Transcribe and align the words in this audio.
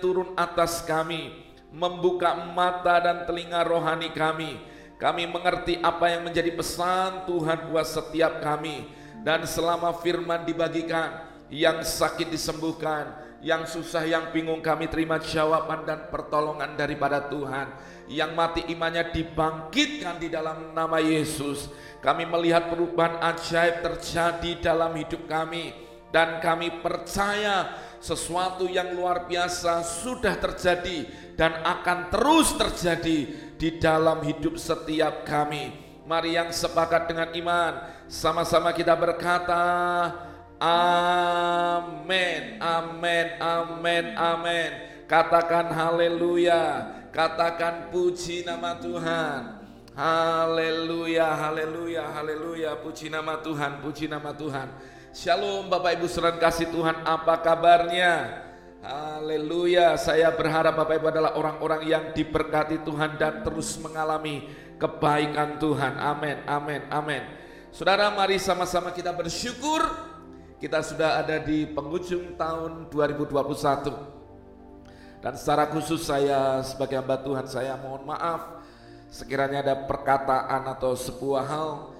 turun 0.00 0.34
atas 0.34 0.82
kami, 0.82 1.34
membuka 1.70 2.34
mata 2.54 2.98
dan 2.98 3.28
telinga 3.28 3.62
rohani 3.66 4.10
kami. 4.14 4.58
Kami 4.98 5.30
mengerti 5.30 5.78
apa 5.78 6.10
yang 6.10 6.26
menjadi 6.26 6.50
pesan 6.58 7.28
Tuhan 7.30 7.70
buat 7.70 7.86
setiap 7.86 8.42
kami. 8.42 8.90
Dan 9.22 9.46
selama 9.46 9.94
firman 10.02 10.42
dibagikan, 10.42 11.28
yang 11.48 11.80
sakit 11.80 12.28
disembuhkan, 12.28 13.14
yang 13.40 13.64
susah, 13.64 14.04
yang 14.04 14.34
bingung 14.34 14.60
kami 14.60 14.90
terima 14.90 15.22
jawaban 15.22 15.86
dan 15.86 16.10
pertolongan 16.10 16.74
daripada 16.74 17.30
Tuhan. 17.30 17.70
Yang 18.10 18.30
mati 18.34 18.60
imannya 18.72 19.14
dibangkitkan 19.14 20.18
di 20.18 20.28
dalam 20.32 20.74
nama 20.74 20.98
Yesus. 20.98 21.70
Kami 22.02 22.26
melihat 22.26 22.66
perubahan 22.72 23.20
ajaib 23.22 23.84
terjadi 23.84 24.72
dalam 24.72 24.96
hidup 24.96 25.28
kami 25.28 25.88
dan 26.08 26.40
kami 26.40 26.80
percaya 26.80 27.68
sesuatu 27.98 28.70
yang 28.70 28.94
luar 28.94 29.26
biasa 29.26 29.82
sudah 29.82 30.38
terjadi 30.38 31.06
dan 31.34 31.62
akan 31.62 32.10
terus 32.10 32.54
terjadi 32.54 33.18
di 33.58 33.68
dalam 33.78 34.22
hidup 34.22 34.58
setiap 34.58 35.26
kami. 35.26 35.74
Mari 36.08 36.40
yang 36.40 36.48
sepakat 36.48 37.10
dengan 37.10 37.28
iman, 37.36 37.72
sama-sama 38.08 38.72
kita 38.72 38.96
berkata, 38.96 39.60
Amin, 40.58 42.58
amin, 42.58 43.26
amin, 43.38 44.04
amin. 44.18 44.70
Katakan 45.06 45.70
haleluya, 45.70 46.90
katakan 47.14 47.94
puji 47.94 48.42
nama 48.42 48.74
Tuhan. 48.80 49.62
Haleluya, 49.98 51.34
haleluya, 51.34 52.10
haleluya. 52.10 52.70
Puji 52.82 53.10
nama 53.10 53.38
Tuhan, 53.38 53.82
puji 53.82 54.10
nama 54.10 54.34
Tuhan. 54.34 54.97
Shalom 55.08 55.72
Bapak 55.72 55.96
Ibu 55.96 56.04
Saudara 56.04 56.36
kasih 56.36 56.68
Tuhan, 56.68 57.00
apa 57.00 57.40
kabarnya? 57.40 58.44
Haleluya, 58.84 59.96
saya 59.96 60.28
berharap 60.36 60.76
Bapak 60.76 61.00
Ibu 61.00 61.08
adalah 61.08 61.32
orang-orang 61.32 61.88
yang 61.88 62.04
diberkati 62.12 62.84
Tuhan 62.84 63.16
dan 63.16 63.40
terus 63.40 63.80
mengalami 63.80 64.44
kebaikan 64.76 65.56
Tuhan. 65.56 65.96
Amin, 65.96 66.44
amin, 66.44 66.84
amin. 66.92 67.24
Saudara 67.72 68.12
mari 68.12 68.36
sama-sama 68.36 68.92
kita 68.92 69.16
bersyukur 69.16 69.80
kita 70.60 70.84
sudah 70.84 71.24
ada 71.24 71.40
di 71.40 71.64
penghujung 71.64 72.36
tahun 72.36 72.92
2021. 72.92 75.24
Dan 75.24 75.32
secara 75.40 75.72
khusus 75.72 76.04
saya 76.04 76.60
sebagai 76.60 77.00
hamba 77.00 77.16
Tuhan 77.24 77.48
saya 77.48 77.80
mohon 77.80 78.04
maaf 78.04 78.60
sekiranya 79.08 79.64
ada 79.64 79.88
perkataan 79.88 80.68
atau 80.68 80.92
sebuah 80.92 81.48
hal 81.48 81.96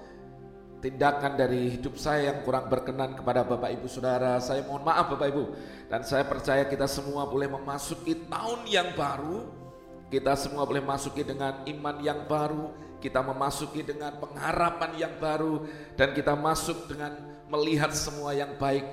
tindakan 0.79 1.35
dari 1.35 1.75
hidup 1.75 1.99
saya 1.99 2.31
yang 2.31 2.39
kurang 2.47 2.71
berkenan 2.71 3.11
kepada 3.15 3.43
Bapak 3.43 3.71
Ibu 3.75 3.87
Saudara. 3.91 4.39
Saya 4.39 4.63
mohon 4.63 4.83
maaf 4.83 5.11
Bapak 5.11 5.27
Ibu. 5.27 5.43
Dan 5.91 6.01
saya 6.07 6.23
percaya 6.23 6.63
kita 6.65 6.87
semua 6.87 7.27
boleh 7.27 7.51
memasuki 7.51 8.15
tahun 8.27 8.63
yang 8.65 8.95
baru. 8.95 9.47
Kita 10.09 10.33
semua 10.39 10.65
boleh 10.65 10.81
masuki 10.81 11.21
dengan 11.21 11.61
iman 11.67 11.95
yang 12.01 12.25
baru. 12.25 12.73
Kita 12.97 13.21
memasuki 13.21 13.85
dengan 13.85 14.17
pengharapan 14.17 14.91
yang 14.97 15.13
baru. 15.19 15.67
Dan 15.99 16.15
kita 16.15 16.33
masuk 16.33 16.87
dengan 16.87 17.13
melihat 17.51 17.91
semua 17.91 18.31
yang 18.31 18.55
baik 18.55 18.87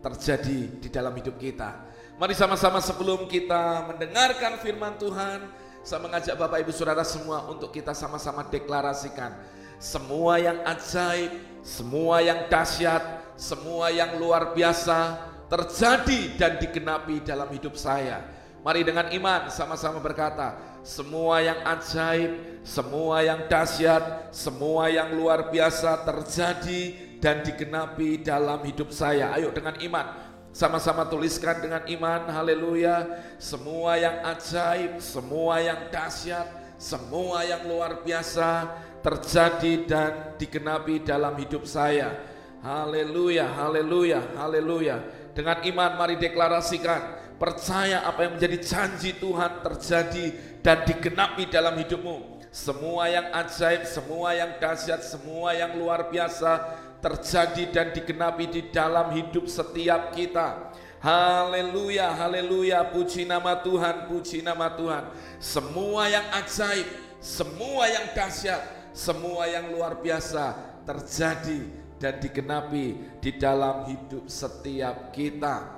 terjadi 0.00 0.60
di 0.80 0.88
dalam 0.88 1.12
hidup 1.12 1.36
kita. 1.36 1.84
Mari 2.16 2.32
sama-sama 2.32 2.80
sebelum 2.80 3.28
kita 3.28 3.92
mendengarkan 3.92 4.56
firman 4.64 4.96
Tuhan. 4.96 5.44
Saya 5.80 6.00
mengajak 6.04 6.36
Bapak 6.36 6.60
Ibu 6.64 6.72
Saudara 6.76 7.04
semua 7.04 7.48
untuk 7.48 7.72
kita 7.72 7.96
sama-sama 7.96 8.44
deklarasikan 8.44 9.59
semua 9.80 10.36
yang 10.36 10.60
ajaib, 10.68 11.32
semua 11.64 12.20
yang 12.20 12.52
dahsyat, 12.52 13.00
semua 13.40 13.88
yang 13.88 14.20
luar 14.20 14.52
biasa 14.52 15.16
terjadi 15.48 16.36
dan 16.36 16.60
digenapi 16.60 17.24
dalam 17.24 17.48
hidup 17.48 17.74
saya. 17.80 18.20
Mari 18.60 18.84
dengan 18.84 19.08
iman 19.08 19.48
sama-sama 19.48 19.96
berkata, 20.04 20.52
semua 20.84 21.40
yang 21.40 21.64
ajaib, 21.64 22.60
semua 22.60 23.24
yang 23.24 23.48
dahsyat, 23.48 24.28
semua 24.36 24.92
yang 24.92 25.16
luar 25.16 25.48
biasa 25.48 26.04
terjadi 26.04 27.16
dan 27.24 27.40
digenapi 27.40 28.20
dalam 28.20 28.60
hidup 28.60 28.92
saya. 28.92 29.32
Ayo 29.32 29.48
dengan 29.48 29.80
iman, 29.80 30.06
sama-sama 30.52 31.08
tuliskan 31.08 31.64
dengan 31.64 31.88
iman, 31.88 32.28
haleluya. 32.28 33.08
Semua 33.40 33.96
yang 33.96 34.28
ajaib, 34.28 35.00
semua 35.00 35.64
yang 35.64 35.88
dahsyat, 35.88 36.76
semua 36.76 37.44
yang 37.48 37.64
luar 37.64 38.04
biasa 38.04 38.68
terjadi 39.00 39.72
dan 39.88 40.10
digenapi 40.36 41.04
dalam 41.04 41.36
hidup 41.36 41.64
saya. 41.64 42.16
Haleluya, 42.60 43.48
haleluya, 43.48 44.20
haleluya. 44.36 45.00
Dengan 45.32 45.64
iman 45.64 45.90
mari 45.96 46.20
deklarasikan, 46.20 47.34
percaya 47.40 48.04
apa 48.04 48.28
yang 48.28 48.36
menjadi 48.36 48.58
janji 48.60 49.16
Tuhan 49.16 49.64
terjadi 49.64 50.26
dan 50.60 50.84
digenapi 50.84 51.48
dalam 51.48 51.72
hidupmu. 51.80 52.44
Semua 52.52 53.08
yang 53.08 53.32
ajaib, 53.32 53.88
semua 53.88 54.36
yang 54.36 54.60
dahsyat, 54.60 55.00
semua 55.06 55.56
yang 55.56 55.72
luar 55.78 56.12
biasa 56.12 56.76
terjadi 57.00 57.64
dan 57.72 57.86
digenapi 57.96 58.44
di 58.50 58.62
dalam 58.68 59.16
hidup 59.16 59.48
setiap 59.48 60.12
kita. 60.12 60.74
Haleluya, 61.00 62.12
haleluya, 62.12 62.84
puji 62.92 63.24
nama 63.24 63.56
Tuhan, 63.56 64.04
puji 64.04 64.44
nama 64.44 64.68
Tuhan. 64.76 65.08
Semua 65.40 66.12
yang 66.12 66.28
ajaib, 66.36 66.84
semua 67.24 67.88
yang 67.88 68.12
dahsyat, 68.12 68.60
semua 68.90 69.46
yang 69.46 69.70
luar 69.70 69.98
biasa 69.98 70.54
terjadi 70.84 71.60
dan 72.00 72.16
digenapi 72.16 73.18
di 73.20 73.30
dalam 73.36 73.86
hidup 73.86 74.26
setiap 74.26 75.12
kita. 75.12 75.68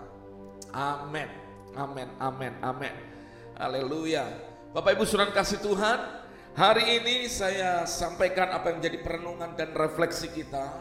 Amin. 0.73 1.29
Amin. 1.75 2.09
Amin. 2.17 2.53
Amin. 2.63 2.95
Haleluya. 3.59 4.25
Bapak 4.73 4.97
Ibu 4.97 5.05
Saudara 5.05 5.35
kasih 5.35 5.61
Tuhan, 5.61 5.99
hari 6.57 7.03
ini 7.03 7.29
saya 7.29 7.85
sampaikan 7.85 8.49
apa 8.55 8.73
yang 8.73 8.81
menjadi 8.81 8.99
perenungan 9.05 9.53
dan 9.53 9.77
refleksi 9.77 10.33
kita 10.33 10.81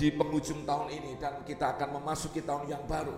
di 0.00 0.08
penghujung 0.08 0.64
tahun 0.64 0.88
ini 0.96 1.12
dan 1.20 1.44
kita 1.44 1.76
akan 1.76 2.00
memasuki 2.00 2.40
tahun 2.40 2.72
yang 2.72 2.80
baru. 2.88 3.12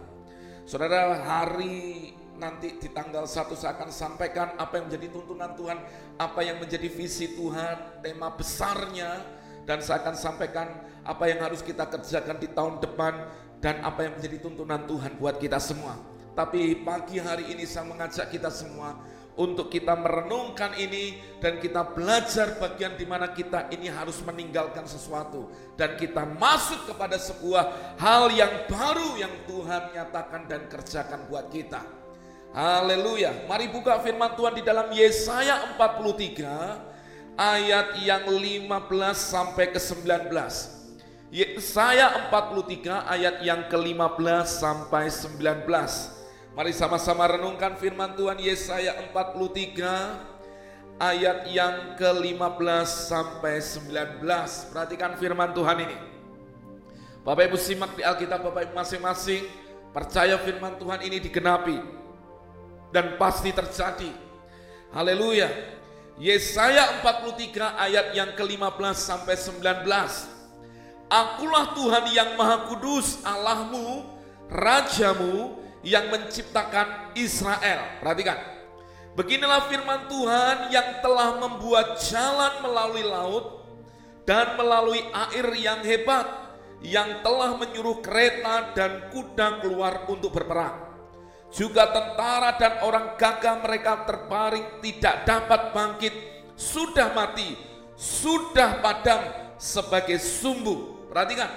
Saudara, 0.66 1.14
hari 1.22 2.10
nanti 2.36 2.76
di 2.80 2.88
tanggal 2.90 3.28
1 3.28 3.52
saya 3.56 3.76
akan 3.76 3.90
sampaikan 3.92 4.56
apa 4.56 4.80
yang 4.80 4.88
menjadi 4.88 5.08
tuntunan 5.12 5.52
Tuhan, 5.56 5.78
apa 6.16 6.40
yang 6.44 6.56
menjadi 6.58 6.88
visi 6.88 7.36
Tuhan, 7.36 8.04
tema 8.04 8.32
besarnya 8.32 9.22
dan 9.68 9.78
saya 9.78 10.02
akan 10.02 10.14
sampaikan 10.18 10.68
apa 11.02 11.24
yang 11.30 11.42
harus 11.42 11.62
kita 11.62 11.86
kerjakan 11.86 12.38
di 12.38 12.48
tahun 12.50 12.82
depan 12.82 13.14
dan 13.62 13.78
apa 13.86 14.06
yang 14.06 14.18
menjadi 14.18 14.42
tuntunan 14.42 14.82
Tuhan 14.90 15.18
buat 15.18 15.38
kita 15.38 15.62
semua. 15.62 15.94
Tapi 16.32 16.80
pagi 16.80 17.20
hari 17.20 17.52
ini 17.52 17.68
saya 17.68 17.84
mengajak 17.86 18.32
kita 18.32 18.48
semua 18.48 18.96
untuk 19.36 19.72
kita 19.72 19.96
merenungkan 19.96 20.76
ini 20.76 21.16
dan 21.40 21.56
kita 21.56 21.92
belajar 21.92 22.56
bagian 22.60 22.96
di 22.96 23.04
mana 23.08 23.32
kita 23.32 23.72
ini 23.72 23.88
harus 23.88 24.20
meninggalkan 24.24 24.84
sesuatu 24.84 25.48
dan 25.76 25.96
kita 25.96 26.24
masuk 26.36 26.88
kepada 26.88 27.16
sebuah 27.16 27.96
hal 27.96 28.28
yang 28.32 28.68
baru 28.68 29.16
yang 29.16 29.32
Tuhan 29.48 29.96
nyatakan 29.96 30.48
dan 30.48 30.68
kerjakan 30.68 31.28
buat 31.28 31.48
kita. 31.48 32.01
Haleluya. 32.52 33.48
Mari 33.48 33.72
buka 33.72 33.96
firman 34.04 34.36
Tuhan 34.36 34.52
di 34.52 34.60
dalam 34.60 34.92
Yesaya 34.92 35.72
43 35.72 37.32
ayat 37.32 37.96
yang 38.04 38.28
15 38.28 38.68
sampai 39.16 39.72
ke 39.72 39.80
19. 39.80 40.28
Yesaya 41.32 42.28
43 42.28 43.08
ayat 43.08 43.40
yang 43.40 43.72
ke-15 43.72 44.44
sampai 44.44 45.08
19. 45.08 45.64
Mari 46.52 46.76
sama-sama 46.76 47.24
renungkan 47.24 47.72
firman 47.80 48.12
Tuhan 48.20 48.36
Yesaya 48.36 49.00
43 49.00 51.00
ayat 51.00 51.48
yang 51.48 51.96
ke-15 51.96 52.84
sampai 52.84 53.64
19. 53.64 54.28
Perhatikan 54.76 55.16
firman 55.16 55.56
Tuhan 55.56 55.88
ini. 55.88 55.96
Bapak 57.24 57.48
Ibu 57.48 57.56
simak 57.56 57.96
di 57.96 58.04
Alkitab 58.04 58.44
Bapak 58.44 58.68
Ibu 58.68 58.76
masing-masing. 58.76 59.40
Percaya 59.96 60.36
firman 60.36 60.76
Tuhan 60.76 61.00
ini 61.00 61.16
digenapi 61.16 62.01
dan 62.92 63.16
pasti 63.16 63.50
terjadi. 63.50 64.12
Haleluya. 64.92 65.48
Yesaya 66.20 67.00
43 67.00 67.80
ayat 67.80 68.06
yang 68.12 68.36
ke-15 68.36 68.94
sampai 68.94 69.34
19. 69.34 69.88
Akulah 71.08 71.72
Tuhan 71.72 72.04
yang 72.12 72.36
Maha 72.36 72.68
Kudus, 72.68 73.24
Allahmu, 73.24 74.04
Rajamu 74.52 75.56
yang 75.80 76.12
menciptakan 76.12 77.16
Israel. 77.16 78.04
Perhatikan. 78.04 78.38
Beginilah 79.16 79.68
firman 79.68 80.08
Tuhan 80.08 80.72
yang 80.72 81.04
telah 81.04 81.36
membuat 81.40 82.00
jalan 82.00 82.64
melalui 82.64 83.04
laut 83.04 83.44
dan 84.24 84.56
melalui 84.56 85.04
air 85.32 85.46
yang 85.56 85.80
hebat, 85.84 86.28
yang 86.80 87.20
telah 87.20 87.56
menyuruh 87.60 88.00
kereta 88.00 88.72
dan 88.72 89.12
kuda 89.12 89.60
keluar 89.60 90.08
untuk 90.08 90.32
berperang 90.32 90.91
juga 91.52 91.84
tentara 91.92 92.56
dan 92.56 92.80
orang 92.80 93.14
gagah 93.20 93.60
mereka 93.60 94.08
terbaring 94.08 94.80
tidak 94.80 95.28
dapat 95.28 95.60
bangkit, 95.76 96.14
sudah 96.56 97.12
mati, 97.12 97.52
sudah 97.92 98.80
padam 98.80 99.20
sebagai 99.60 100.16
sumbu. 100.16 101.06
Perhatikan, 101.12 101.52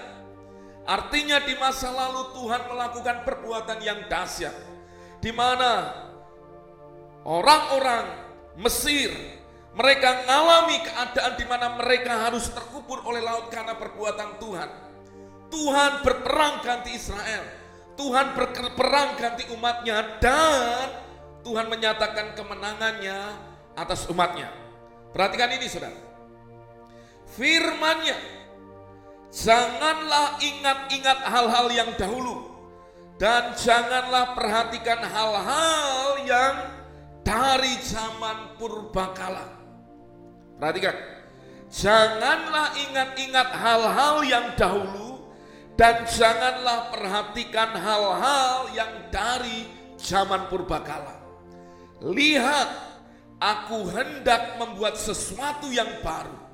artinya 0.83 1.39
di 1.39 1.55
masa 1.55 1.95
lalu 1.95 2.35
Tuhan 2.35 2.61
melakukan 2.67 3.17
perbuatan 3.23 3.79
yang 3.79 4.05
dahsyat. 4.11 4.75
di 5.23 5.33
mana 5.33 5.89
orang-orang 7.25 8.05
Mesir 8.61 9.09
mereka 9.75 10.23
mengalami 10.23 10.79
keadaan 10.85 11.33
di 11.35 11.45
mana 11.49 11.75
mereka 11.75 12.29
harus 12.29 12.47
terkubur 12.47 13.03
oleh 13.03 13.19
laut 13.19 13.51
karena 13.51 13.75
perbuatan 13.75 14.39
Tuhan. 14.39 14.69
Tuhan 15.51 15.91
berperang 16.05 16.63
ganti 16.63 16.95
Israel. 16.95 17.64
Tuhan 17.95 18.35
berperang 18.35 19.15
ganti 19.15 19.47
umatnya 19.55 20.19
dan 20.19 20.87
Tuhan 21.47 21.71
menyatakan 21.71 22.35
kemenangannya 22.35 23.17
atas 23.75 24.07
umatnya. 24.11 24.51
Perhatikan 25.15 25.51
ini 25.55 25.65
saudara. 25.71 25.95
Firmannya, 27.39 28.17
janganlah 29.31 30.39
ingat-ingat 30.43 31.19
hal-hal 31.23 31.67
yang 31.71 31.89
dahulu 31.95 32.55
dan 33.15 33.55
janganlah 33.55 34.35
perhatikan 34.35 34.99
hal-hal 34.99 36.19
yang 36.27 36.55
dari 37.23 37.79
zaman 37.79 38.59
purbakala. 38.59 39.55
Perhatikan. 40.59 40.95
Janganlah 41.71 42.71
ingat-ingat 42.77 43.49
hal-hal 43.51 44.15
yang 44.23 44.45
dahulu 44.55 45.04
dan 45.75 46.07
janganlah 46.07 46.91
perhatikan 46.91 47.75
hal-hal 47.75 48.71
yang 48.71 49.11
dari 49.11 49.67
zaman 49.99 50.47
purbakala. 50.47 51.19
Lihat, 51.99 52.69
aku 53.39 53.87
hendak 53.91 54.59
membuat 54.59 54.95
sesuatu 54.95 55.67
yang 55.71 55.99
baru 55.99 56.45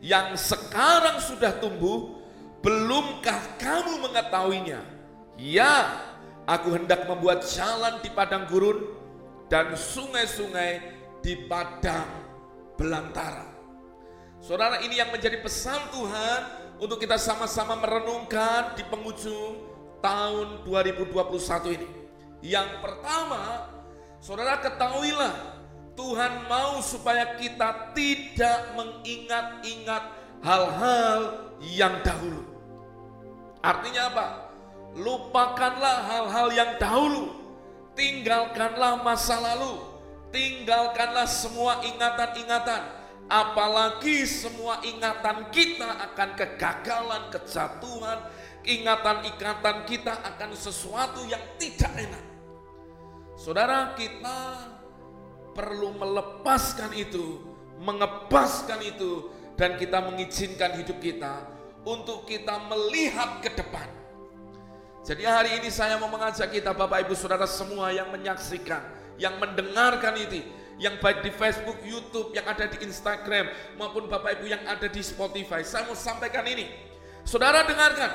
yang 0.00 0.32
sekarang 0.32 1.20
sudah 1.20 1.60
tumbuh, 1.60 2.24
belumkah 2.64 3.36
kamu 3.60 4.00
mengetahuinya? 4.08 4.80
Ya, 5.36 6.00
aku 6.48 6.72
hendak 6.72 7.04
membuat 7.04 7.44
jalan 7.44 8.00
di 8.00 8.08
padang 8.08 8.48
gurun 8.48 8.80
dan 9.52 9.76
sungai-sungai 9.76 10.80
di 11.20 11.36
padang 11.44 12.08
belantara. 12.80 13.44
Saudara 14.40 14.80
ini 14.80 14.96
yang 14.96 15.12
menjadi 15.12 15.36
pesan 15.44 15.92
Tuhan 15.92 16.59
untuk 16.80 16.96
kita 16.96 17.20
sama-sama 17.20 17.76
merenungkan 17.76 18.74
di 18.74 18.82
penghujung 18.88 19.60
tahun 20.00 20.64
2021 20.64 21.76
ini. 21.76 21.88
Yang 22.40 22.80
pertama, 22.80 23.68
saudara 24.18 24.58
ketahuilah 24.64 25.60
Tuhan 25.92 26.48
mau 26.48 26.80
supaya 26.80 27.36
kita 27.36 27.92
tidak 27.92 28.72
mengingat-ingat 28.72 30.02
hal-hal 30.40 31.20
yang 31.60 32.00
dahulu. 32.00 32.40
Artinya 33.60 34.08
apa? 34.08 34.26
Lupakanlah 34.96 35.96
hal-hal 36.08 36.48
yang 36.56 36.70
dahulu. 36.80 37.36
Tinggalkanlah 37.92 39.04
masa 39.04 39.36
lalu 39.36 39.90
Tinggalkanlah 40.30 41.26
semua 41.26 41.82
ingatan-ingatan, 41.82 42.82
apalagi 43.30 44.26
semua 44.26 44.82
ingatan 44.82 45.54
kita 45.54 45.86
akan 46.10 46.34
kegagalan, 46.34 47.22
kejatuhan, 47.30 48.18
ingatan-ingatan 48.66 49.86
kita 49.86 50.18
akan 50.18 50.50
sesuatu 50.58 51.22
yang 51.30 51.40
tidak 51.54 51.94
enak. 51.94 52.24
Saudara, 53.38 53.94
kita 53.94 54.68
perlu 55.54 55.94
melepaskan 55.94 56.90
itu, 56.92 57.40
mengebaskan 57.78 58.82
itu, 58.82 59.30
dan 59.54 59.78
kita 59.78 60.02
mengizinkan 60.02 60.76
hidup 60.82 60.98
kita 60.98 61.46
untuk 61.86 62.26
kita 62.26 62.58
melihat 62.66 63.40
ke 63.40 63.54
depan. 63.54 63.88
Jadi 65.00 65.24
hari 65.24 65.56
ini 65.62 65.72
saya 65.72 65.96
mau 65.96 66.12
mengajak 66.12 66.52
kita 66.52 66.76
Bapak 66.76 67.08
Ibu 67.08 67.16
Saudara 67.16 67.48
semua 67.48 67.88
yang 67.88 68.12
menyaksikan 68.12 69.00
yang 69.20 69.36
mendengarkan 69.36 70.16
itu, 70.16 70.40
yang 70.80 70.96
baik 70.96 71.20
di 71.20 71.30
Facebook, 71.30 71.76
YouTube, 71.84 72.32
yang 72.32 72.48
ada 72.48 72.64
di 72.64 72.80
Instagram, 72.88 73.76
maupun 73.76 74.08
Bapak 74.08 74.40
Ibu 74.40 74.48
yang 74.48 74.64
ada 74.64 74.88
di 74.88 75.04
Spotify. 75.04 75.60
Saya 75.60 75.84
mau 75.84 75.94
sampaikan 75.94 76.42
ini. 76.48 76.66
Saudara 77.22 77.68
dengarkan, 77.68 78.10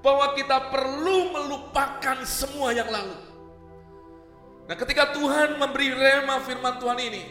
bahwa 0.00 0.32
kita 0.38 0.72
perlu 0.72 1.34
melupakan 1.34 2.16
semua 2.22 2.72
yang 2.72 2.88
lalu. 2.88 3.18
Nah 4.66 4.76
ketika 4.78 5.10
Tuhan 5.14 5.58
memberi 5.58 5.90
rema 5.94 6.38
firman 6.42 6.78
Tuhan 6.78 6.98
ini, 6.98 7.22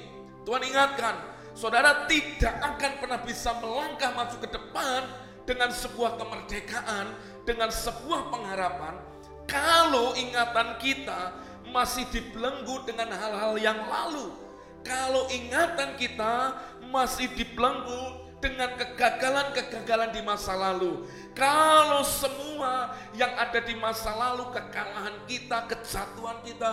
Tuhan 0.44 0.62
ingatkan, 0.64 1.16
saudara 1.56 2.04
tidak 2.06 2.56
akan 2.60 2.92
pernah 3.00 3.20
bisa 3.24 3.56
melangkah 3.64 4.12
maju 4.12 4.36
ke 4.40 4.50
depan 4.52 5.02
dengan 5.48 5.72
sebuah 5.72 6.20
kemerdekaan, 6.20 7.06
dengan 7.48 7.70
sebuah 7.72 8.28
pengharapan, 8.30 9.00
kalau 9.48 10.12
ingatan 10.20 10.76
kita 10.78 11.32
masih 11.72 12.04
dibelenggu 12.12 12.84
dengan 12.84 13.14
hal-hal 13.16 13.56
yang 13.56 13.80
lalu. 13.88 14.45
Kalau 14.86 15.26
ingatan 15.34 15.98
kita 15.98 16.54
masih 16.94 17.28
dibelenggu 17.34 18.26
dengan 18.38 18.78
kegagalan-kegagalan 18.78 20.14
di 20.14 20.22
masa 20.22 20.54
lalu. 20.54 21.10
Kalau 21.34 22.06
semua 22.06 22.94
yang 23.18 23.34
ada 23.34 23.58
di 23.58 23.74
masa 23.74 24.14
lalu, 24.14 24.54
kekalahan 24.54 25.18
kita, 25.26 25.66
kejatuhan 25.66 26.46
kita 26.46 26.72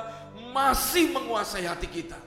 masih 0.52 1.10
menguasai 1.16 1.64
hati 1.64 1.88
kita. 1.88 2.20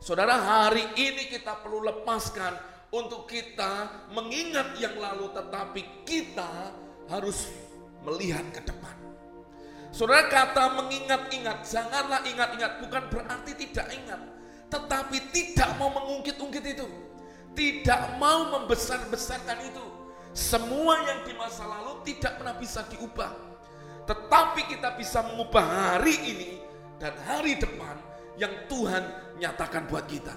Saudara, 0.00 0.40
hari 0.40 0.88
ini 0.96 1.28
kita 1.28 1.60
perlu 1.60 1.84
lepaskan 1.84 2.56
untuk 2.88 3.28
kita 3.28 4.08
mengingat 4.16 4.78
yang 4.80 4.96
lalu, 4.96 5.28
tetapi 5.36 6.06
kita 6.08 6.72
harus 7.12 7.52
melihat 8.06 8.46
ke 8.56 8.64
depan. 8.64 8.96
Saudara 9.92 10.28
kata 10.28 10.80
mengingat-ingat, 10.80 11.64
janganlah 11.64 12.20
ingat-ingat, 12.24 12.72
bukan 12.84 13.02
berarti 13.12 13.52
tidak 13.56 13.88
ingat. 13.92 14.35
Tetapi 14.66 15.30
tidak 15.30 15.78
mau 15.78 15.90
mengungkit-ungkit 15.94 16.64
itu. 16.66 16.86
Tidak 17.56 18.20
mau 18.20 18.52
membesar-besarkan 18.58 19.58
itu. 19.64 19.84
Semua 20.36 21.00
yang 21.08 21.24
di 21.24 21.32
masa 21.32 21.64
lalu 21.64 22.04
tidak 22.04 22.36
pernah 22.36 22.54
bisa 22.60 22.84
diubah. 22.92 23.32
Tetapi 24.04 24.68
kita 24.68 24.94
bisa 24.94 25.24
mengubah 25.24 25.64
hari 25.64 26.14
ini 26.20 26.50
dan 27.00 27.16
hari 27.24 27.56
depan 27.56 27.96
yang 28.36 28.52
Tuhan 28.68 29.02
nyatakan 29.40 29.88
buat 29.88 30.04
kita. 30.04 30.36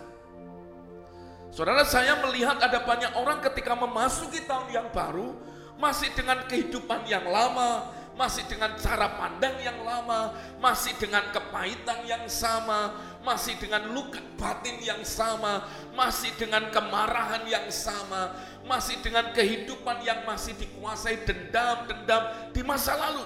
Saudara 1.50 1.84
saya 1.84 2.18
melihat 2.24 2.62
ada 2.62 2.86
banyak 2.86 3.12
orang 3.18 3.42
ketika 3.42 3.74
memasuki 3.74 4.46
tahun 4.46 4.70
yang 4.70 4.88
baru 4.94 5.34
masih 5.82 6.12
dengan 6.14 6.46
kehidupan 6.46 7.08
yang 7.10 7.26
lama, 7.26 7.90
masih 8.20 8.44
dengan 8.52 8.76
cara 8.76 9.16
pandang 9.16 9.56
yang 9.64 9.80
lama, 9.80 10.36
masih 10.60 10.92
dengan 11.00 11.24
kepahitan 11.32 12.04
yang 12.04 12.28
sama, 12.28 12.92
masih 13.24 13.56
dengan 13.56 13.96
luka 13.96 14.20
batin 14.36 14.76
yang 14.84 15.00
sama, 15.08 15.64
masih 15.96 16.36
dengan 16.36 16.68
kemarahan 16.68 17.48
yang 17.48 17.72
sama, 17.72 18.36
masih 18.68 19.00
dengan 19.00 19.32
kehidupan 19.32 20.04
yang 20.04 20.28
masih 20.28 20.52
dikuasai 20.60 21.24
dendam-dendam 21.24 22.52
di 22.52 22.60
masa 22.60 23.00
lalu. 23.00 23.24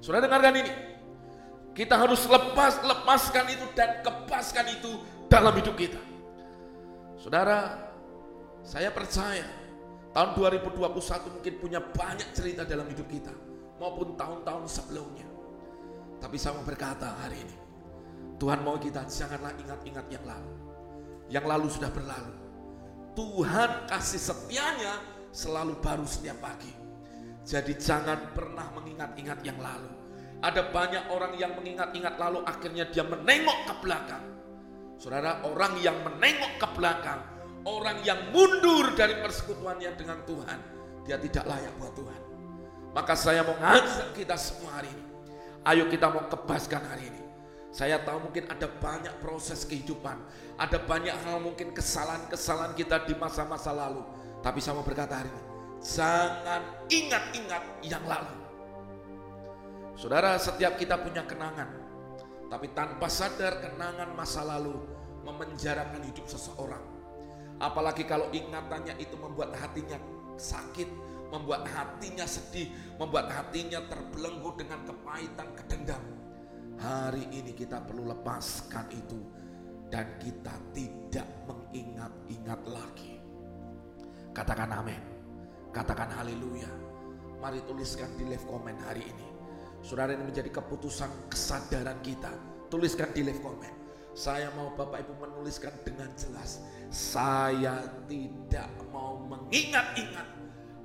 Sudah 0.00 0.24
dengarkan 0.24 0.56
ini. 0.56 0.72
Kita 1.76 1.94
harus 2.00 2.24
lepas, 2.24 2.80
lepaskan 2.80 3.44
itu 3.52 3.68
dan 3.76 4.00
kepaskan 4.00 4.72
itu 4.72 4.98
dalam 5.28 5.52
hidup 5.52 5.76
kita. 5.76 6.00
Saudara, 7.20 7.76
saya 8.64 8.88
percaya 8.88 9.46
tahun 10.16 10.32
2021 10.32 10.80
mungkin 11.38 11.54
punya 11.60 11.78
banyak 11.78 12.34
cerita 12.34 12.66
dalam 12.66 12.88
hidup 12.90 13.06
kita 13.06 13.47
maupun 13.78 14.14
tahun-tahun 14.18 14.66
sebelumnya. 14.66 15.26
Tapi 16.18 16.34
saya 16.34 16.58
mau 16.58 16.66
berkata 16.66 17.14
hari 17.22 17.38
ini, 17.42 17.56
Tuhan 18.38 18.62
mau 18.62 18.78
kita 18.78 19.06
janganlah 19.06 19.54
ingat-ingat 19.58 20.06
yang 20.10 20.24
lalu. 20.26 20.52
Yang 21.30 21.44
lalu 21.46 21.66
sudah 21.70 21.90
berlalu. 21.90 22.34
Tuhan 23.18 23.70
kasih 23.90 24.22
setianya 24.22 24.94
selalu 25.34 25.78
baru 25.82 26.06
setiap 26.06 26.38
pagi. 26.38 26.70
Jadi 27.42 27.74
jangan 27.80 28.34
pernah 28.36 28.70
mengingat-ingat 28.78 29.42
yang 29.42 29.58
lalu. 29.58 29.90
Ada 30.38 30.70
banyak 30.70 31.10
orang 31.10 31.34
yang 31.34 31.58
mengingat-ingat 31.58 32.14
lalu 32.14 32.46
akhirnya 32.46 32.86
dia 32.94 33.02
menengok 33.02 33.58
ke 33.66 33.74
belakang. 33.82 34.24
Saudara, 34.98 35.42
orang 35.46 35.78
yang 35.82 35.98
menengok 36.02 36.58
ke 36.62 36.68
belakang, 36.78 37.22
orang 37.66 37.98
yang 38.06 38.18
mundur 38.30 38.94
dari 38.94 39.18
persekutuannya 39.18 39.94
dengan 39.98 40.22
Tuhan, 40.26 40.58
dia 41.06 41.18
tidak 41.18 41.46
layak 41.46 41.74
buat 41.78 41.94
Tuhan. 41.94 42.27
Maka 42.98 43.14
saya 43.14 43.46
mau 43.46 43.54
ngajak 43.54 44.10
kita 44.10 44.34
semua 44.34 44.82
hari 44.82 44.90
ini. 44.90 45.06
Ayo 45.62 45.86
kita 45.86 46.10
mau 46.10 46.26
kebaskan 46.26 46.82
hari 46.82 47.06
ini. 47.06 47.22
Saya 47.70 48.02
tahu 48.02 48.26
mungkin 48.26 48.50
ada 48.50 48.66
banyak 48.66 49.22
proses 49.22 49.62
kehidupan. 49.62 50.18
Ada 50.58 50.82
banyak 50.82 51.14
hal 51.14 51.38
mungkin 51.38 51.70
kesalahan-kesalahan 51.70 52.74
kita 52.74 53.06
di 53.06 53.14
masa-masa 53.14 53.70
lalu. 53.70 54.02
Tapi 54.42 54.58
saya 54.58 54.74
mau 54.74 54.82
berkata 54.82 55.14
hari 55.14 55.30
ini. 55.30 55.42
Jangan 55.78 56.90
ingat-ingat 56.90 57.62
yang 57.86 58.02
lalu. 58.02 58.34
Saudara, 59.94 60.34
setiap 60.34 60.74
kita 60.74 60.98
punya 60.98 61.22
kenangan. 61.22 61.70
Tapi 62.50 62.66
tanpa 62.74 63.06
sadar 63.06 63.62
kenangan 63.62 64.10
masa 64.18 64.42
lalu 64.42 64.74
memenjarakan 65.22 66.02
hidup 66.02 66.26
seseorang. 66.26 66.82
Apalagi 67.62 68.02
kalau 68.02 68.26
ingatannya 68.34 68.98
itu 68.98 69.14
membuat 69.14 69.54
hatinya 69.54 70.02
sakit, 70.34 70.90
membuat 71.28 71.68
hatinya 71.68 72.24
sedih, 72.24 72.72
membuat 72.96 73.28
hatinya 73.32 73.84
terbelenggu 73.88 74.56
dengan 74.56 74.80
kepahitan, 74.84 75.48
kedendam. 75.56 76.04
Hari 76.78 77.26
ini 77.34 77.52
kita 77.52 77.82
perlu 77.82 78.06
lepaskan 78.06 78.86
itu 78.94 79.18
dan 79.90 80.06
kita 80.22 80.54
tidak 80.72 81.26
mengingat-ingat 81.48 82.60
lagi. 82.70 83.18
Katakan 84.30 84.70
amin. 84.70 85.02
Katakan 85.74 86.08
haleluya. 86.14 86.70
Mari 87.42 87.62
tuliskan 87.66 88.08
di 88.14 88.24
live 88.26 88.46
comment 88.46 88.78
hari 88.86 89.02
ini. 89.02 89.26
Saudara 89.82 90.14
ini 90.14 90.26
menjadi 90.26 90.50
keputusan 90.50 91.30
kesadaran 91.30 91.98
kita. 92.02 92.30
Tuliskan 92.70 93.10
di 93.10 93.26
live 93.26 93.42
comment. 93.42 93.74
Saya 94.14 94.50
mau 94.54 94.74
Bapak 94.74 95.06
Ibu 95.06 95.14
menuliskan 95.18 95.74
dengan 95.86 96.10
jelas. 96.18 96.62
Saya 96.90 97.86
tidak 98.10 98.70
mau 98.90 99.18
mengingat-ingat 99.22 100.37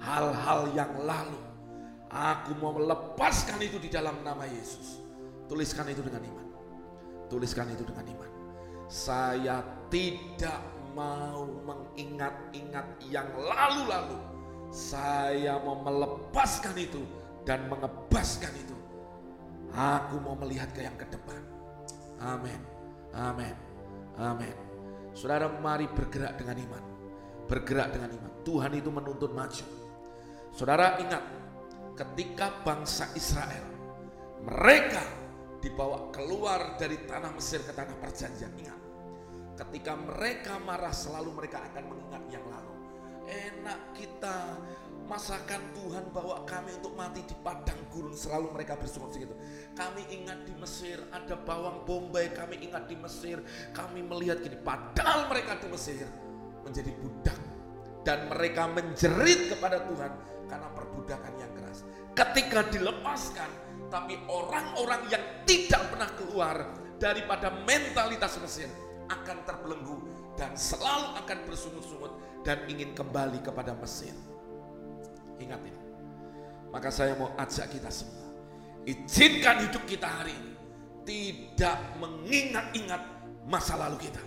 hal-hal 0.03 0.67
yang 0.75 0.91
lalu. 1.07 1.39
Aku 2.13 2.53
mau 2.61 2.75
melepaskan 2.77 3.57
itu 3.63 3.81
di 3.81 3.89
dalam 3.89 4.21
nama 4.21 4.45
Yesus. 4.45 5.01
Tuliskan 5.49 5.89
itu 5.89 6.05
dengan 6.05 6.21
iman. 6.21 6.47
Tuliskan 7.31 7.71
itu 7.73 7.81
dengan 7.81 8.05
iman. 8.05 8.31
Saya 8.85 9.65
tidak 9.89 10.61
mau 10.93 11.49
mengingat-ingat 11.65 13.01
yang 13.09 13.25
lalu-lalu. 13.33 14.19
Saya 14.69 15.57
mau 15.65 15.81
melepaskan 15.81 16.77
itu 16.77 17.01
dan 17.47 17.65
mengebaskan 17.65 18.53
itu. 18.53 18.77
Aku 19.73 20.21
mau 20.21 20.37
melihat 20.37 20.69
ke 20.69 20.85
yang 20.85 20.93
ke 20.93 21.09
depan. 21.09 21.41
Amin. 22.21 22.61
Amin. 23.09 23.55
Amin. 24.21 24.53
Saudara 25.17 25.49
mari 25.49 25.89
bergerak 25.89 26.37
dengan 26.37 26.61
iman. 26.61 26.83
Bergerak 27.49 27.89
dengan 27.97 28.13
iman. 28.13 28.31
Tuhan 28.45 28.71
itu 28.77 28.89
menuntut 28.93 29.33
maju. 29.33 29.82
Saudara 30.53 31.01
ingat 31.01 31.23
ketika 31.97 32.61
bangsa 32.61 33.09
Israel 33.17 33.65
mereka 34.45 35.01
dibawa 35.57 36.13
keluar 36.13 36.77
dari 36.77 37.01
tanah 37.09 37.33
Mesir 37.33 37.65
ke 37.65 37.73
tanah 37.73 37.97
perjanjian. 37.97 38.53
Ingat, 38.53 38.79
ketika 39.57 39.97
mereka 39.97 40.61
marah 40.61 40.93
selalu 40.93 41.41
mereka 41.41 41.65
akan 41.73 41.83
mengingat 41.89 42.23
yang 42.29 42.45
lalu. 42.45 42.73
Enak 43.23 43.95
kita 43.95 44.59
Masakan 45.03 45.75
Tuhan 45.75 46.15
bawa 46.15 46.47
kami 46.47 46.79
untuk 46.79 46.95
mati 46.95 47.19
di 47.27 47.35
padang 47.43 47.75
gurun 47.91 48.15
selalu 48.15 48.55
mereka 48.55 48.79
bersungut 48.79 49.11
segitu. 49.11 49.35
Kami 49.75 49.99
ingat 50.07 50.47
di 50.47 50.55
Mesir 50.55 50.95
ada 51.11 51.35
bawang 51.43 51.83
bombay, 51.83 52.31
kami 52.31 52.63
ingat 52.63 52.87
di 52.87 52.95
Mesir, 52.95 53.43
kami 53.75 53.99
melihat 53.99 54.39
gini. 54.39 54.55
Padahal 54.63 55.27
mereka 55.27 55.59
di 55.59 55.67
Mesir 55.67 56.07
menjadi 56.63 56.91
budak 57.03 57.35
dan 58.03 58.27
mereka 58.27 58.67
menjerit 58.67 59.51
kepada 59.55 59.83
Tuhan 59.87 60.11
karena 60.47 60.67
perbudakan 60.75 61.33
yang 61.39 61.51
keras. 61.55 61.87
Ketika 62.13 62.67
dilepaskan, 62.69 63.49
tapi 63.89 64.19
orang-orang 64.29 65.07
yang 65.09 65.23
tidak 65.47 65.89
pernah 65.89 66.09
keluar 66.13 66.55
daripada 66.99 67.49
mentalitas 67.63 68.37
Mesir 68.43 68.69
akan 69.09 69.37
terbelenggu 69.43 69.97
dan 70.39 70.53
selalu 70.55 71.19
akan 71.23 71.37
bersungut-sungut 71.47 72.11
dan 72.43 72.63
ingin 72.67 72.91
kembali 72.93 73.39
kepada 73.41 73.73
Mesir. 73.79 74.13
Ingat 75.39 75.61
ini. 75.63 75.81
Maka 76.73 76.89
saya 76.89 77.13
mau 77.13 77.29
ajak 77.37 77.69
kita 77.69 77.89
semua. 77.93 78.33
Izinkan 78.83 79.69
hidup 79.69 79.83
kita 79.85 80.09
hari 80.09 80.33
ini. 80.33 80.53
Tidak 81.03 81.99
mengingat-ingat 81.99 83.01
masa 83.45 83.75
lalu 83.77 84.07
kita. 84.09 84.23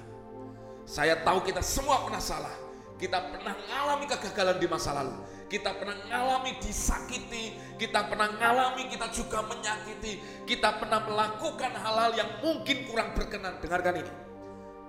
Saya 0.87 1.19
tahu 1.27 1.43
kita 1.43 1.65
semua 1.65 2.07
pernah 2.07 2.23
salah. 2.23 2.66
Kita 2.97 3.19
pernah 3.29 3.53
mengalami 3.53 4.05
kegagalan 4.09 4.57
di 4.57 4.67
masa 4.69 4.97
lalu. 4.97 5.17
Kita 5.47 5.77
pernah 5.79 5.95
mengalami 6.01 6.59
disakiti, 6.59 7.55
kita 7.79 8.09
pernah 8.11 8.35
mengalami 8.35 8.91
kita 8.91 9.07
juga 9.15 9.47
menyakiti, 9.47 10.43
kita 10.43 10.75
pernah 10.81 11.05
melakukan 11.07 11.71
hal-hal 11.71 12.11
yang 12.19 12.31
mungkin 12.43 12.89
kurang 12.91 13.15
berkenan. 13.15 13.61
Dengarkan 13.63 14.03
ini. 14.03 14.13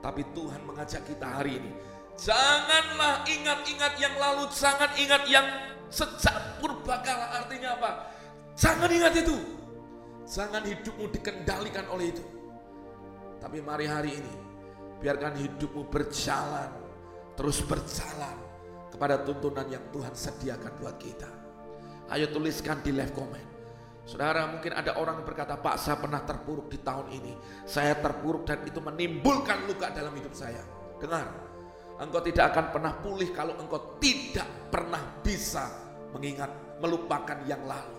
Tapi 0.02 0.22
Tuhan 0.34 0.62
mengajak 0.66 1.04
kita 1.06 1.26
hari 1.26 1.62
ini, 1.62 1.72
janganlah 2.18 3.26
ingat-ingat 3.28 3.94
yang 4.02 4.16
lalu, 4.18 4.46
jangan 4.54 4.90
ingat 4.98 5.24
yang 5.26 5.46
Sejak 5.88 6.60
purbakala 6.60 7.44
artinya 7.44 7.80
apa? 7.80 7.92
Jangan 8.60 8.90
ingat 8.92 9.14
itu. 9.16 9.38
Jangan 10.28 10.64
hidupmu 10.68 11.08
dikendalikan 11.16 11.88
oleh 11.88 12.12
itu. 12.12 12.24
Tapi 13.40 13.64
mari 13.64 13.88
hari 13.88 14.20
ini, 14.20 14.34
biarkan 15.00 15.40
hidupmu 15.40 15.88
berjalan, 15.88 16.68
terus 17.38 17.62
berjalan 17.62 18.36
kepada 18.90 19.22
tuntunan 19.22 19.70
yang 19.70 19.86
Tuhan 19.94 20.12
sediakan 20.12 20.74
buat 20.82 20.98
kita. 20.98 21.30
Ayo 22.10 22.34
tuliskan 22.34 22.82
di 22.82 22.92
live 22.92 23.14
comment. 23.14 23.46
Saudara 24.08 24.48
mungkin 24.48 24.74
ada 24.74 24.98
orang 24.98 25.22
yang 25.22 25.28
berkata, 25.28 25.60
Pak 25.60 25.76
saya 25.78 26.00
pernah 26.00 26.24
terpuruk 26.24 26.72
di 26.72 26.80
tahun 26.82 27.14
ini. 27.14 27.34
Saya 27.68 27.94
terpuruk 28.00 28.48
dan 28.48 28.64
itu 28.66 28.80
menimbulkan 28.82 29.68
luka 29.68 29.92
dalam 29.92 30.16
hidup 30.16 30.32
saya. 30.32 30.64
Dengar, 30.98 31.28
Engkau 31.98 32.22
tidak 32.22 32.54
akan 32.54 32.66
pernah 32.70 32.94
pulih 32.94 33.34
kalau 33.34 33.58
engkau 33.58 33.98
tidak 33.98 34.46
pernah 34.70 35.02
bisa 35.26 35.66
mengingat, 36.14 36.78
melupakan 36.78 37.42
yang 37.50 37.66
lalu. 37.66 37.98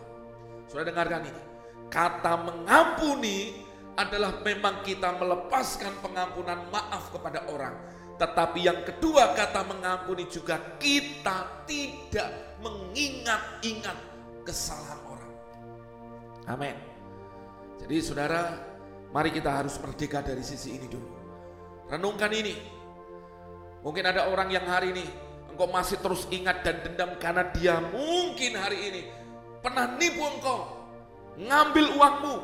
Sudah 0.71 0.87
dengarkan 0.87 1.27
ini. 1.27 1.43
Kata 1.91 2.39
mengampuni 2.47 3.67
adalah 3.99 4.39
memang 4.47 4.87
kita 4.87 5.19
melepaskan 5.19 5.99
pengampunan 5.99 6.71
maaf 6.71 7.11
kepada 7.11 7.51
orang. 7.51 7.75
Tetapi 8.19 8.59
yang 8.67 8.83
kedua 8.83 9.33
kata 9.33 9.63
mengampuni 9.63 10.27
juga 10.27 10.59
kita 10.83 11.65
tidak 11.65 12.59
mengingat-ingat 12.59 13.99
kesalahan 14.43 15.01
orang. 15.07 15.33
Amin. 16.51 16.75
Jadi 17.79 17.95
saudara, 18.03 18.59
mari 19.15 19.31
kita 19.31 19.55
harus 19.55 19.79
merdeka 19.79 20.19
dari 20.19 20.43
sisi 20.43 20.75
ini 20.75 20.91
dulu. 20.91 21.09
Renungkan 21.87 22.35
ini. 22.35 22.55
Mungkin 23.87 24.03
ada 24.03 24.27
orang 24.27 24.51
yang 24.51 24.67
hari 24.67 24.91
ini 24.91 25.07
engkau 25.55 25.71
masih 25.71 26.03
terus 26.03 26.27
ingat 26.35 26.67
dan 26.67 26.83
dendam 26.83 27.15
karena 27.23 27.47
dia 27.55 27.79
mungkin 27.79 28.59
hari 28.59 28.79
ini 28.91 29.03
pernah 29.63 29.95
nipu 29.95 30.23
engkau, 30.23 30.75
ngambil 31.39 31.87
uangmu, 31.95 32.37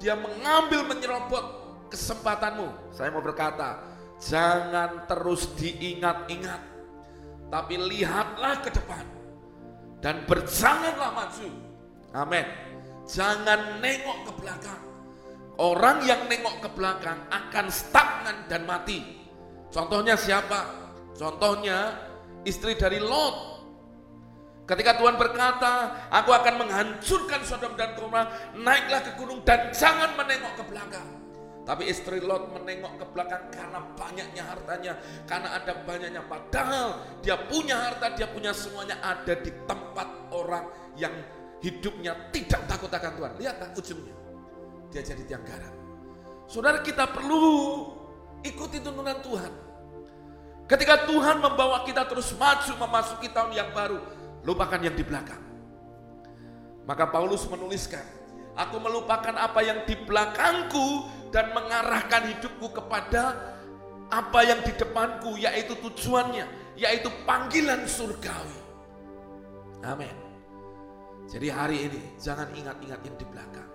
dia 0.00 0.16
mengambil 0.16 0.88
menyerobot 0.88 1.44
kesempatanmu. 1.92 2.92
Saya 2.92 3.12
mau 3.12 3.20
berkata, 3.20 3.93
jangan 4.24 5.04
terus 5.04 5.52
diingat-ingat, 5.60 6.62
tapi 7.52 7.76
lihatlah 7.76 8.64
ke 8.64 8.72
depan 8.72 9.04
dan 10.00 10.24
berjalanlah 10.24 11.12
maju. 11.12 11.48
Amin. 12.16 12.46
Jangan 13.04 13.84
nengok 13.84 14.18
ke 14.28 14.32
belakang. 14.40 14.82
Orang 15.54 16.02
yang 16.08 16.26
nengok 16.26 16.66
ke 16.66 16.68
belakang 16.72 17.20
akan 17.30 17.66
stagnan 17.68 18.48
dan 18.48 18.64
mati. 18.64 19.04
Contohnya 19.70 20.16
siapa? 20.16 20.66
Contohnya 21.14 21.94
istri 22.42 22.74
dari 22.74 22.98
Lot. 22.98 23.54
Ketika 24.64 24.96
Tuhan 24.96 25.20
berkata, 25.20 26.08
aku 26.08 26.32
akan 26.32 26.64
menghancurkan 26.64 27.44
Sodom 27.44 27.76
dan 27.76 27.92
Gomora, 28.00 28.24
naiklah 28.56 29.04
ke 29.04 29.12
gunung 29.20 29.44
dan 29.44 29.68
jangan 29.76 30.16
menengok 30.16 30.56
ke 30.56 30.64
belakang. 30.72 31.23
Tapi 31.64 31.88
istri 31.88 32.20
Lot 32.20 32.52
menengok 32.52 33.00
ke 33.00 33.04
belakang 33.16 33.48
karena 33.48 33.80
banyaknya 33.96 34.42
hartanya, 34.44 34.92
karena 35.24 35.48
ada 35.56 35.72
banyaknya. 35.88 36.20
Padahal 36.28 37.00
dia 37.24 37.40
punya 37.48 37.88
harta, 37.88 38.12
dia 38.12 38.28
punya 38.28 38.52
semuanya 38.52 39.00
ada 39.00 39.32
di 39.32 39.48
tempat 39.64 40.08
orang 40.28 40.68
yang 41.00 41.12
hidupnya 41.64 42.28
tidak 42.36 42.68
takut 42.68 42.92
akan 42.92 43.12
Tuhan. 43.16 43.32
Lihatlah 43.40 43.68
ujungnya. 43.72 44.14
Dia 44.92 45.02
jadi 45.02 45.22
tiang 45.24 45.44
garam. 45.48 45.74
Saudara 46.44 46.84
kita 46.84 47.08
perlu 47.08 47.44
ikuti 48.44 48.84
tuntunan 48.84 49.24
Tuhan. 49.24 49.52
Ketika 50.68 51.08
Tuhan 51.08 51.40
membawa 51.40 51.84
kita 51.88 52.04
terus 52.04 52.36
maju 52.36 52.72
memasuki 52.76 53.32
tahun 53.32 53.56
yang 53.56 53.72
baru, 53.72 54.00
lupakan 54.44 54.80
yang 54.84 54.92
di 54.92 55.04
belakang. 55.04 55.40
Maka 56.84 57.08
Paulus 57.08 57.48
menuliskan, 57.48 58.04
aku 58.54 58.76
melupakan 58.80 59.34
apa 59.34 59.60
yang 59.62 59.82
di 59.86 59.94
belakangku 59.98 61.06
dan 61.30 61.50
mengarahkan 61.54 62.30
hidupku 62.34 62.70
kepada 62.70 63.54
apa 64.10 64.40
yang 64.46 64.62
di 64.62 64.72
depanku, 64.78 65.34
yaitu 65.38 65.74
tujuannya, 65.78 66.46
yaitu 66.78 67.10
panggilan 67.26 67.82
surgawi. 67.86 68.60
Amin. 69.82 70.14
Jadi 71.26 71.48
hari 71.50 71.90
ini 71.90 72.00
jangan 72.20 72.48
ingat-ingat 72.54 73.00
yang 73.02 73.16
di 73.18 73.26
belakang. 73.26 73.70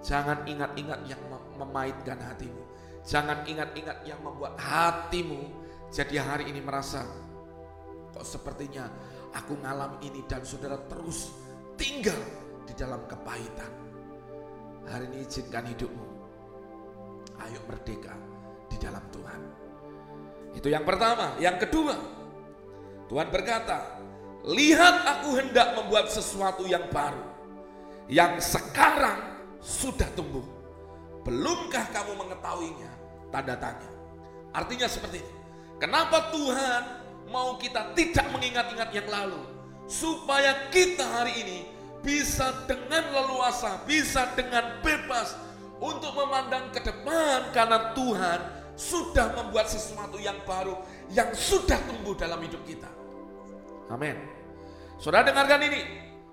Jangan 0.00 0.46
ingat-ingat 0.46 1.00
yang 1.08 1.20
memaitkan 1.58 2.16
hatimu. 2.16 2.62
Jangan 3.04 3.44
ingat-ingat 3.48 4.04
yang 4.04 4.20
membuat 4.20 4.60
hatimu 4.60 5.60
jadi 5.90 6.22
hari 6.22 6.54
ini 6.54 6.62
merasa 6.62 7.02
kok 8.14 8.22
sepertinya 8.22 8.86
aku 9.34 9.58
ngalami 9.58 9.98
ini 10.06 10.22
dan 10.30 10.46
saudara 10.46 10.78
terus 10.86 11.34
tinggal 11.74 12.18
di 12.62 12.72
dalam 12.78 13.02
kepahitan. 13.10 13.79
Hari 14.88 15.04
ini 15.12 15.26
izinkan 15.26 15.66
hidupmu. 15.68 16.06
Ayo 17.40 17.60
merdeka 17.68 18.14
di 18.68 18.76
dalam 18.80 19.04
Tuhan. 19.12 19.40
Itu 20.56 20.68
yang 20.68 20.84
pertama. 20.84 21.36
Yang 21.40 21.68
kedua, 21.68 21.94
Tuhan 23.10 23.28
berkata, 23.28 24.00
lihat 24.46 24.96
aku 25.04 25.36
hendak 25.40 25.76
membuat 25.76 26.08
sesuatu 26.08 26.64
yang 26.64 26.86
baru. 26.88 27.22
Yang 28.10 28.58
sekarang 28.58 29.18
sudah 29.62 30.08
tumbuh. 30.18 30.42
Belumkah 31.22 31.86
kamu 31.92 32.16
mengetahuinya? 32.16 32.90
Tanda 33.30 33.54
tanya. 33.54 33.90
Artinya 34.50 34.90
seperti 34.90 35.22
ini. 35.22 35.32
Kenapa 35.78 36.28
Tuhan 36.34 36.82
mau 37.30 37.56
kita 37.56 37.94
tidak 37.94 38.26
mengingat-ingat 38.34 38.90
yang 38.90 39.08
lalu? 39.08 39.40
Supaya 39.86 40.70
kita 40.70 41.02
hari 41.02 41.34
ini 41.40 41.58
bisa 42.00 42.64
dengan 42.64 43.04
leluasa, 43.12 43.80
bisa 43.84 44.28
dengan 44.36 44.80
bebas 44.80 45.36
untuk 45.80 46.12
memandang 46.16 46.68
ke 46.72 46.80
depan 46.84 47.52
karena 47.52 47.92
Tuhan 47.96 48.40
sudah 48.76 49.36
membuat 49.36 49.68
sesuatu 49.68 50.16
yang 50.16 50.36
baru 50.48 50.76
yang 51.12 51.28
sudah 51.36 51.76
tumbuh 51.84 52.16
dalam 52.16 52.40
hidup 52.40 52.64
kita. 52.64 52.88
Amin. 53.92 54.16
Saudara 54.96 55.28
dengarkan 55.28 55.60
ini. 55.64 55.80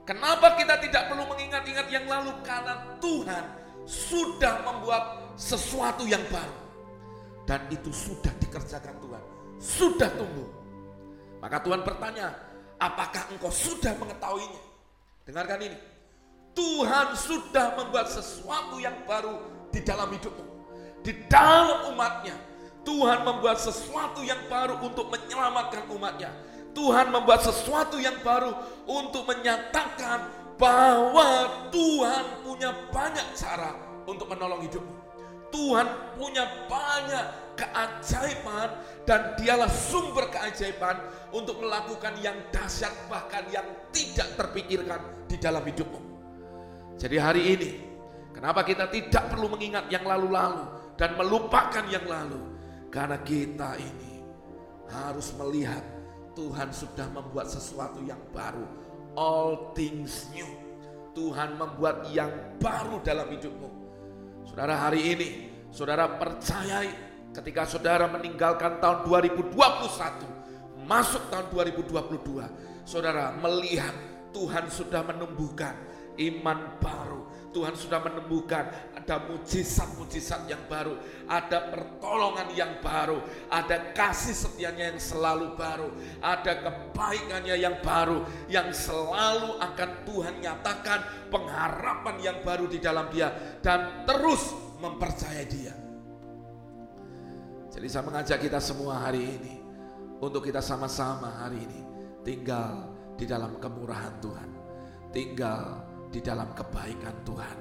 Kenapa 0.08 0.56
kita 0.56 0.80
tidak 0.80 1.12
perlu 1.12 1.28
mengingat-ingat 1.28 1.92
yang 1.92 2.08
lalu? 2.08 2.32
Karena 2.40 2.96
Tuhan 3.04 3.44
sudah 3.84 4.64
membuat 4.64 5.36
sesuatu 5.36 6.08
yang 6.08 6.24
baru. 6.32 6.56
Dan 7.44 7.68
itu 7.68 7.92
sudah 7.92 8.32
dikerjakan 8.40 8.96
Tuhan. 9.04 9.24
Sudah 9.60 10.08
tumbuh. 10.16 10.48
Maka 11.44 11.60
Tuhan 11.60 11.84
bertanya, 11.84 12.32
apakah 12.80 13.28
engkau 13.36 13.52
sudah 13.52 13.92
mengetahuinya? 14.00 14.67
Dengarkan 15.28 15.60
ini. 15.60 15.78
Tuhan 16.58 17.14
sudah 17.14 17.78
membuat 17.78 18.10
sesuatu 18.10 18.82
yang 18.82 19.06
baru 19.06 19.38
di 19.70 19.84
dalam 19.86 20.10
hidupmu. 20.10 20.46
Di 21.04 21.14
dalam 21.30 21.94
umatnya. 21.94 22.34
Tuhan 22.82 23.28
membuat 23.28 23.60
sesuatu 23.60 24.24
yang 24.24 24.48
baru 24.48 24.80
untuk 24.80 25.12
menyelamatkan 25.12 25.92
umatnya 25.92 26.32
Tuhan 26.78 27.10
membuat 27.10 27.42
sesuatu 27.42 27.98
yang 27.98 28.22
baru 28.22 28.54
untuk 28.86 29.26
menyatakan 29.26 30.30
bahwa 30.62 31.50
Tuhan 31.74 32.46
punya 32.46 32.70
banyak 32.94 33.34
cara 33.34 33.74
untuk 34.06 34.30
menolong 34.30 34.62
hidupmu. 34.62 34.94
Tuhan 35.50 35.90
punya 36.14 36.46
banyak 36.70 37.58
keajaiban 37.58 38.78
dan 39.10 39.34
dialah 39.42 39.66
sumber 39.74 40.30
keajaiban 40.30 41.02
untuk 41.36 41.60
melakukan 41.60 42.16
yang 42.24 42.36
dahsyat 42.52 42.94
bahkan 43.12 43.44
yang 43.52 43.66
tidak 43.92 44.36
terpikirkan 44.40 45.28
di 45.28 45.36
dalam 45.40 45.64
hidupmu. 45.64 46.02
Jadi 46.98 47.18
hari 47.20 47.44
ini, 47.54 47.72
kenapa 48.34 48.64
kita 48.66 48.90
tidak 48.90 49.30
perlu 49.30 49.52
mengingat 49.52 49.92
yang 49.92 50.08
lalu-lalu 50.08 50.66
dan 50.96 51.14
melupakan 51.14 51.86
yang 51.92 52.06
lalu? 52.08 52.42
Karena 52.88 53.20
kita 53.22 53.78
ini 53.78 54.24
harus 54.88 55.36
melihat 55.36 55.84
Tuhan 56.34 56.72
sudah 56.72 57.10
membuat 57.12 57.52
sesuatu 57.52 58.00
yang 58.06 58.20
baru. 58.32 58.64
All 59.18 59.74
things 59.74 60.30
new. 60.34 60.48
Tuhan 61.18 61.58
membuat 61.58 62.14
yang 62.14 62.30
baru 62.62 63.02
dalam 63.02 63.26
hidupmu. 63.34 63.70
Saudara 64.46 64.78
hari 64.78 65.02
ini, 65.18 65.30
saudara 65.74 66.06
percayai 66.06 66.94
ketika 67.34 67.66
saudara 67.66 68.06
meninggalkan 68.06 68.78
tahun 68.78 69.10
2021, 69.10 70.37
masuk 70.88 71.28
tahun 71.28 71.52
2022, 71.52 72.88
saudara 72.88 73.36
melihat 73.36 73.92
Tuhan 74.32 74.72
sudah 74.72 75.04
menumbuhkan 75.04 75.76
iman 76.18 76.80
baru, 76.82 77.28
Tuhan 77.54 77.76
sudah 77.78 78.00
menemukan 78.02 78.66
ada 78.96 79.16
mujizat-mujizat 79.28 80.50
yang 80.50 80.64
baru, 80.66 80.98
ada 81.28 81.70
pertolongan 81.70 82.50
yang 82.56 82.80
baru, 82.80 83.22
ada 83.52 83.94
kasih 83.94 84.34
setianya 84.34 84.96
yang 84.96 85.00
selalu 85.00 85.54
baru, 85.54 85.92
ada 86.24 86.54
kebaikannya 86.64 87.56
yang 87.60 87.78
baru, 87.84 88.24
yang 88.50 88.72
selalu 88.72 89.60
akan 89.62 89.90
Tuhan 90.08 90.36
nyatakan 90.42 91.30
pengharapan 91.30 92.16
yang 92.24 92.38
baru 92.42 92.66
di 92.66 92.80
dalam 92.82 93.12
dia 93.12 93.30
dan 93.62 94.08
terus 94.08 94.56
mempercayai 94.80 95.46
dia. 95.46 95.76
Jadi 97.78 97.88
saya 97.94 98.04
mengajak 98.10 98.42
kita 98.42 98.58
semua 98.58 99.06
hari 99.06 99.22
ini 99.22 99.57
untuk 100.22 100.42
kita 100.46 100.62
sama-sama 100.64 101.30
hari 101.46 101.62
ini 101.62 101.82
tinggal 102.26 102.90
di 103.18 103.26
dalam 103.26 103.58
kemurahan 103.62 104.18
Tuhan. 104.22 104.50
Tinggal 105.14 105.62
di 106.12 106.20
dalam 106.22 106.52
kebaikan 106.54 107.16
Tuhan 107.26 107.58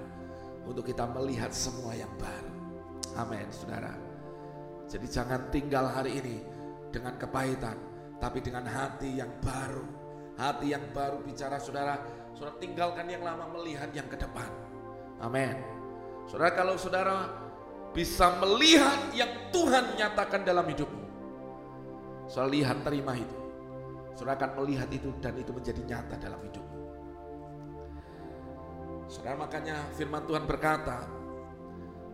untuk 0.66 0.84
kita 0.84 1.06
melihat 1.08 1.54
semua 1.54 1.94
yang 1.94 2.10
baru. 2.18 2.52
Amin, 3.16 3.46
saudara. 3.48 3.94
Jadi 4.86 5.06
jangan 5.08 5.48
tinggal 5.48 5.88
hari 5.88 6.20
ini 6.20 6.36
dengan 6.92 7.16
kepahitan, 7.16 7.78
tapi 8.20 8.38
dengan 8.44 8.66
hati 8.66 9.18
yang 9.18 9.30
baru. 9.40 9.86
Hati 10.36 10.68
yang 10.68 10.84
baru 10.92 11.24
bicara 11.24 11.56
saudara, 11.56 11.96
saudara 12.36 12.60
tinggalkan 12.60 13.08
yang 13.08 13.24
lama 13.24 13.48
melihat 13.56 13.88
yang 13.96 14.04
ke 14.04 14.20
depan. 14.20 14.52
Amin. 15.16 15.56
Saudara 16.28 16.52
kalau 16.52 16.76
saudara 16.76 17.24
bisa 17.96 18.36
melihat 18.44 19.16
yang 19.16 19.32
Tuhan 19.48 19.96
nyatakan 19.96 20.44
dalam 20.44 20.68
hidupmu. 20.68 21.05
Saudara 22.26 22.50
lihat 22.50 22.82
terima 22.82 23.14
itu. 23.14 23.38
Saudara 24.18 24.34
akan 24.38 24.50
melihat 24.62 24.88
itu 24.90 25.10
dan 25.22 25.34
itu 25.38 25.50
menjadi 25.54 25.80
nyata 25.86 26.14
dalam 26.18 26.40
hidupmu. 26.42 26.78
Saudara 29.06 29.38
makanya 29.38 29.86
firman 29.94 30.26
Tuhan 30.26 30.44
berkata, 30.48 31.06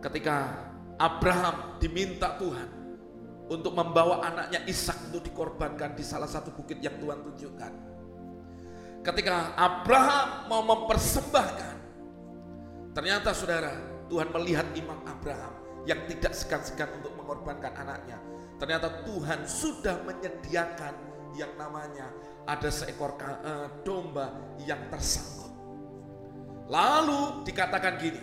ketika 0.03 0.69
Abraham 1.01 1.81
diminta 1.81 2.37
Tuhan 2.37 2.69
untuk 3.49 3.73
membawa 3.73 4.21
anaknya 4.21 4.61
Ishak 4.69 5.09
untuk 5.09 5.25
dikorbankan 5.25 5.97
di 5.97 6.03
salah 6.05 6.29
satu 6.29 6.53
bukit 6.53 6.77
yang 6.79 6.95
Tuhan 7.01 7.23
tunjukkan. 7.23 7.73
Ketika 9.03 9.57
Abraham 9.59 10.47
mau 10.47 10.61
mempersembahkan, 10.63 11.75
ternyata 12.95 13.35
saudara 13.35 13.73
Tuhan 14.07 14.31
melihat 14.31 14.69
iman 14.79 14.99
Abraham 15.09 15.62
yang 15.83 16.03
tidak 16.07 16.33
segan-segan 16.35 16.89
untuk 16.99 17.13
mengorbankan 17.19 17.73
anaknya. 17.75 18.17
Ternyata 18.57 19.03
Tuhan 19.03 19.43
sudah 19.43 20.03
menyediakan 20.07 20.93
yang 21.35 21.51
namanya 21.59 22.07
ada 22.47 22.69
seekor 22.69 23.17
eh, 23.19 23.67
domba 23.83 24.55
yang 24.63 24.87
tersangkut 24.87 25.43
Lalu 26.71 27.43
dikatakan 27.43 27.99
gini, 27.99 28.21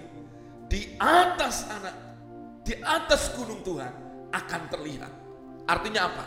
di 0.70 0.96
atas 0.96 1.68
anak, 1.68 1.96
di 2.64 2.72
atas 2.80 3.30
gunung 3.36 3.60
Tuhan 3.60 3.92
akan 4.32 4.62
terlihat. 4.72 5.12
Artinya 5.68 6.08
apa? 6.08 6.26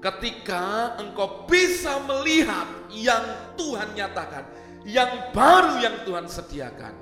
Ketika 0.00 0.96
engkau 0.98 1.44
bisa 1.44 2.00
melihat 2.08 2.66
yang 2.90 3.54
Tuhan 3.54 3.94
nyatakan, 3.94 4.44
yang 4.88 5.30
baru 5.30 5.78
yang 5.78 5.96
Tuhan 6.08 6.26
sediakan, 6.26 6.94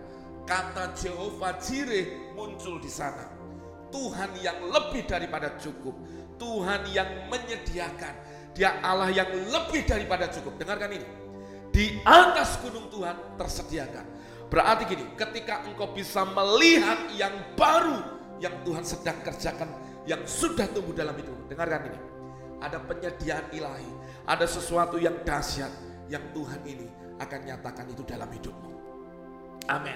kata 0.44 0.92
Jehovah 0.98 1.56
Jireh 1.62 2.34
muncul 2.34 2.82
di 2.82 2.90
sana. 2.90 3.37
Tuhan 3.88 4.30
yang 4.40 4.58
lebih 4.68 5.08
daripada 5.08 5.56
cukup, 5.56 5.94
Tuhan 6.36 6.88
yang 6.92 7.28
menyediakan, 7.32 8.14
Dia 8.52 8.82
Allah 8.82 9.10
yang 9.12 9.28
lebih 9.28 9.86
daripada 9.86 10.26
cukup. 10.28 10.58
Dengarkan 10.58 10.90
ini. 10.92 11.08
Di 11.68 12.00
atas 12.02 12.58
gunung 12.58 12.90
Tuhan 12.90 13.38
tersediakan 13.38 14.18
Berarti 14.48 14.88
gini, 14.88 15.04
ketika 15.12 15.60
engkau 15.68 15.92
bisa 15.92 16.24
melihat 16.24 17.12
yang 17.12 17.32
baru 17.52 18.00
yang 18.40 18.64
Tuhan 18.64 18.80
sedang 18.80 19.20
kerjakan, 19.20 19.68
yang 20.08 20.24
sudah 20.24 20.64
tumbuh 20.72 20.96
dalam 20.96 21.12
itu. 21.20 21.30
Dengarkan 21.52 21.92
ini. 21.92 22.00
Ada 22.58 22.80
penyediaan 22.80 23.44
ilahi, 23.54 23.92
ada 24.24 24.48
sesuatu 24.48 24.98
yang 24.98 25.14
dahsyat 25.22 25.70
yang 26.10 26.24
Tuhan 26.32 26.58
ini 26.66 26.88
akan 27.20 27.40
nyatakan 27.44 27.86
itu 27.92 28.02
dalam 28.02 28.26
hidupmu. 28.26 28.72
Amin. 29.68 29.94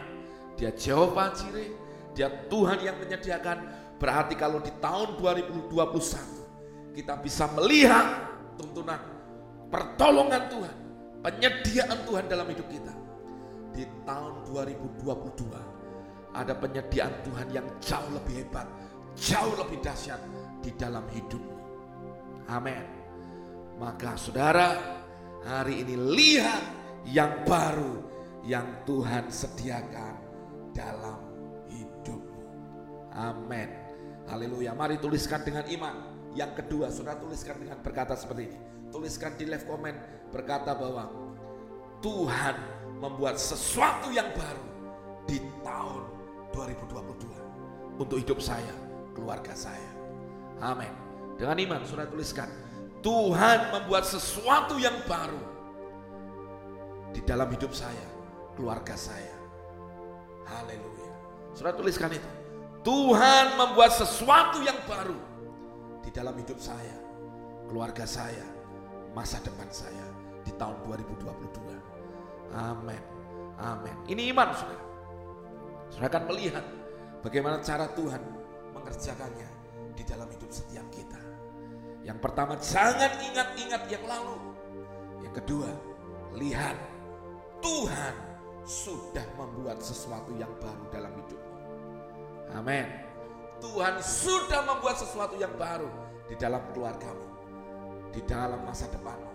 Dia 0.61 0.71
Jehovah 0.77 1.33
Jireh, 1.33 1.73
dia 2.13 2.29
Tuhan 2.47 2.79
yang 2.85 3.01
menyediakan. 3.01 3.82
Berarti 4.03 4.35
kalau 4.35 4.59
di 4.59 4.75
tahun 4.83 5.15
2021 5.15 5.71
kita 6.99 7.15
bisa 7.23 7.47
melihat 7.55 8.35
tuntunan 8.59 8.99
pertolongan 9.71 10.51
Tuhan, 10.51 10.77
penyediaan 11.23 12.03
Tuhan 12.03 12.27
dalam 12.27 12.51
hidup 12.51 12.67
kita 12.67 12.91
di 13.71 13.87
tahun 14.03 14.43
2022 14.51 16.35
ada 16.35 16.51
penyediaan 16.51 17.15
Tuhan 17.23 17.47
yang 17.55 17.67
jauh 17.79 18.11
lebih 18.11 18.43
hebat, 18.43 18.67
jauh 19.15 19.55
lebih 19.55 19.79
dahsyat 19.79 20.19
di 20.59 20.75
dalam 20.75 21.07
hidupmu. 21.07 21.57
Amin. 22.51 22.83
Maka 23.79 24.19
saudara, 24.19 24.99
hari 25.47 25.87
ini 25.87 25.95
lihat 25.95 26.63
yang 27.07 27.47
baru 27.47 28.03
yang 28.43 28.83
Tuhan 28.83 29.31
sediakan 29.31 30.15
dalam 30.75 31.23
hidupmu. 31.71 32.43
Amin. 33.15 33.82
Haleluya. 34.31 34.77
Mari 34.77 34.99
tuliskan 35.03 35.43
dengan 35.43 35.67
iman. 35.67 35.95
Yang 36.33 36.65
kedua, 36.65 36.89
saudara 36.89 37.21
tuliskan 37.21 37.61
dengan 37.61 37.79
berkata 37.85 38.17
seperti 38.17 38.49
ini. 38.49 38.59
Tuliskan 38.93 39.37
di 39.37 39.45
left 39.49 39.69
comment 39.69 39.97
berkata 40.33 40.77
bahwa 40.77 41.09
Tuhan 42.01 42.57
membuat 42.99 43.37
sesuatu 43.37 44.11
yang 44.11 44.29
baru 44.33 44.67
di 45.29 45.39
tahun 45.63 46.03
2022 46.55 48.01
untuk 48.01 48.17
hidup 48.19 48.41
saya, 48.41 48.75
keluarga 49.15 49.53
saya. 49.53 49.93
Amin. 50.61 50.91
Dengan 51.37 51.57
iman 51.59 51.81
sudah 51.87 52.07
tuliskan, 52.09 52.49
Tuhan 53.03 53.75
membuat 53.75 54.07
sesuatu 54.07 54.79
yang 54.79 54.95
baru 55.05 55.41
di 57.13 57.21
dalam 57.27 57.51
hidup 57.51 57.75
saya, 57.75 58.07
keluarga 58.55 58.95
saya. 58.97 59.37
Haleluya. 60.49 61.13
Sudah 61.53 61.73
tuliskan 61.77 62.13
itu. 62.15 62.42
Tuhan 62.83 63.55
membuat 63.55 63.95
sesuatu 63.95 64.59
yang 64.59 64.75
baru 64.91 65.15
di 66.03 66.11
dalam 66.11 66.35
hidup 66.35 66.59
saya, 66.59 66.99
keluarga 67.71 68.03
saya, 68.03 68.43
masa 69.15 69.39
depan 69.47 69.71
saya 69.71 70.07
di 70.43 70.51
tahun 70.59 70.83
2022. 70.91 72.59
Amin. 72.59 73.03
Amin. 73.63 73.97
Ini 74.11 74.35
iman, 74.35 74.51
saudara. 74.51 74.85
Saudara 75.95 76.09
akan 76.11 76.25
melihat 76.35 76.65
bagaimana 77.23 77.63
cara 77.63 77.87
Tuhan 77.95 78.23
mengerjakannya 78.75 79.51
di 79.95 80.03
dalam 80.03 80.27
hidup 80.27 80.51
setiap 80.51 80.87
kita. 80.91 81.21
Yang 82.03 82.19
pertama, 82.19 82.59
jangan 82.59 83.15
ingat-ingat 83.23 83.83
yang 83.87 84.05
lalu. 84.11 84.37
Yang 85.23 85.35
kedua, 85.39 85.71
lihat 86.35 86.75
Tuhan 87.63 88.15
sudah 88.67 89.27
membuat 89.39 89.79
sesuatu 89.79 90.35
yang 90.35 90.51
baru 90.59 90.91
dalam 90.91 91.15
hidupmu. 91.15 91.22
Amin. 92.53 92.85
Tuhan 93.63 94.03
sudah 94.03 94.67
membuat 94.67 94.99
sesuatu 94.99 95.39
yang 95.39 95.55
baru 95.55 95.87
di 96.27 96.35
dalam 96.35 96.59
keluargamu, 96.75 97.27
di 98.11 98.19
dalam 98.27 98.59
masa 98.67 98.91
depanmu. 98.91 99.31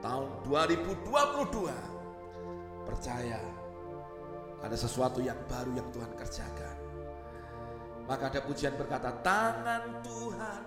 Tahun 0.00 0.28
2022, 0.48 2.88
percaya 2.88 3.40
ada 4.64 4.76
sesuatu 4.76 5.20
yang 5.20 5.36
baru 5.46 5.76
yang 5.76 5.88
Tuhan 5.92 6.12
kerjakan. 6.16 6.76
Maka 8.06 8.30
ada 8.30 8.40
pujian 8.46 8.74
berkata, 8.78 9.10
tangan 9.20 10.00
Tuhan 10.06 10.62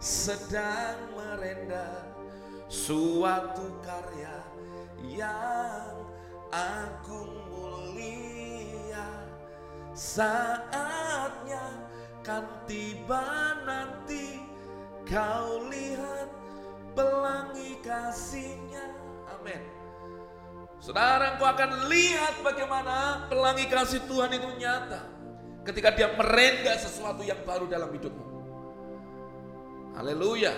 sedang 0.00 0.96
merenda 1.12 2.06
suatu 2.70 3.66
karya 3.82 4.38
yang 5.02 5.98
agung 6.54 7.34
mulia 7.50 8.29
saatnya 10.00 11.60
kan 12.24 12.48
tiba 12.64 13.52
nanti 13.68 14.40
kau 15.04 15.68
lihat 15.68 16.32
pelangi 16.96 17.76
kasihnya 17.84 18.96
amin 19.28 19.60
saudara 20.80 21.36
engkau 21.36 21.44
akan 21.44 21.92
lihat 21.92 22.40
bagaimana 22.40 23.28
pelangi 23.28 23.68
kasih 23.68 24.00
Tuhan 24.08 24.32
itu 24.32 24.48
nyata 24.56 25.20
ketika 25.68 25.92
dia 25.92 26.08
merendah 26.16 26.76
sesuatu 26.80 27.20
yang 27.20 27.40
baru 27.44 27.68
dalam 27.68 27.92
hidupmu. 27.92 28.24
Haleluya. 29.92 30.54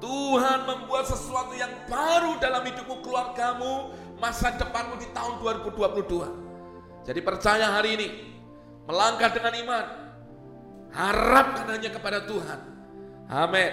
Tuhan 0.00 0.64
membuat 0.64 1.04
sesuatu 1.06 1.52
yang 1.52 1.70
baru 1.84 2.40
dalam 2.40 2.64
hidupmu, 2.64 3.04
keluargamu, 3.04 3.92
masa 4.16 4.56
depanmu 4.56 4.96
di 4.96 5.06
tahun 5.12 5.38
2022. 5.44 7.04
Jadi 7.04 7.20
percaya 7.20 7.68
hari 7.68 8.00
ini, 8.00 8.08
melangkah 8.86 9.30
dengan 9.32 9.54
iman, 9.66 9.86
harapkan 10.94 11.66
hanya 11.72 11.90
kepada 11.92 12.24
Tuhan. 12.24 12.60
Amin. 13.30 13.72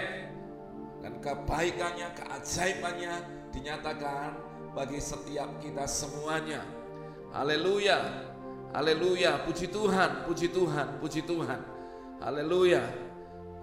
Dan 1.02 1.18
kebaikannya, 1.22 2.08
keajaibannya 2.14 3.14
dinyatakan 3.54 4.38
bagi 4.74 5.00
setiap 5.02 5.58
kita 5.62 5.86
semuanya. 5.86 6.62
Haleluya. 7.34 8.28
Haleluya, 8.68 9.48
puji 9.48 9.72
Tuhan, 9.72 10.28
puji 10.28 10.52
Tuhan, 10.52 11.00
puji 11.00 11.24
Tuhan. 11.24 11.60
Haleluya. 12.20 12.84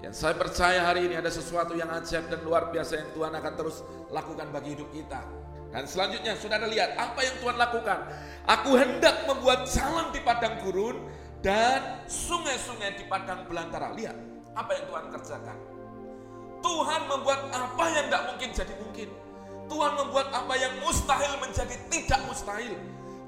Yang 0.01 0.15
saya 0.17 0.35
percaya 0.37 0.81
hari 0.81 1.05
ini 1.05 1.15
ada 1.17 1.29
sesuatu 1.29 1.77
yang 1.77 1.89
ajaib 1.93 2.25
dan 2.29 2.41
luar 2.41 2.73
biasa 2.73 3.05
yang 3.05 3.09
Tuhan 3.13 3.31
akan 3.37 3.53
terus 3.53 3.85
lakukan 4.09 4.49
bagi 4.49 4.73
hidup 4.73 4.89
kita. 4.89 5.21
Dan 5.69 5.85
selanjutnya 5.85 6.33
saudara 6.39 6.65
lihat 6.65 6.97
apa 6.97 7.19
yang 7.21 7.35
Tuhan 7.37 7.57
lakukan. 7.57 7.99
Aku 8.47 8.79
hendak 8.79 9.27
membuat 9.27 9.67
jalan 9.69 10.09
di 10.09 10.23
padang 10.23 10.61
gurun 10.63 11.05
dan 11.45 12.01
sungai-sungai 12.09 12.97
di 12.97 13.05
padang 13.05 13.45
belantara. 13.45 13.93
Lihat 13.93 14.17
apa 14.57 14.71
yang 14.73 14.85
Tuhan 14.89 15.05
kerjakan. 15.13 15.57
Tuhan 16.65 17.01
membuat 17.05 17.53
apa 17.53 17.85
yang 17.93 18.09
tidak 18.09 18.23
mungkin 18.33 18.49
jadi 18.49 18.73
mungkin. 18.81 19.09
Tuhan 19.69 19.91
membuat 19.93 20.33
apa 20.33 20.53
yang 20.57 20.73
mustahil 20.81 21.37
menjadi 21.37 21.77
tidak 21.93 22.21
mustahil. 22.25 22.73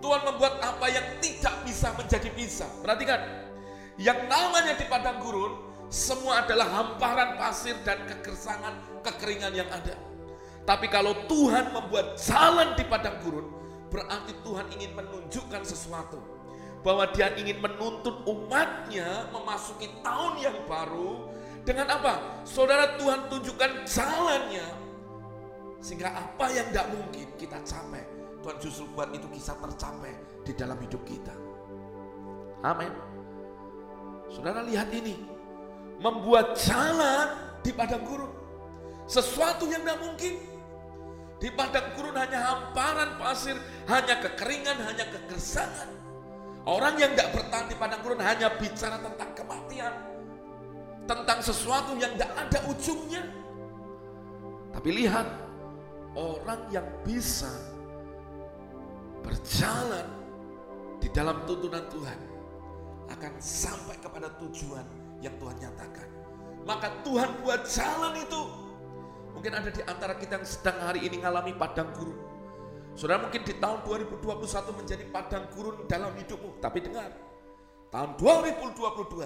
Tuhan 0.01 0.21
membuat 0.25 0.57
apa 0.65 0.85
yang 0.89 1.05
tidak 1.21 1.61
bisa 1.61 1.93
menjadi 1.93 2.29
bisa. 2.33 2.65
Perhatikan, 2.81 3.21
yang 4.01 4.25
namanya 4.25 4.73
di 4.73 4.85
padang 4.89 5.21
gurun 5.21 5.53
semua 5.93 6.41
adalah 6.41 6.65
hamparan 6.73 7.37
pasir 7.37 7.77
dan 7.85 8.01
kegersangan, 8.09 9.01
kekeringan 9.05 9.53
yang 9.53 9.69
ada. 9.69 9.93
Tapi 10.65 10.89
kalau 10.89 11.13
Tuhan 11.29 11.69
membuat 11.69 12.17
jalan 12.17 12.73
di 12.73 12.83
padang 12.85 13.21
gurun, 13.21 13.45
berarti 13.93 14.33
Tuhan 14.41 14.65
ingin 14.73 14.97
menunjukkan 14.97 15.61
sesuatu. 15.61 16.36
Bahwa 16.85 17.09
dia 17.11 17.33
ingin 17.35 17.59
menuntut 17.59 18.23
umatnya 18.23 19.27
memasuki 19.33 19.89
tahun 20.05 20.39
yang 20.39 20.57
baru 20.69 21.27
dengan 21.67 21.91
apa? 21.91 22.43
Saudara 22.47 22.95
Tuhan 22.95 23.27
tunjukkan 23.27 23.83
jalannya. 23.83 24.67
Sehingga 25.83 26.09
apa 26.09 26.45
yang 26.49 26.71
tidak 26.73 26.87
mungkin 26.89 27.27
kita 27.37 27.59
capai 27.61 28.17
Tuhan 28.47 28.63
justru 28.63 28.87
buat 28.95 29.11
itu 29.11 29.27
kisah 29.27 29.59
tercapai 29.59 30.15
di 30.47 30.55
dalam 30.55 30.79
hidup 30.79 31.03
kita. 31.03 31.35
Amin. 32.63 32.95
Saudara 34.31 34.63
lihat 34.63 34.87
ini. 34.95 35.35
Membuat 35.97 36.55
jalan 36.55 37.57
di 37.59 37.73
padang 37.73 38.05
gurun. 38.05 38.31
Sesuatu 39.03 39.67
yang 39.67 39.83
tidak 39.83 39.99
mungkin. 39.99 40.33
Di 41.43 41.49
padang 41.51 41.91
gurun 41.99 42.15
hanya 42.15 42.39
hamparan 42.39 43.19
pasir, 43.19 43.59
hanya 43.89 44.15
kekeringan, 44.23 44.77
hanya 44.79 45.05
kegersangan. 45.11 45.89
Orang 46.67 46.99
yang 46.99 47.15
tidak 47.15 47.31
bertahan 47.31 47.71
di 47.71 47.75
padang 47.79 48.03
gurun 48.03 48.19
hanya 48.19 48.51
bicara 48.59 48.99
tentang 48.99 49.31
kematian. 49.31 49.93
Tentang 51.07 51.39
sesuatu 51.39 51.95
yang 51.95 52.11
tidak 52.19 52.35
ada 52.35 52.59
ujungnya. 52.67 53.23
Tapi 54.75 54.89
lihat, 54.91 55.23
orang 56.19 56.67
yang 56.67 56.83
bisa 57.07 57.47
berjalan 59.23 60.11
di 60.99 61.07
dalam 61.15 61.39
tuntunan 61.47 61.87
Tuhan 61.87 62.19
akan 63.15 63.33
sampai 63.39 63.95
kepada 64.03 64.27
tujuan 64.43 64.83
yang 65.23 65.31
Tuhan 65.39 65.55
nyatakan. 65.63 66.07
Maka 66.67 66.91
Tuhan 67.07 67.31
buat 67.47 67.63
jalan 67.63 68.13
itu. 68.19 68.43
Mungkin 69.39 69.55
ada 69.55 69.71
di 69.71 69.79
antara 69.87 70.19
kita 70.19 70.43
yang 70.43 70.43
sedang 70.43 70.83
hari 70.83 71.07
ini 71.07 71.15
mengalami 71.15 71.55
padang 71.55 71.95
gurun. 71.95 72.26
Saudara 72.97 73.21
mungkin 73.21 73.45
di 73.45 73.53
tahun 73.61 73.85
2021 73.85 74.25
menjadi 74.73 75.05
padang 75.13 75.45
gurun 75.53 75.85
dalam 75.85 76.17
hidupmu. 76.17 76.57
Tapi 76.57 76.81
dengar, 76.81 77.13
tahun 77.93 78.17
2022 78.17 79.21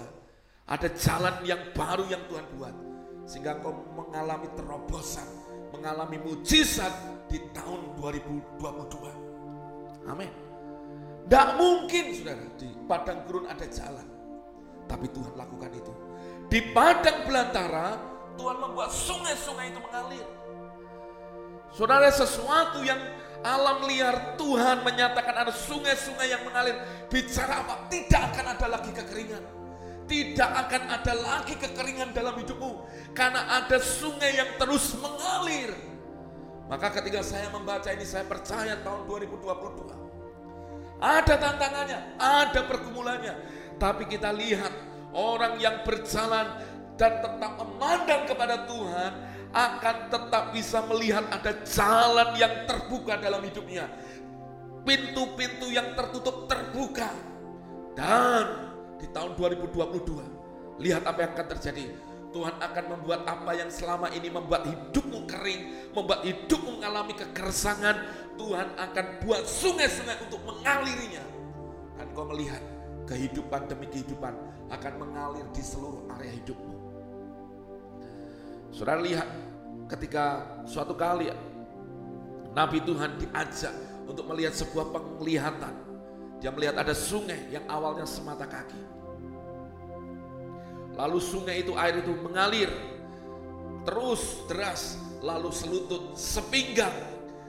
ada 0.68 0.88
jalan 0.92 1.36
yang 1.48 1.72
baru 1.72 2.04
yang 2.12 2.20
Tuhan 2.28 2.46
buat. 2.60 2.76
Sehingga 3.24 3.64
kau 3.64 3.72
mengalami 3.96 4.52
terobosan, 4.60 5.24
mengalami 5.72 6.20
mujizat 6.20 6.92
di 7.32 7.40
tahun 7.56 7.96
2022. 7.96 10.04
Amin. 10.04 10.28
Tidak 11.32 11.48
mungkin 11.56 12.12
saudara 12.12 12.44
di 12.60 12.68
padang 12.92 13.24
gurun 13.24 13.48
ada 13.48 13.64
jalan. 13.72 14.04
Tapi 14.84 15.08
Tuhan 15.16 15.32
lakukan 15.40 15.72
itu. 15.72 15.94
Di 16.52 16.60
padang 16.76 17.24
belantara 17.24 17.96
Tuhan 18.36 18.60
membuat 18.60 18.92
sungai-sungai 18.92 19.72
itu 19.72 19.80
mengalir. 19.80 20.28
Saudara 21.72 22.12
sesuatu 22.12 22.84
yang 22.84 23.00
alam 23.42 23.86
liar 23.90 24.38
Tuhan 24.38 24.86
menyatakan 24.86 25.36
ada 25.46 25.54
sungai-sungai 25.54 26.30
yang 26.30 26.46
mengalir. 26.46 26.78
Bicara 27.10 27.66
apa? 27.66 27.90
Tidak 27.90 28.22
akan 28.34 28.46
ada 28.58 28.68
lagi 28.70 28.92
kekeringan. 28.94 29.44
Tidak 30.06 30.52
akan 30.68 30.82
ada 30.92 31.14
lagi 31.16 31.56
kekeringan 31.58 32.14
dalam 32.14 32.38
hidupmu. 32.38 32.86
Karena 33.18 33.62
ada 33.62 33.82
sungai 33.82 34.38
yang 34.38 34.58
terus 34.58 34.94
mengalir 35.00 35.92
maka 36.72 36.88
ketika 36.88 37.20
saya 37.20 37.52
membaca 37.52 37.92
ini 37.92 38.08
saya 38.08 38.24
percaya 38.24 38.80
tahun 38.80 39.04
2022 39.04 39.92
ada 41.02 41.34
tantangannya, 41.34 42.00
ada 42.22 42.62
pergumulannya. 42.70 43.34
Tapi 43.82 44.06
kita 44.06 44.30
lihat 44.30 44.70
orang 45.18 45.58
yang 45.58 45.82
berjalan 45.82 46.62
dan 46.94 47.26
tetap 47.26 47.58
memandang 47.58 48.30
kepada 48.30 48.70
Tuhan 48.70 49.12
akan 49.52 49.96
tetap 50.08 50.44
bisa 50.56 50.80
melihat 50.88 51.28
ada 51.28 51.52
jalan 51.68 52.36
yang 52.40 52.66
terbuka 52.66 53.20
dalam 53.20 53.44
hidupnya. 53.44 53.88
Pintu-pintu 54.82 55.70
yang 55.70 55.94
tertutup 55.94 56.48
terbuka. 56.48 57.12
Dan 57.92 58.72
di 58.98 59.08
tahun 59.12 59.36
2022 59.36 60.80
lihat 60.80 61.04
apa 61.04 61.20
yang 61.28 61.32
akan 61.36 61.48
terjadi 61.58 61.92
Tuhan 62.32 62.56
akan 62.64 62.86
membuat 62.98 63.28
apa 63.28 63.52
yang 63.54 63.68
selama 63.68 64.08
ini 64.16 64.32
membuat 64.32 64.64
hidupmu 64.64 65.28
kering, 65.28 65.92
membuat 65.92 66.24
hidupmu 66.24 66.80
mengalami 66.80 67.14
kegersangan, 67.14 67.96
Tuhan 68.40 68.68
akan 68.80 69.06
buat 69.28 69.44
sungai-sungai 69.44 70.18
untuk 70.26 70.40
mengalirinya. 70.48 71.24
Dan 72.00 72.08
kau 72.16 72.26
melihat 72.32 72.64
kehidupan 73.06 73.68
demi 73.68 73.92
kehidupan 73.92 74.34
akan 74.72 74.94
mengalir 74.96 75.46
di 75.52 75.60
seluruh 75.60 76.08
area 76.18 76.32
hidupmu. 76.40 76.81
Saudara 78.72 79.04
lihat 79.04 79.28
ketika 79.92 80.48
suatu 80.64 80.96
kali 80.96 81.28
Nabi 82.52 82.84
Tuhan 82.84 83.20
diajak 83.20 83.76
untuk 84.08 84.28
melihat 84.28 84.56
sebuah 84.56 84.92
penglihatan. 84.92 85.76
Dia 86.42 86.50
melihat 86.50 86.82
ada 86.82 86.96
sungai 86.98 87.54
yang 87.54 87.62
awalnya 87.70 88.02
semata 88.02 88.50
kaki 88.50 89.02
Lalu 90.98 91.20
sungai 91.24 91.64
itu 91.64 91.72
air 91.78 92.04
itu 92.04 92.12
mengalir 92.20 92.70
terus 93.88 94.46
deras 94.46 95.00
lalu 95.24 95.50
selutut 95.50 96.14
sepinggang 96.14 96.94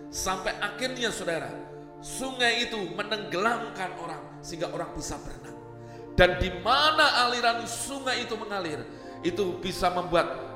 sampai 0.08 0.56
akhirnya 0.62 1.12
saudara 1.12 1.50
sungai 2.00 2.68
itu 2.68 2.78
menenggelamkan 2.94 3.90
orang 3.98 4.22
sehingga 4.40 4.70
orang 4.70 4.92
bisa 4.94 5.18
berenang. 5.20 5.58
Dan 6.12 6.36
di 6.38 6.52
mana 6.60 7.24
aliran 7.26 7.64
sungai 7.64 8.28
itu 8.28 8.36
mengalir 8.36 8.84
itu 9.24 9.56
bisa 9.58 9.88
membuat 9.90 10.51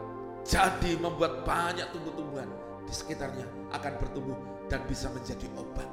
jadi 0.46 0.94
membuat 1.02 1.42
banyak 1.42 1.90
tumbuh-tumbuhan 1.90 2.46
di 2.86 2.94
sekitarnya 2.94 3.46
akan 3.74 3.92
bertumbuh 3.98 4.38
dan 4.70 4.82
bisa 4.86 5.10
menjadi 5.10 5.50
obat. 5.58 5.88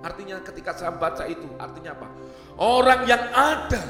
Artinya 0.00 0.40
ketika 0.40 0.72
saya 0.78 0.94
baca 0.94 1.26
itu 1.26 1.44
artinya 1.60 1.92
apa? 1.92 2.08
Orang 2.56 3.04
yang 3.04 3.20
ada 3.34 3.82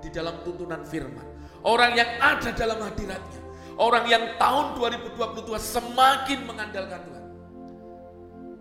di 0.00 0.08
dalam 0.08 0.40
tuntunan 0.46 0.80
firman. 0.86 1.26
Orang 1.66 1.92
yang 1.98 2.08
ada 2.22 2.54
dalam 2.54 2.78
hadiratnya. 2.80 3.42
Orang 3.78 4.06
yang 4.06 4.38
tahun 4.38 4.78
2022 4.78 5.58
semakin 5.58 6.38
mengandalkan 6.46 7.00
Tuhan. 7.02 7.24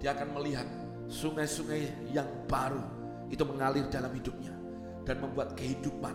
Dia 0.01 0.13
akan 0.17 0.29
melihat 0.41 0.67
sungai-sungai 1.09 2.13
yang 2.13 2.27
baru 2.49 2.81
itu 3.29 3.41
mengalir 3.45 3.85
dalam 3.87 4.11
hidupnya. 4.11 4.53
Dan 5.07 5.23
membuat 5.23 5.55
kehidupan 5.55 6.11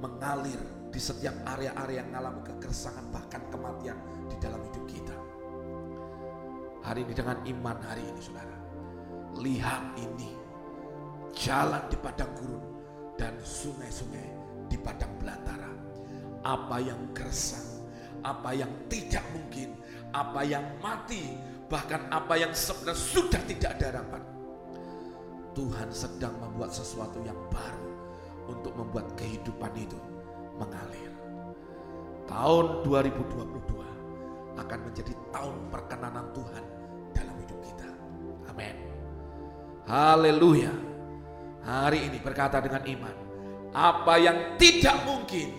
mengalir 0.00 0.56
di 0.94 1.02
setiap 1.02 1.34
area-area 1.58 2.06
yang 2.06 2.14
mengalami 2.14 2.46
kegersangan 2.46 3.02
bahkan 3.10 3.42
kematian 3.50 3.98
di 4.30 4.38
dalam 4.38 4.62
hidup 4.62 4.86
kita. 4.86 5.16
Hari 6.86 7.02
ini 7.02 7.10
dengan 7.10 7.42
iman 7.42 7.78
hari 7.82 8.06
ini 8.06 8.20
saudara. 8.22 8.54
Lihat 9.42 9.98
ini. 9.98 10.30
Jalan 11.34 11.82
di 11.90 11.98
padang 11.98 12.30
gurun 12.38 12.62
dan 13.18 13.34
sungai-sungai 13.42 14.28
di 14.70 14.78
padang 14.78 15.10
belantara. 15.18 15.66
Apa 16.46 16.78
yang 16.78 17.10
gersang, 17.10 17.90
apa 18.22 18.54
yang 18.54 18.70
tidak 18.86 19.26
mungkin, 19.34 19.74
apa 20.14 20.46
yang 20.46 20.62
mati, 20.78 21.34
bahkan 21.66 22.06
apa 22.14 22.38
yang 22.38 22.54
sebenarnya 22.54 22.94
sudah 22.94 23.42
tidak 23.50 23.70
ada 23.82 23.98
harapan. 23.98 24.22
Tuhan 25.58 25.90
sedang 25.90 26.38
membuat 26.38 26.70
sesuatu 26.70 27.18
yang 27.26 27.38
baru 27.50 27.90
untuk 28.46 28.78
membuat 28.78 29.10
kehidupan 29.18 29.74
itu 29.74 30.13
mengalir. 30.58 31.12
Tahun 32.24 32.64
2022 32.86 34.58
akan 34.58 34.78
menjadi 34.86 35.12
tahun 35.34 35.56
perkenanan 35.70 36.26
Tuhan 36.32 36.64
dalam 37.12 37.36
hidup 37.42 37.58
kita. 37.62 37.88
Amin. 38.50 38.76
Haleluya. 39.84 40.72
Hari 41.64 42.12
ini 42.12 42.18
berkata 42.20 42.60
dengan 42.60 42.84
iman, 42.84 43.16
apa 43.72 44.14
yang 44.20 44.60
tidak 44.60 45.00
mungkin 45.08 45.50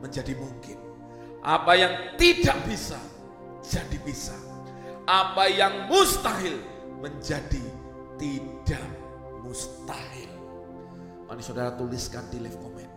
menjadi 0.00 0.32
mungkin. 0.38 0.78
Apa 1.40 1.72
yang 1.76 1.92
tidak 2.20 2.56
bisa 2.68 3.00
jadi 3.64 3.98
bisa. 4.04 4.36
Apa 5.08 5.48
yang 5.48 5.88
mustahil 5.88 6.60
menjadi 7.00 7.64
tidak 8.20 8.84
mustahil. 9.42 10.30
Mari 11.26 11.42
saudara 11.42 11.72
tuliskan 11.74 12.26
di 12.28 12.38
live 12.42 12.58
comment. 12.60 12.89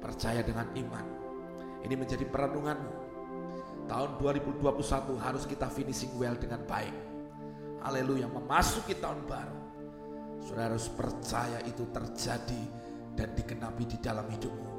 Percaya 0.00 0.40
dengan 0.40 0.66
iman. 0.72 1.06
Ini 1.84 1.94
menjadi 1.96 2.24
perenunganmu. 2.24 2.92
Tahun 3.84 4.10
2021 4.22 4.64
harus 5.18 5.44
kita 5.44 5.66
finishing 5.68 6.12
well 6.16 6.36
dengan 6.36 6.64
baik. 6.64 6.94
Haleluya, 7.84 8.28
memasuki 8.28 8.96
tahun 8.96 9.24
baru. 9.28 9.60
Saudara 10.40 10.72
harus 10.72 10.88
percaya 10.88 11.60
itu 11.68 11.84
terjadi 11.92 12.62
dan 13.16 13.32
digenapi 13.36 13.84
di 13.84 13.98
dalam 14.00 14.24
hidupmu. 14.28 14.70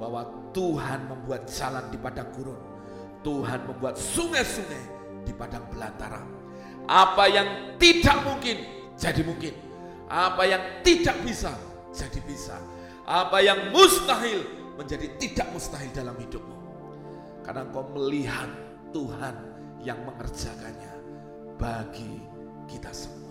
Bahwa 0.00 0.24
Tuhan 0.56 1.08
membuat 1.08 1.48
jalan 1.52 1.84
di 1.92 1.98
padang 2.00 2.28
gurun. 2.32 2.60
Tuhan 3.22 3.68
membuat 3.68 4.00
sungai-sungai 4.00 4.84
di 5.28 5.32
padang 5.36 5.68
belantara. 5.68 6.22
Apa 6.88 7.28
yang 7.28 7.76
tidak 7.76 8.18
mungkin 8.24 8.56
jadi 8.96 9.22
mungkin. 9.22 9.54
Apa 10.08 10.44
yang 10.48 10.62
tidak 10.84 11.18
bisa 11.24 11.52
jadi 11.92 12.20
bisa. 12.24 12.56
Apa 13.04 13.42
yang 13.42 13.74
mustahil 13.74 14.61
menjadi 14.82 15.06
tidak 15.22 15.48
mustahil 15.54 15.90
dalam 15.94 16.18
hidupmu. 16.18 16.58
Karena 17.46 17.62
engkau 17.66 17.86
melihat 17.94 18.50
Tuhan 18.90 19.34
yang 19.82 19.98
mengerjakannya 20.02 20.94
bagi 21.58 22.22
kita 22.66 22.90
semua. 22.90 23.22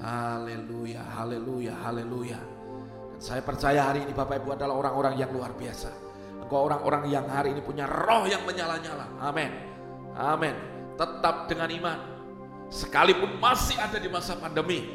Haleluya, 0.00 1.04
haleluya, 1.12 1.76
haleluya. 1.76 2.40
saya 3.20 3.44
percaya 3.44 3.84
hari 3.92 4.08
ini 4.08 4.16
Bapak 4.16 4.40
Ibu 4.40 4.56
adalah 4.56 4.72
orang-orang 4.72 5.20
yang 5.20 5.28
luar 5.28 5.52
biasa. 5.52 5.92
Engkau 6.40 6.72
orang-orang 6.72 7.04
yang 7.12 7.28
hari 7.28 7.52
ini 7.52 7.60
punya 7.60 7.84
roh 7.84 8.24
yang 8.24 8.40
menyala-nyala. 8.48 9.04
Amin. 9.20 9.52
Amin. 10.16 10.56
Tetap 10.96 11.52
dengan 11.52 11.68
iman. 11.68 11.98
Sekalipun 12.72 13.36
masih 13.36 13.76
ada 13.76 14.00
di 14.00 14.08
masa 14.08 14.40
pandemi. 14.40 14.88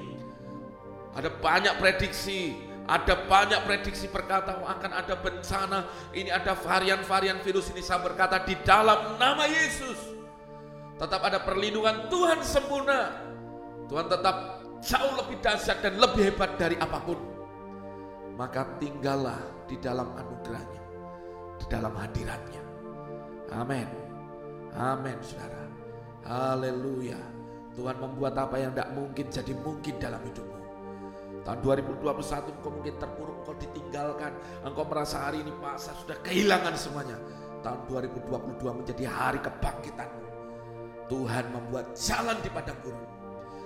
Ada 1.14 1.30
banyak 1.38 1.78
prediksi, 1.78 2.65
ada 2.86 3.26
banyak 3.26 3.66
prediksi 3.66 4.06
berkata 4.06 4.62
oh, 4.62 4.70
akan 4.70 4.92
ada 4.94 5.18
bencana. 5.18 5.90
Ini 6.14 6.30
ada 6.30 6.54
varian-varian 6.54 7.42
virus 7.42 7.74
ini 7.74 7.82
saya 7.82 8.06
berkata 8.06 8.46
di 8.46 8.54
dalam 8.62 9.18
nama 9.18 9.50
Yesus. 9.50 9.98
Tetap 11.02 11.22
ada 11.26 11.42
perlindungan 11.42 12.06
Tuhan 12.14 12.46
sempurna. 12.46 13.10
Tuhan 13.90 14.06
tetap 14.06 14.62
jauh 14.86 15.14
lebih 15.18 15.38
dahsyat 15.42 15.82
dan 15.82 15.98
lebih 15.98 16.30
hebat 16.30 16.62
dari 16.62 16.78
apa 16.78 17.02
pun. 17.02 17.18
Maka 18.38 18.78
tinggallah 18.78 19.42
di 19.66 19.82
dalam 19.82 20.14
anugerahnya, 20.14 20.84
di 21.58 21.66
dalam 21.66 21.94
hadiratnya. 21.98 22.64
Amin. 23.50 23.90
Amin 24.78 25.18
saudara. 25.26 25.66
Haleluya. 26.22 27.18
Tuhan 27.74 27.98
membuat 27.98 28.38
apa 28.40 28.62
yang 28.62 28.72
tidak 28.78 28.90
mungkin 28.94 29.26
jadi 29.34 29.54
mungkin 29.58 29.96
dalam 29.98 30.22
hidupmu. 30.22 30.55
Tahun 31.46 31.62
2021 31.62 32.58
engkau 32.58 32.72
mungkin 32.74 32.96
terpuruk, 32.98 33.36
engkau 33.46 33.56
ditinggalkan. 33.62 34.34
Engkau 34.66 34.84
merasa 34.90 35.30
hari 35.30 35.46
ini 35.46 35.54
Pak 35.62 35.78
sudah 35.78 36.18
kehilangan 36.26 36.74
semuanya. 36.74 37.22
Tahun 37.62 37.86
2022 37.86 38.66
menjadi 38.66 39.06
hari 39.06 39.38
kebangkitanmu. 39.46 40.26
Tuhan 41.06 41.46
membuat 41.54 41.94
jalan 41.94 42.34
di 42.42 42.50
padang 42.50 42.82
gurun 42.82 43.06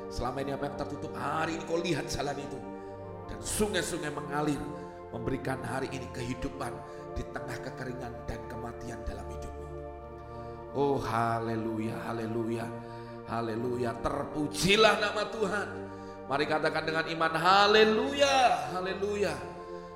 Selama 0.10 0.42
ini 0.42 0.52
apa 0.52 0.66
yang 0.68 0.76
tertutup, 0.76 1.14
hari 1.14 1.56
ini 1.56 1.64
kau 1.70 1.78
lihat 1.78 2.10
jalan 2.10 2.34
itu. 2.34 2.60
Dan 3.30 3.40
sungai-sungai 3.40 4.10
mengalir, 4.10 4.60
memberikan 5.14 5.62
hari 5.62 5.86
ini 5.94 6.10
kehidupan 6.10 6.74
di 7.14 7.22
tengah 7.30 7.58
kekeringan 7.62 8.14
dan 8.26 8.42
kematian 8.50 9.00
dalam 9.06 9.24
hidupmu. 9.30 9.66
Oh 10.74 10.98
haleluya, 10.98 11.94
haleluya, 12.10 12.66
haleluya. 13.30 13.94
Terpujilah 14.02 14.98
nama 14.98 15.24
Tuhan. 15.30 15.89
Mari 16.30 16.46
katakan 16.46 16.86
dengan 16.86 17.06
iman, 17.10 17.34
haleluya, 17.34 18.70
haleluya, 18.78 19.34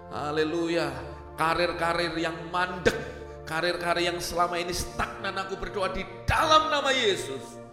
haleluya. 0.09 0.89
Karir-karir 1.37 2.17
yang 2.17 2.33
mandek, 2.49 2.97
karir-karir 3.45 4.09
yang 4.09 4.17
selama 4.17 4.57
ini 4.57 4.73
stagnan 4.73 5.37
aku 5.37 5.61
berdoa 5.61 5.93
di 5.93 6.01
dalam 6.25 6.73
nama 6.73 6.89
Yesus 6.89 7.63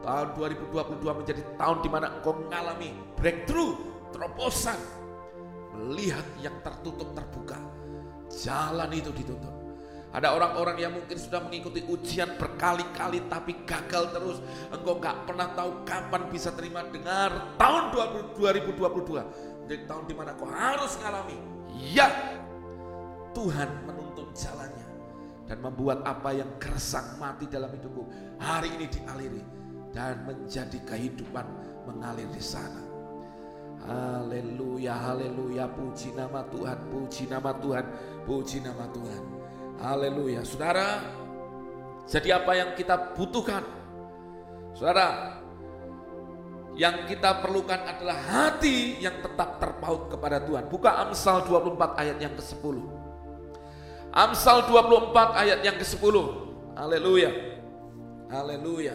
Tahun 0.00 0.32
2022 0.32 1.04
menjadi 1.04 1.42
tahun 1.60 1.78
di 1.84 1.88
mana 1.92 2.06
engkau 2.08 2.32
mengalami 2.32 2.88
breakthrough, 3.20 3.76
terobosan. 4.16 4.80
Melihat 5.76 6.24
yang 6.40 6.56
tertutup 6.64 7.12
terbuka. 7.12 7.60
Jalan 8.32 8.90
itu 8.96 9.12
ditutup. 9.12 9.59
Ada 10.10 10.34
orang-orang 10.34 10.76
yang 10.82 10.90
mungkin 10.90 11.14
sudah 11.14 11.38
mengikuti 11.38 11.86
ujian 11.86 12.34
berkali-kali 12.34 13.30
tapi 13.30 13.62
gagal 13.62 14.10
terus. 14.10 14.42
Engkau 14.74 14.98
gak 14.98 15.22
pernah 15.22 15.54
tahu 15.54 15.86
kapan 15.86 16.26
bisa 16.26 16.50
terima 16.50 16.82
dengar 16.82 17.54
tahun 17.54 17.94
2022. 18.34 18.74
Menjadi 19.62 19.84
tahun 19.86 20.04
di 20.10 20.14
mana 20.18 20.34
kau 20.34 20.50
harus 20.50 20.98
mengalami. 20.98 21.38
Ya, 21.94 22.10
Tuhan 23.38 23.70
menuntun 23.86 24.34
jalannya. 24.34 24.86
Dan 25.46 25.62
membuat 25.62 26.02
apa 26.02 26.34
yang 26.34 26.50
keresang 26.58 27.14
mati 27.22 27.46
dalam 27.46 27.70
hidupku. 27.70 28.02
Hari 28.42 28.70
ini 28.74 28.86
dialiri 28.90 29.42
dan 29.94 30.26
menjadi 30.26 30.78
kehidupan 30.86 31.46
mengalir 31.86 32.26
di 32.34 32.42
sana. 32.42 32.82
Haleluya, 33.80 34.92
haleluya, 34.92 35.70
puji 35.70 36.12
nama 36.12 36.44
Tuhan, 36.52 36.78
puji 36.92 37.30
nama 37.30 37.50
Tuhan, 37.56 37.84
puji 38.28 38.58
nama 38.60 38.84
Tuhan. 38.92 39.39
Haleluya, 39.80 40.44
saudara. 40.44 41.00
Jadi 42.04 42.28
apa 42.28 42.52
yang 42.52 42.76
kita 42.76 43.16
butuhkan? 43.16 43.64
Saudara, 44.76 45.40
yang 46.76 47.08
kita 47.08 47.40
perlukan 47.40 47.80
adalah 47.88 48.16
hati 48.20 49.00
yang 49.00 49.24
tetap 49.24 49.56
terpaut 49.56 50.12
kepada 50.12 50.38
Tuhan. 50.44 50.68
Buka 50.68 51.00
Amsal 51.00 51.48
24 51.48 51.96
ayat 51.96 52.16
yang 52.20 52.36
ke-10. 52.36 52.76
Amsal 54.12 54.68
24 54.68 55.40
ayat 55.48 55.60
yang 55.64 55.76
ke-10. 55.80 56.16
Haleluya. 56.76 57.30
Haleluya. 58.28 58.94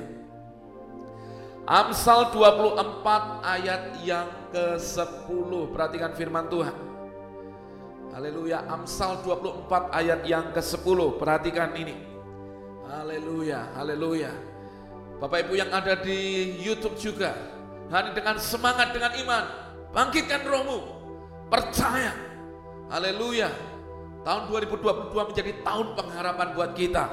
Amsal 1.65 2.29
24 2.29 3.41
ayat 3.41 4.05
yang 4.05 4.29
ke-10. 4.53 5.51
Perhatikan 5.73 6.13
firman 6.13 6.45
Tuhan. 6.45 6.94
Haleluya. 8.15 8.63
Amsal 8.71 9.19
24 9.27 9.91
ayat 9.91 10.23
yang 10.23 10.55
ke-10. 10.55 11.19
Perhatikan 11.19 11.75
ini. 11.75 11.99
Haleluya. 12.87 13.75
Haleluya. 13.75 14.31
Bapak 15.19 15.43
Ibu 15.43 15.59
yang 15.59 15.67
ada 15.75 15.99
di 15.99 16.55
YouTube 16.63 16.95
juga. 16.95 17.35
Hari 17.91 18.15
dengan 18.15 18.39
semangat 18.39 18.95
dengan 18.95 19.11
iman. 19.19 19.43
Bangkitkan 19.91 20.47
rohmu. 20.47 20.79
Percaya. 21.51 22.15
Haleluya. 22.87 23.51
Tahun 24.23 24.47
2022 24.47 25.11
menjadi 25.11 25.51
tahun 25.59 25.87
pengharapan 25.99 26.47
buat 26.55 26.71
kita. 26.71 27.11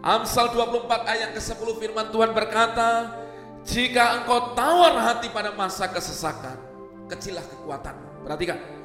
Amsal 0.00 0.48
24 0.56 1.12
ayat 1.12 1.36
ke-10 1.36 1.68
firman 1.76 2.08
Tuhan 2.08 2.32
berkata, 2.32 3.20
jika 3.68 4.22
engkau 4.22 4.56
tawar 4.56 4.96
hati 4.96 5.28
pada 5.28 5.52
masa 5.52 5.92
kesesakan, 5.92 6.56
kecilah 7.04 7.44
kekuatan. 7.44 7.94
Perhatikan. 8.24 8.75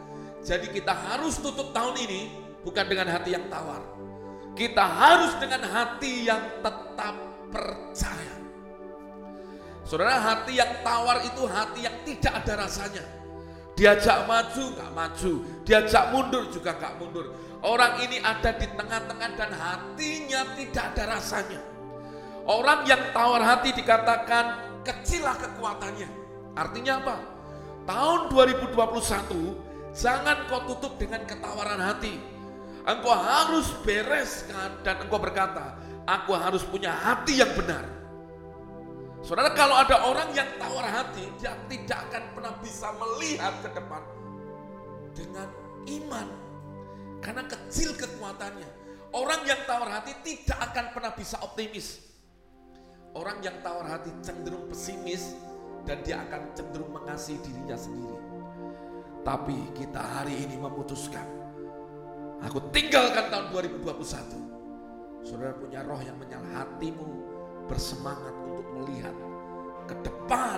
Jadi 0.42 0.74
kita 0.74 0.94
harus 0.94 1.38
tutup 1.38 1.70
tahun 1.70 2.02
ini 2.02 2.22
bukan 2.66 2.86
dengan 2.90 3.14
hati 3.14 3.38
yang 3.38 3.46
tawar. 3.46 3.82
Kita 4.58 4.84
harus 4.84 5.38
dengan 5.38 5.64
hati 5.70 6.28
yang 6.28 6.42
tetap 6.60 7.16
percaya. 7.54 8.36
Saudara, 9.86 10.18
hati 10.18 10.58
yang 10.58 10.82
tawar 10.82 11.22
itu 11.24 11.44
hati 11.46 11.86
yang 11.86 11.98
tidak 12.04 12.34
ada 12.44 12.66
rasanya. 12.66 13.06
Diajak 13.78 14.30
maju 14.30 14.64
gak 14.78 14.92
maju, 14.94 15.32
diajak 15.66 16.04
mundur 16.14 16.44
juga 16.54 16.76
gak 16.78 17.02
mundur. 17.02 17.34
Orang 17.62 18.02
ini 18.02 18.22
ada 18.22 18.54
di 18.58 18.68
tengah-tengah 18.68 19.30
dan 19.38 19.52
hatinya 19.54 20.42
tidak 20.58 20.84
ada 20.94 21.18
rasanya. 21.18 21.62
Orang 22.46 22.90
yang 22.90 23.14
tawar 23.14 23.42
hati 23.42 23.74
dikatakan 23.74 24.74
kecilah 24.82 25.38
kekuatannya. 25.38 26.10
Artinya 26.58 26.94
apa? 27.00 27.16
Tahun 27.86 28.20
2021 28.34 29.71
jangan 29.96 30.48
kau 30.48 30.64
tutup 30.68 31.00
dengan 31.00 31.24
ketawaran 31.28 31.80
hati. 31.80 32.16
Engkau 32.82 33.14
harus 33.14 33.70
bereskan 33.86 34.82
dan 34.82 35.06
engkau 35.06 35.22
berkata, 35.22 35.78
aku 36.10 36.34
harus 36.34 36.66
punya 36.66 36.90
hati 36.90 37.38
yang 37.40 37.52
benar. 37.54 37.86
Saudara 39.22 39.54
kalau 39.54 39.78
ada 39.78 40.02
orang 40.10 40.34
yang 40.34 40.50
tawar 40.58 40.90
hati, 40.90 41.30
dia 41.38 41.54
tidak 41.70 42.10
akan 42.10 42.24
pernah 42.34 42.54
bisa 42.58 42.90
melihat 42.98 43.54
ke 43.62 43.70
depan 43.70 44.02
dengan 45.14 45.48
iman. 45.86 46.28
Karena 47.22 47.46
kecil 47.46 47.94
kekuatannya. 47.94 48.82
Orang 49.14 49.46
yang 49.46 49.62
tawar 49.70 50.02
hati 50.02 50.18
tidak 50.26 50.74
akan 50.74 50.86
pernah 50.90 51.14
bisa 51.14 51.38
optimis. 51.46 52.02
Orang 53.14 53.44
yang 53.46 53.62
tawar 53.62 53.86
hati 53.86 54.10
cenderung 54.26 54.66
pesimis 54.72 55.36
dan 55.86 56.02
dia 56.02 56.24
akan 56.26 56.56
cenderung 56.58 56.90
mengasihi 56.90 57.38
dirinya 57.46 57.78
sendiri. 57.78 58.31
Tapi 59.22 59.70
kita 59.78 60.02
hari 60.02 60.34
ini 60.50 60.58
memutuskan, 60.58 61.26
aku 62.42 62.58
tinggalkan 62.74 63.30
tahun 63.30 63.54
2021. 63.54 65.22
Saudara 65.22 65.54
punya 65.54 65.86
roh 65.86 66.02
yang 66.02 66.18
menyala 66.18 66.66
hatimu 66.66 67.06
bersemangat 67.70 68.34
untuk 68.42 68.66
melihat 68.82 69.14
ke 69.86 69.96
depan 70.02 70.58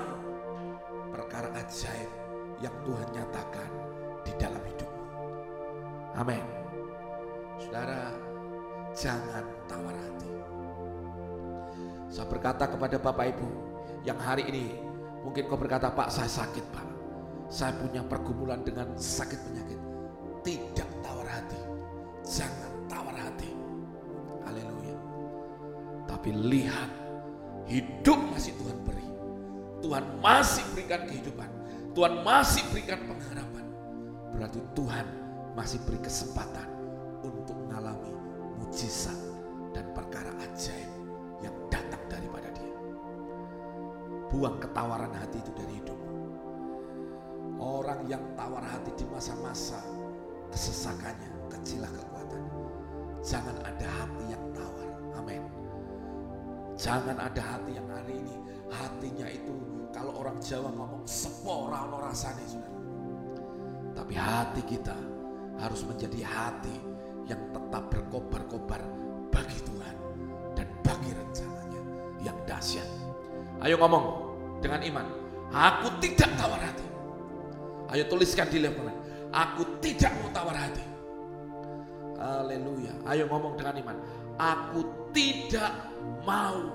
perkara 1.11 1.51
ajaib 1.59 2.11
yang 2.63 2.71
Tuhan 2.87 3.07
nyatakan 3.11 3.69
di 4.23 4.31
dalam 4.39 4.63
hidupmu. 4.63 5.05
Amin. 6.15 6.45
Saudara, 7.59 8.15
jangan 8.95 9.43
tawar 9.67 9.91
hati. 9.91 10.31
Saya 12.07 12.29
berkata 12.31 12.63
kepada 12.69 12.95
Bapak 12.95 13.25
Ibu 13.35 13.49
yang 14.07 14.21
hari 14.21 14.47
ini 14.47 14.79
mungkin 15.25 15.49
kau 15.51 15.59
berkata 15.59 15.91
Pak 15.91 16.07
saya 16.13 16.31
sakit 16.31 16.65
Pak. 16.71 16.92
Saya 17.53 17.77
punya 17.77 18.01
pergumulan 18.01 18.65
dengan 18.65 18.97
sakit 18.97 19.37
penyakit. 19.45 19.77
Tidak 20.41 20.89
tawar 21.05 21.29
hati. 21.29 21.61
Jangan 22.25 22.71
tawar 22.89 23.13
hati. 23.13 23.53
Haleluya. 24.41 24.97
Tapi 26.09 26.33
lihat 26.33 26.89
hidup 27.69 28.17
masih 28.33 28.57
Tuhan 28.57 28.77
beri. 28.81 29.05
Tuhan 29.85 30.03
masih 30.17 30.65
berikan 30.73 31.05
kehidupan. 31.05 31.49
Tuhan 31.93 32.25
masih 32.25 32.65
berikan 32.73 32.99
pengharapan. 33.05 33.65
Berarti 34.33 34.59
Tuhan 34.73 35.05
masih 35.53 35.77
beri 35.85 36.01
kesempatan 36.01 36.65
untuk 37.21 37.53
mengalami 37.53 38.09
mujizat 38.57 39.15
dan 39.77 39.85
perkara 39.93 40.33
ajaib 40.41 40.93
Buang 44.33 44.57
ketawaran 44.57 45.13
hati 45.13 45.37
itu 45.37 45.53
dari 45.53 45.77
hidupmu. 45.77 46.02
Yang 48.03 48.23
tawar 48.35 48.63
hati 48.67 48.91
di 48.99 49.05
masa-masa 49.07 49.79
kesesakannya, 50.51 51.31
kecilah 51.47 51.87
kekuatan. 51.87 52.43
Jangan 53.23 53.55
ada 53.63 53.87
hati 53.87 54.23
yang 54.27 54.43
tawar. 54.51 54.89
Amin. 55.23 55.43
Jangan 56.75 57.15
ada 57.15 57.41
hati 57.41 57.71
yang 57.79 57.87
hari 57.87 58.19
ini 58.19 58.35
hatinya 58.73 59.27
itu 59.29 59.55
kalau 59.93 60.17
orang 60.17 60.41
Jawa 60.41 60.73
ngomong 60.73 61.05
sepo 61.05 61.69
orang 61.69 62.09
rasanya 62.09 62.45
saudara. 62.49 62.81
Tapi 63.93 64.13
hati 64.17 64.61
kita 64.65 64.97
harus 65.61 65.85
menjadi 65.85 66.25
hati 66.25 66.75
yang 67.29 67.39
tetap 67.53 67.87
berkobar-kobar 67.93 68.81
bagi 69.29 69.57
Tuhan 69.63 69.95
dan 70.57 70.67
bagi 70.81 71.11
rencananya 71.13 71.81
yang 72.25 72.37
dahsyat. 72.49 72.89
Ayo 73.63 73.79
ngomong, 73.79 74.05
dengan 74.59 74.81
iman. 74.83 75.07
Aku 75.53 75.93
tidak 76.01 76.33
tawar 76.35 76.57
hati. 76.57 76.92
Ayo 77.93 78.09
tuliskan 78.09 78.49
di 78.49 78.57
level 78.57 78.89
Aku 79.33 79.65
tidak 79.81 80.13
mau 80.21 80.29
tawar 80.29 80.53
hati. 80.53 80.85
Haleluya. 82.21 82.93
Ayo 83.09 83.25
ngomong 83.25 83.57
dengan 83.57 83.81
iman. 83.81 83.97
Aku 84.37 84.85
tidak 85.09 85.73
mau 86.21 86.69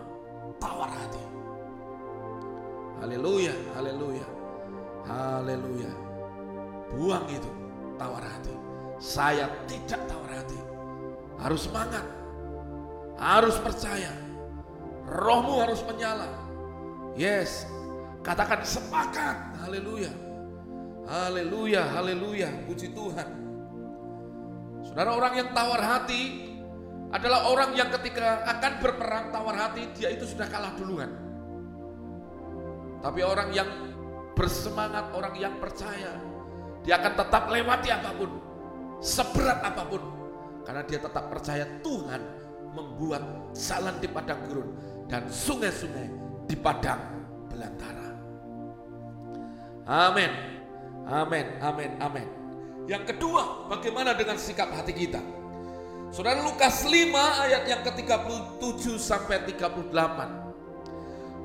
tawar 0.59 0.90
hati. 0.90 1.22
Haleluya, 2.98 3.54
haleluya. 3.78 4.26
Haleluya. 5.07 5.92
Buang 6.90 7.26
itu 7.31 7.50
tawar 7.94 8.26
hati. 8.26 8.54
Saya 8.98 9.46
tidak 9.70 10.02
tawar 10.11 10.35
hati. 10.35 10.59
Harus 11.38 11.70
semangat. 11.70 12.07
Harus 13.14 13.54
percaya. 13.62 14.11
Rohmu 15.07 15.62
harus 15.62 15.78
menyala. 15.87 16.26
Yes, 17.14 17.70
Katakan 18.26 18.66
sepakat. 18.66 19.62
Haleluya. 19.62 20.11
Haleluya, 21.09 21.88
haleluya. 21.88 22.68
Puji 22.68 22.92
Tuhan. 22.92 23.29
Saudara 24.85 25.16
orang 25.16 25.40
yang 25.40 25.49
tawar 25.57 25.81
hati 25.81 26.53
adalah 27.09 27.49
orang 27.49 27.73
yang 27.73 27.88
ketika 27.97 28.44
akan 28.44 28.73
berperang 28.85 29.33
tawar 29.33 29.57
hati 29.57 29.88
dia 29.97 30.12
itu 30.12 30.29
sudah 30.29 30.44
kalah 30.53 30.77
duluan. 30.77 31.09
Tapi 33.01 33.25
orang 33.25 33.49
yang 33.57 33.68
bersemangat, 34.37 35.09
orang 35.16 35.33
yang 35.40 35.57
percaya, 35.57 36.12
dia 36.85 37.01
akan 37.01 37.12
tetap 37.16 37.49
lewati 37.49 37.88
apa 37.88 38.11
pun, 38.12 38.31
seberat 39.01 39.64
apa 39.64 39.83
pun. 39.88 40.03
Karena 40.68 40.85
dia 40.85 41.01
tetap 41.01 41.33
percaya 41.33 41.64
Tuhan 41.81 42.21
membuat 42.77 43.25
jalan 43.57 43.97
di 43.97 44.09
padang 44.12 44.44
gurun 44.44 44.68
dan 45.09 45.25
sungai-sungai 45.25 46.12
di 46.44 46.57
padang 46.61 47.01
belantara. 47.49 48.09
Amin. 49.88 50.58
Amin, 51.09 51.57
amin, 51.64 51.97
amin. 52.05 52.29
Yang 52.85 53.16
kedua, 53.16 53.68
bagaimana 53.73 54.12
dengan 54.12 54.37
sikap 54.37 54.68
hati 54.73 54.92
kita? 54.92 55.21
Saudara 56.09 56.40
Lukas 56.40 56.88
5 56.88 57.12
ayat 57.16 57.68
yang 57.68 57.85
ke-37 57.85 58.97
sampai 58.97 59.44
38. 59.44 59.92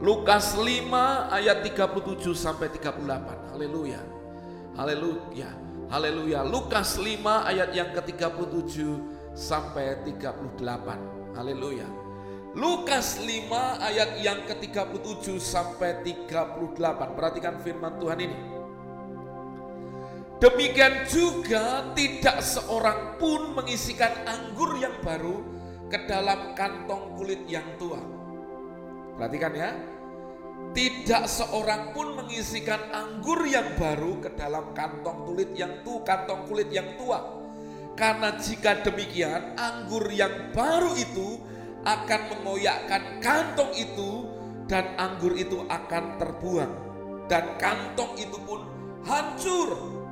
Lukas 0.04 0.56
5 0.56 1.32
ayat 1.32 1.64
37 1.64 2.36
sampai 2.36 2.68
38. 2.76 3.56
Haleluya. 3.56 4.04
Haleluya. 4.76 5.50
Haleluya. 5.92 6.44
Lukas 6.48 6.96
5 7.00 7.24
ayat 7.24 7.76
yang 7.76 7.92
ke-37 7.92 8.76
sampai 9.36 10.00
38. 10.04 11.36
Haleluya. 11.36 11.88
Lukas 12.56 13.20
5 13.20 13.84
ayat 13.84 14.16
yang 14.24 14.48
ke-37 14.48 15.44
sampai 15.44 16.00
38. 16.08 17.20
Perhatikan 17.20 17.60
firman 17.60 18.00
Tuhan 18.00 18.20
ini. 18.24 18.63
Demikian 20.44 21.08
juga 21.08 21.88
tidak 21.96 22.44
seorang 22.44 23.16
pun 23.16 23.56
mengisikan 23.56 24.12
anggur 24.28 24.76
yang 24.76 24.92
baru 25.00 25.40
ke 25.88 26.04
dalam 26.04 26.52
kantong 26.52 27.16
kulit 27.16 27.48
yang 27.48 27.64
tua. 27.80 27.96
Perhatikan 29.16 29.56
ya. 29.56 29.72
Tidak 30.76 31.24
seorang 31.32 31.96
pun 31.96 32.20
mengisikan 32.20 32.92
anggur 32.92 33.48
yang 33.48 33.72
baru 33.80 34.20
ke 34.20 34.36
dalam 34.36 34.76
kantong 34.76 35.24
kulit 35.24 35.56
yang 35.56 35.80
tua, 35.88 36.04
kantong 36.04 36.44
kulit 36.52 36.68
yang 36.76 36.92
tua. 37.00 37.24
Karena 37.96 38.36
jika 38.36 38.84
demikian, 38.84 39.56
anggur 39.56 40.12
yang 40.12 40.52
baru 40.52 40.92
itu 41.00 41.40
akan 41.88 42.22
mengoyakkan 42.36 43.24
kantong 43.24 43.72
itu 43.80 44.28
dan 44.68 44.92
anggur 45.00 45.40
itu 45.40 45.64
akan 45.72 46.20
terbuang 46.20 46.74
dan 47.32 47.56
kantong 47.56 48.12
itu 48.20 48.36
pun 48.44 48.60
hancur. 49.08 50.03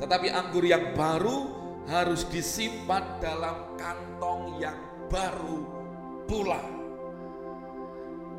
Tetapi 0.00 0.32
anggur 0.32 0.64
yang 0.64 0.96
baru 0.96 1.60
harus 1.86 2.24
disimpan 2.32 3.20
dalam 3.20 3.76
kantong 3.76 4.56
yang 4.56 4.78
baru 5.12 5.60
pula. 6.24 6.62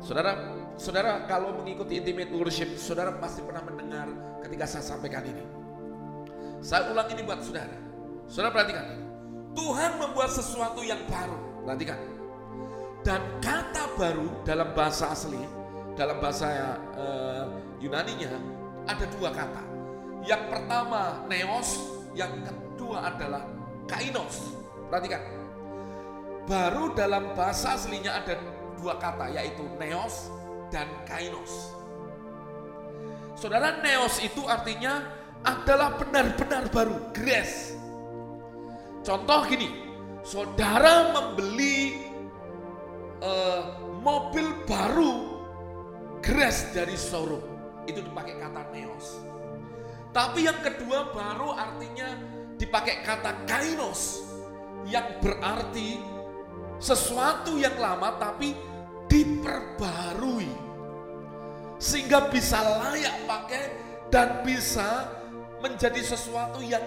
Saudara, 0.02 0.58
saudara 0.74 1.22
kalau 1.30 1.54
mengikuti 1.62 2.02
intimate 2.02 2.34
worship, 2.34 2.74
saudara 2.74 3.14
pasti 3.22 3.44
pernah 3.46 3.62
mendengar 3.62 4.10
ketika 4.42 4.66
saya 4.66 4.82
sampaikan 4.82 5.22
ini. 5.22 5.44
Saya 6.58 6.90
ulang 6.90 7.06
ini 7.14 7.22
buat 7.22 7.38
saudara. 7.42 7.78
Saudara 8.26 8.50
perhatikan. 8.50 8.86
Tuhan 9.52 9.90
membuat 10.00 10.30
sesuatu 10.32 10.80
yang 10.82 10.98
baru. 11.06 11.38
Perhatikan. 11.62 12.00
Dan 13.02 13.20
kata 13.42 13.94
baru 13.98 14.26
dalam 14.46 14.70
bahasa 14.74 15.10
asli, 15.10 15.42
dalam 15.98 16.22
bahasa 16.22 16.78
uh, 16.94 17.46
Yunaninya 17.82 18.38
ada 18.86 19.04
dua 19.18 19.34
kata. 19.34 19.71
Yang 20.22 20.42
pertama 20.54 21.26
neos, 21.26 21.82
yang 22.14 22.30
kedua 22.46 23.10
adalah 23.10 23.42
kainos. 23.90 24.54
Perhatikan. 24.86 25.22
Baru 26.46 26.94
dalam 26.94 27.34
bahasa 27.38 27.74
aslinya 27.78 28.22
ada 28.22 28.38
dua 28.78 28.98
kata 28.98 29.30
yaitu 29.30 29.62
neos 29.78 30.30
dan 30.70 30.86
kainos. 31.06 31.74
Saudara 33.34 33.82
neos 33.82 34.22
itu 34.22 34.46
artinya 34.46 35.02
adalah 35.42 35.98
benar-benar 35.98 36.70
baru, 36.70 37.10
grace. 37.10 37.74
Contoh 39.02 39.42
gini, 39.50 39.66
saudara 40.22 41.10
membeli 41.10 41.98
uh, 43.18 43.82
mobil 43.98 44.46
baru 44.70 45.42
grace 46.22 46.70
dari 46.70 46.94
showroom, 46.94 47.42
itu 47.90 47.98
dipakai 47.98 48.38
kata 48.38 48.62
neos. 48.70 49.31
Tapi 50.12 50.44
yang 50.44 50.60
kedua 50.60 51.08
baru 51.08 51.56
artinya 51.56 52.12
dipakai 52.60 53.00
kata 53.00 53.48
kainos 53.48 54.20
yang 54.84 55.18
berarti 55.24 55.96
sesuatu 56.76 57.56
yang 57.56 57.74
lama 57.80 58.20
tapi 58.20 58.52
diperbarui 59.08 60.52
sehingga 61.80 62.28
bisa 62.28 62.60
layak 62.60 63.24
pakai 63.24 63.64
dan 64.12 64.44
bisa 64.44 65.08
menjadi 65.64 66.04
sesuatu 66.04 66.60
yang 66.60 66.84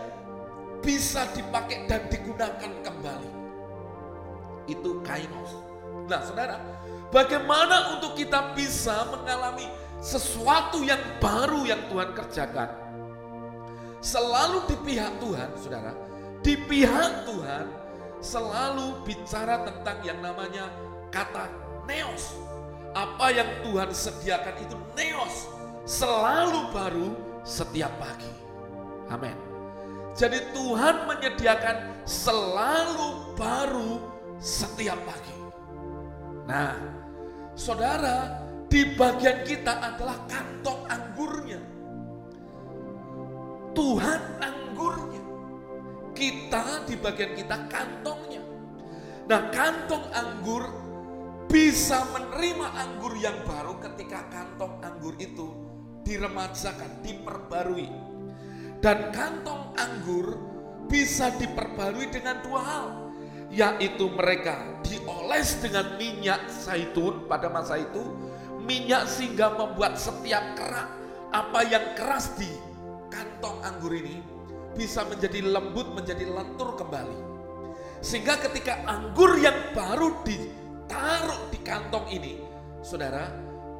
bisa 0.86 1.26
dipakai 1.34 1.90
dan 1.90 2.06
digunakan 2.14 2.72
kembali. 2.86 3.32
Itu 4.70 5.02
kainos. 5.02 5.52
Nah, 6.06 6.22
Saudara, 6.22 6.62
bagaimana 7.10 7.98
untuk 7.98 8.14
kita 8.14 8.54
bisa 8.54 9.10
mengalami 9.10 9.66
sesuatu 9.98 10.86
yang 10.86 11.02
baru 11.18 11.66
yang 11.66 11.82
Tuhan 11.90 12.14
kerjakan? 12.14 12.85
Selalu 14.06 14.70
di 14.70 14.76
pihak 14.86 15.18
Tuhan, 15.18 15.50
saudara, 15.58 15.92
di 16.46 16.54
pihak 16.54 17.26
Tuhan 17.26 17.66
selalu 18.22 19.02
bicara 19.02 19.66
tentang 19.66 19.98
yang 20.06 20.22
namanya 20.22 20.70
kata 21.10 21.50
neos. 21.90 22.38
Apa 22.94 23.34
yang 23.34 23.50
Tuhan 23.66 23.90
sediakan 23.92 24.56
itu 24.62 24.78
neos, 24.94 25.50
selalu 25.90 26.70
baru 26.70 27.10
setiap 27.42 27.92
pagi. 27.98 28.30
Amin. 29.10 29.36
Jadi 30.16 30.40
Tuhan 30.56 31.10
menyediakan 31.10 32.08
selalu 32.08 33.36
baru 33.36 34.00
setiap 34.40 34.96
pagi. 35.04 35.36
Nah, 36.48 36.78
saudara, 37.58 38.48
di 38.72 38.96
bagian 38.96 39.44
kita 39.44 39.76
adalah 39.76 40.24
kantong 40.30 40.88
anggurnya. 40.88 41.75
Tuhan 43.76 44.22
anggurnya. 44.40 45.24
Kita 46.16 46.88
di 46.88 46.96
bagian 46.96 47.36
kita 47.36 47.68
kantongnya. 47.68 48.40
Nah 49.28 49.52
kantong 49.52 50.08
anggur 50.16 50.64
bisa 51.52 52.08
menerima 52.16 52.68
anggur 52.72 53.14
yang 53.20 53.36
baru 53.44 53.76
ketika 53.84 54.24
kantong 54.32 54.80
anggur 54.80 55.14
itu 55.20 55.52
diremajakan, 56.08 57.04
diperbarui. 57.04 57.92
Dan 58.80 59.12
kantong 59.12 59.76
anggur 59.76 60.40
bisa 60.88 61.36
diperbarui 61.36 62.08
dengan 62.08 62.40
dua 62.48 62.62
hal. 62.64 62.88
Yaitu 63.52 64.08
mereka 64.12 64.82
dioles 64.88 65.60
dengan 65.60 66.00
minyak 66.00 66.48
zaitun 66.48 67.28
pada 67.28 67.52
masa 67.52 67.76
itu. 67.82 68.04
Minyak 68.64 69.06
sehingga 69.06 69.54
membuat 69.54 70.00
setiap 70.00 70.58
kerak 70.58 70.90
apa 71.30 71.60
yang 71.68 71.94
keras 71.94 72.34
di 72.40 72.50
kantong 73.16 73.64
anggur 73.64 73.96
ini 73.96 74.20
bisa 74.76 75.08
menjadi 75.08 75.40
lembut, 75.40 75.88
menjadi 75.96 76.28
lentur 76.28 76.76
kembali. 76.76 77.16
Sehingga 78.04 78.36
ketika 78.44 78.84
anggur 78.84 79.40
yang 79.40 79.56
baru 79.72 80.20
ditaruh 80.28 81.48
di 81.48 81.60
kantong 81.64 82.12
ini, 82.12 82.44
saudara, 82.84 83.32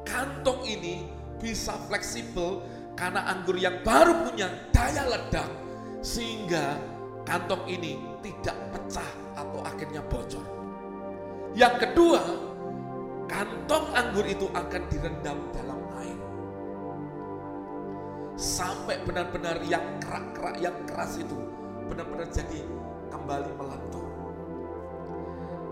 kantong 0.08 0.64
ini 0.64 1.04
bisa 1.36 1.76
fleksibel 1.84 2.64
karena 2.96 3.28
anggur 3.28 3.60
yang 3.60 3.84
baru 3.84 4.24
punya 4.24 4.48
daya 4.72 5.04
ledak 5.04 5.52
sehingga 6.00 6.80
kantong 7.28 7.68
ini 7.68 8.00
tidak 8.24 8.56
pecah 8.72 9.10
atau 9.36 9.60
akhirnya 9.68 10.00
bocor. 10.08 10.46
Yang 11.52 11.74
kedua, 11.84 12.22
kantong 13.28 13.84
anggur 13.92 14.24
itu 14.24 14.48
akan 14.56 14.82
direndam 14.88 15.38
dalam 15.52 15.75
sampai 18.36 19.00
benar-benar 19.08 19.64
yang 19.64 19.82
kerak-kerak 20.04 20.56
yang 20.60 20.76
keras 20.84 21.16
itu 21.16 21.36
benar-benar 21.88 22.28
jadi 22.28 22.60
kembali 23.08 23.50
melantur. 23.56 24.04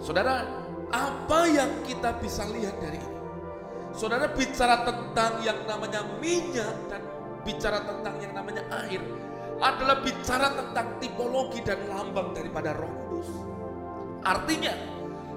Saudara, 0.01 0.49
apa 0.89 1.41
yang 1.49 1.71
kita 1.85 2.17
bisa 2.19 2.49
lihat 2.49 2.81
dari 2.81 2.97
ini? 2.97 3.21
Saudara 3.95 4.27
bicara 4.33 4.83
tentang 4.83 5.39
yang 5.45 5.61
namanya 5.69 6.03
minyak 6.19 6.75
dan 6.91 7.05
bicara 7.47 7.85
tentang 7.85 8.17
yang 8.19 8.33
namanya 8.35 8.65
air 8.85 8.99
adalah 9.63 10.03
bicara 10.03 10.51
tentang 10.51 10.99
tipologi 10.99 11.63
dan 11.63 11.79
lambang 11.87 12.35
daripada 12.35 12.75
Roh 12.75 12.91
Kudus. 13.07 13.31
Artinya, 14.25 14.75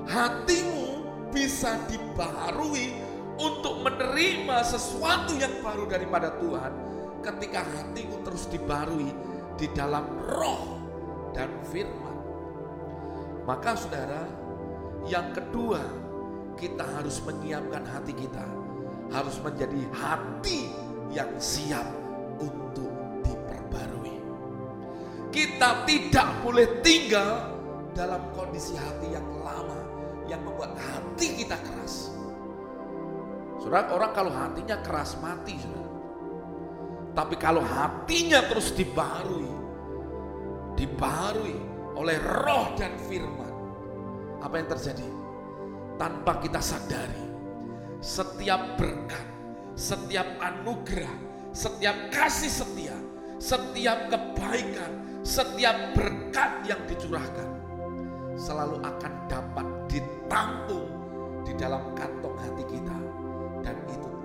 hatimu 0.10 1.06
bisa 1.30 1.76
dibaharui 1.86 2.98
untuk 3.38 3.86
menerima 3.86 4.58
sesuatu 4.66 5.38
yang 5.38 5.54
baru 5.62 5.86
daripada 5.86 6.34
Tuhan 6.42 6.97
ketika 7.28 7.60
hatimu 7.60 8.24
terus 8.24 8.48
dibarui 8.48 9.12
di 9.60 9.68
dalam 9.76 10.08
roh 10.32 10.80
dan 11.36 11.52
firman. 11.68 12.16
Maka 13.44 13.76
saudara, 13.76 14.24
yang 15.08 15.36
kedua 15.36 15.84
kita 16.56 16.84
harus 16.84 17.20
menyiapkan 17.24 17.84
hati 17.84 18.14
kita. 18.16 18.46
Harus 19.08 19.40
menjadi 19.40 19.88
hati 19.96 20.68
yang 21.16 21.32
siap 21.40 21.88
untuk 22.44 22.92
diperbarui. 23.24 24.20
Kita 25.32 25.88
tidak 25.88 26.28
boleh 26.44 26.84
tinggal 26.84 27.56
dalam 27.96 28.20
kondisi 28.36 28.76
hati 28.76 29.16
yang 29.16 29.24
lama 29.40 29.80
yang 30.28 30.44
membuat 30.44 30.76
hati 30.76 31.40
kita 31.40 31.56
keras. 31.56 32.12
Saudara, 33.64 33.96
orang 33.96 34.12
kalau 34.12 34.32
hatinya 34.32 34.76
keras 34.84 35.16
mati, 35.24 35.56
saudara. 35.56 35.87
Tapi 37.18 37.34
kalau 37.42 37.66
hatinya 37.66 38.46
terus 38.46 38.70
dibarui, 38.78 39.50
dibarui 40.78 41.58
oleh 41.98 42.22
roh 42.22 42.78
dan 42.78 42.94
firman, 43.10 43.54
apa 44.38 44.54
yang 44.62 44.70
terjadi? 44.70 45.08
Tanpa 45.98 46.38
kita 46.38 46.62
sadari, 46.62 47.26
setiap 48.06 48.78
berkat, 48.78 49.26
setiap 49.74 50.30
anugerah, 50.38 51.18
setiap 51.58 52.14
kasih 52.14 52.54
setia, 52.54 52.94
setiap 53.42 54.14
kebaikan, 54.14 55.26
setiap 55.26 55.98
berkat 55.98 56.70
yang 56.70 56.82
dicurahkan, 56.86 57.50
selalu 58.38 58.78
akan 58.86 59.14
dapat 59.26 59.66
ditampung 59.90 60.86
di 61.42 61.58
dalam 61.58 61.82
kantong 61.98 62.38
hati 62.46 62.62
kita. 62.70 62.98
Dan 63.66 63.74
itu 63.90 64.17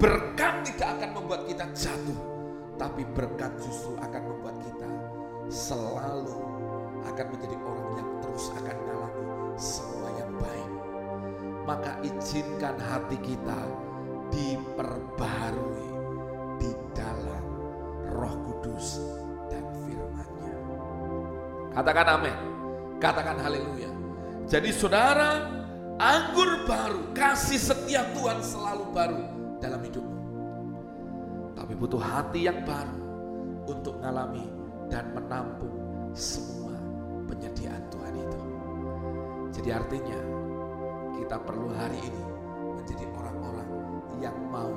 Berkat 0.00 0.64
tidak 0.64 0.96
akan 0.96 1.10
membuat 1.12 1.44
kita 1.44 1.68
jatuh, 1.76 2.16
tapi 2.80 3.04
berkat 3.12 3.52
justru 3.60 3.92
akan 4.00 4.22
membuat 4.32 4.56
kita 4.64 4.88
selalu 5.52 6.40
akan 7.04 7.26
menjadi 7.36 7.56
orang 7.60 7.88
yang 8.00 8.08
terus 8.24 8.48
akan 8.56 8.76
mengalami 8.80 9.24
semua 9.60 10.08
yang 10.16 10.32
baik. 10.40 10.72
Maka 11.68 11.92
izinkan 12.00 12.80
hati 12.80 13.20
kita 13.20 13.60
diperbarui 14.32 15.88
di 16.56 16.72
dalam 16.96 17.44
roh 18.08 18.34
kudus 18.48 19.04
dan 19.52 19.68
firmannya. 19.84 20.56
Katakan 21.76 22.06
amin. 22.16 22.36
Katakan 22.96 23.36
haleluya. 23.36 23.92
Jadi 24.48 24.72
saudara, 24.72 25.44
anggur 26.00 26.64
baru, 26.64 27.12
kasih 27.12 27.60
setiap 27.60 28.16
Tuhan 28.16 28.40
selalu 28.40 28.84
baru 28.96 29.39
dalam 29.60 29.80
hidupmu. 29.84 30.20
Tapi 31.54 31.72
butuh 31.76 32.00
hati 32.00 32.48
yang 32.48 32.64
baru 32.64 32.98
untuk 33.68 34.00
mengalami 34.00 34.48
dan 34.88 35.12
menampung 35.14 35.76
semua 36.16 36.74
penyediaan 37.28 37.84
Tuhan 37.92 38.14
itu. 38.16 38.40
Jadi 39.60 39.68
artinya 39.70 40.20
kita 41.20 41.36
perlu 41.44 41.68
hari 41.70 42.00
ini 42.00 42.24
menjadi 42.80 43.04
orang-orang 43.12 43.70
yang 44.18 44.36
mau 44.50 44.72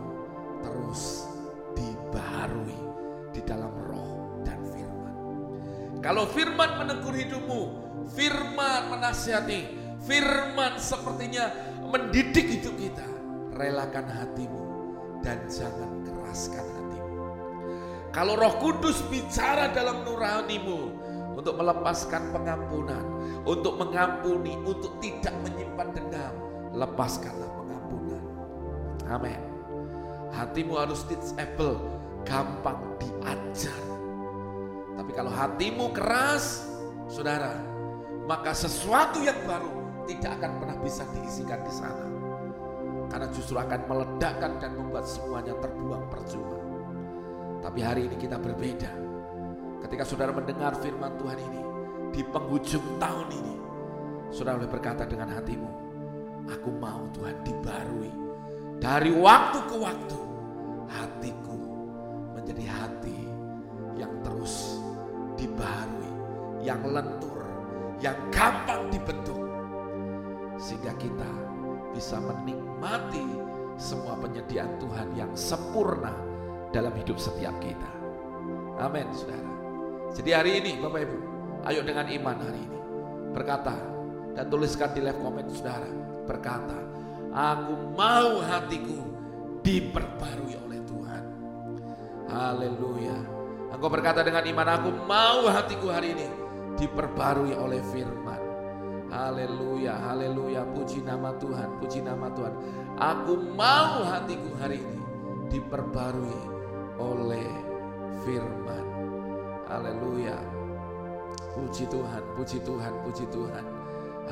terus 0.61 1.25
dibaharui 1.73 2.77
di 3.34 3.41
dalam 3.41 3.73
roh 3.89 4.43
dan 4.45 4.61
firman. 4.69 5.15
Kalau 6.03 6.29
firman 6.29 6.84
menegur 6.84 7.15
hidupmu, 7.15 7.61
firman 8.13 8.91
menasihati, 8.93 9.61
firman 10.03 10.77
sepertinya 10.77 11.49
mendidik 11.89 12.59
hidup 12.59 12.75
kita. 12.77 13.12
Relakan 13.64 14.03
hatimu 14.11 14.64
dan 15.24 15.39
jangan 15.47 16.03
keraskan 16.03 16.68
hatimu. 16.68 17.16
Kalau 18.11 18.36
roh 18.36 18.59
kudus 18.59 18.99
bicara 19.07 19.72
dalam 19.72 20.03
nuranimu 20.03 20.91
untuk 21.39 21.55
melepaskan 21.55 22.36
pengampunan, 22.36 23.07
untuk 23.47 23.80
mengampuni, 23.80 24.59
untuk 24.68 24.99
tidak 24.99 25.32
menyimpan 25.47 25.95
dendam, 25.95 26.36
lepaskanlah 26.76 27.47
pengampunan. 27.55 28.24
Amin. 29.07 29.39
Hatimu 30.36 30.84
harus 30.84 31.07
teachable, 31.07 31.80
gampang 32.28 32.84
diajar. 32.99 33.84
Tapi 34.99 35.11
kalau 35.16 35.32
hatimu 35.32 35.95
keras, 35.95 36.68
saudara, 37.07 37.64
maka 38.28 38.51
sesuatu 38.51 39.24
yang 39.24 39.39
baru 39.47 39.72
tidak 40.03 40.36
akan 40.36 40.51
pernah 40.59 40.78
bisa 40.84 41.07
diisikan 41.16 41.64
di 41.64 41.72
sana. 41.72 42.22
Karena 43.14 43.30
justru 43.30 43.61
akan 43.61 43.86
meledakkan 43.86 44.57
dan 44.57 44.74
membuat 44.74 45.05
semuanya 45.05 45.53
terbuang 45.61 46.09
percuma. 46.09 46.57
Tapi 47.61 47.80
hari 47.86 48.09
ini 48.09 48.18
kita 48.18 48.41
berbeda. 48.41 48.89
Ketika 49.86 50.01
saudara 50.01 50.34
mendengar 50.34 50.74
firman 50.82 51.14
Tuhan 51.22 51.38
ini, 51.38 51.61
di 52.09 52.26
penghujung 52.26 52.97
tahun 52.97 53.30
ini, 53.30 53.55
saudara 54.34 54.57
boleh 54.57 54.74
berkata 54.74 55.05
dengan 55.05 55.30
hatimu, 55.30 55.70
aku 56.49 56.74
mau 56.82 57.05
Tuhan 57.14 57.38
dibarui. 57.45 58.09
Dari 58.82 59.14
waktu 59.14 59.59
ke 59.61 59.76
waktu, 59.78 60.20
hatiku 60.89 61.57
menjadi 62.34 62.66
hati 62.66 63.30
yang 63.93 64.09
terus 64.26 64.82
dibarui, 65.38 66.14
yang 66.66 66.82
lentur, 66.82 67.45
yang 68.01 68.18
gampang 68.34 68.89
dibentuk. 68.89 69.38
Sehingga 70.57 70.97
kita 70.97 71.53
bisa 71.93 72.17
menikmati 72.17 73.23
semua 73.77 74.17
penyediaan 74.17 74.81
Tuhan 74.81 75.07
yang 75.13 75.31
sempurna 75.37 76.13
dalam 76.73 76.93
hidup 76.97 77.21
setiap 77.21 77.53
kita. 77.61 77.91
Amin, 78.81 79.05
saudara. 79.13 79.53
Jadi 80.13 80.29
hari 80.33 80.51
ini, 80.61 80.81
Bapak 80.81 81.05
Ibu, 81.05 81.17
ayo 81.69 81.81
dengan 81.85 82.05
iman 82.09 82.37
hari 82.37 82.61
ini 82.61 82.79
berkata 83.33 83.73
dan 84.37 84.45
tuliskan 84.49 84.93
di 84.93 85.01
live 85.01 85.17
comment 85.21 85.49
saudara 85.49 85.89
berkata, 86.25 86.77
aku 87.33 87.73
mau 87.97 88.41
hatiku 88.45 88.99
diperbarui 89.65 90.53
oleh 90.59 90.79
Tuhan. 90.85 91.23
Haleluya. 92.29 93.17
Engkau 93.73 93.89
berkata 93.89 94.21
dengan 94.21 94.45
iman, 94.45 94.67
aku 94.69 94.89
mau 95.09 95.49
hatiku 95.49 95.89
hari 95.89 96.13
ini 96.13 96.27
diperbarui 96.77 97.57
oleh 97.57 97.81
firman. 97.89 98.42
Haleluya, 99.14 99.93
haleluya, 99.93 100.66
puji 100.74 101.05
nama 101.05 101.38
Tuhan, 101.38 101.78
puji 101.78 102.01
nama 102.01 102.34
Tuhan. 102.34 102.49
Aku 102.97 103.38
mau 103.53 104.01
hatiku 104.09 104.57
hari 104.57 104.82
ini 104.82 105.05
diperbarui 105.53 106.41
oleh 106.97 107.45
firman. 108.26 108.86
Haleluya. 109.70 110.34
Puji 111.53 111.86
Tuhan, 111.93 112.26
puji 112.34 112.57
Tuhan, 112.66 112.93
puji 113.05 113.26
Tuhan. 113.30 113.66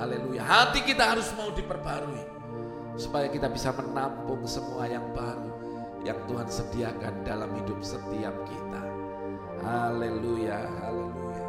Haleluya. 0.01 0.41
Hati 0.41 0.81
kita 0.81 1.13
harus 1.13 1.29
mau 1.37 1.53
diperbarui 1.53 2.25
supaya 2.97 3.29
kita 3.29 3.53
bisa 3.53 3.69
menampung 3.77 4.41
semua 4.49 4.89
yang 4.89 5.05
baru 5.13 5.53
yang 6.01 6.17
Tuhan 6.25 6.49
sediakan 6.49 7.21
dalam 7.21 7.53
hidup 7.53 7.77
setiap 7.85 8.33
kita. 8.49 8.81
Haleluya, 9.61 10.65
haleluya. 10.81 11.45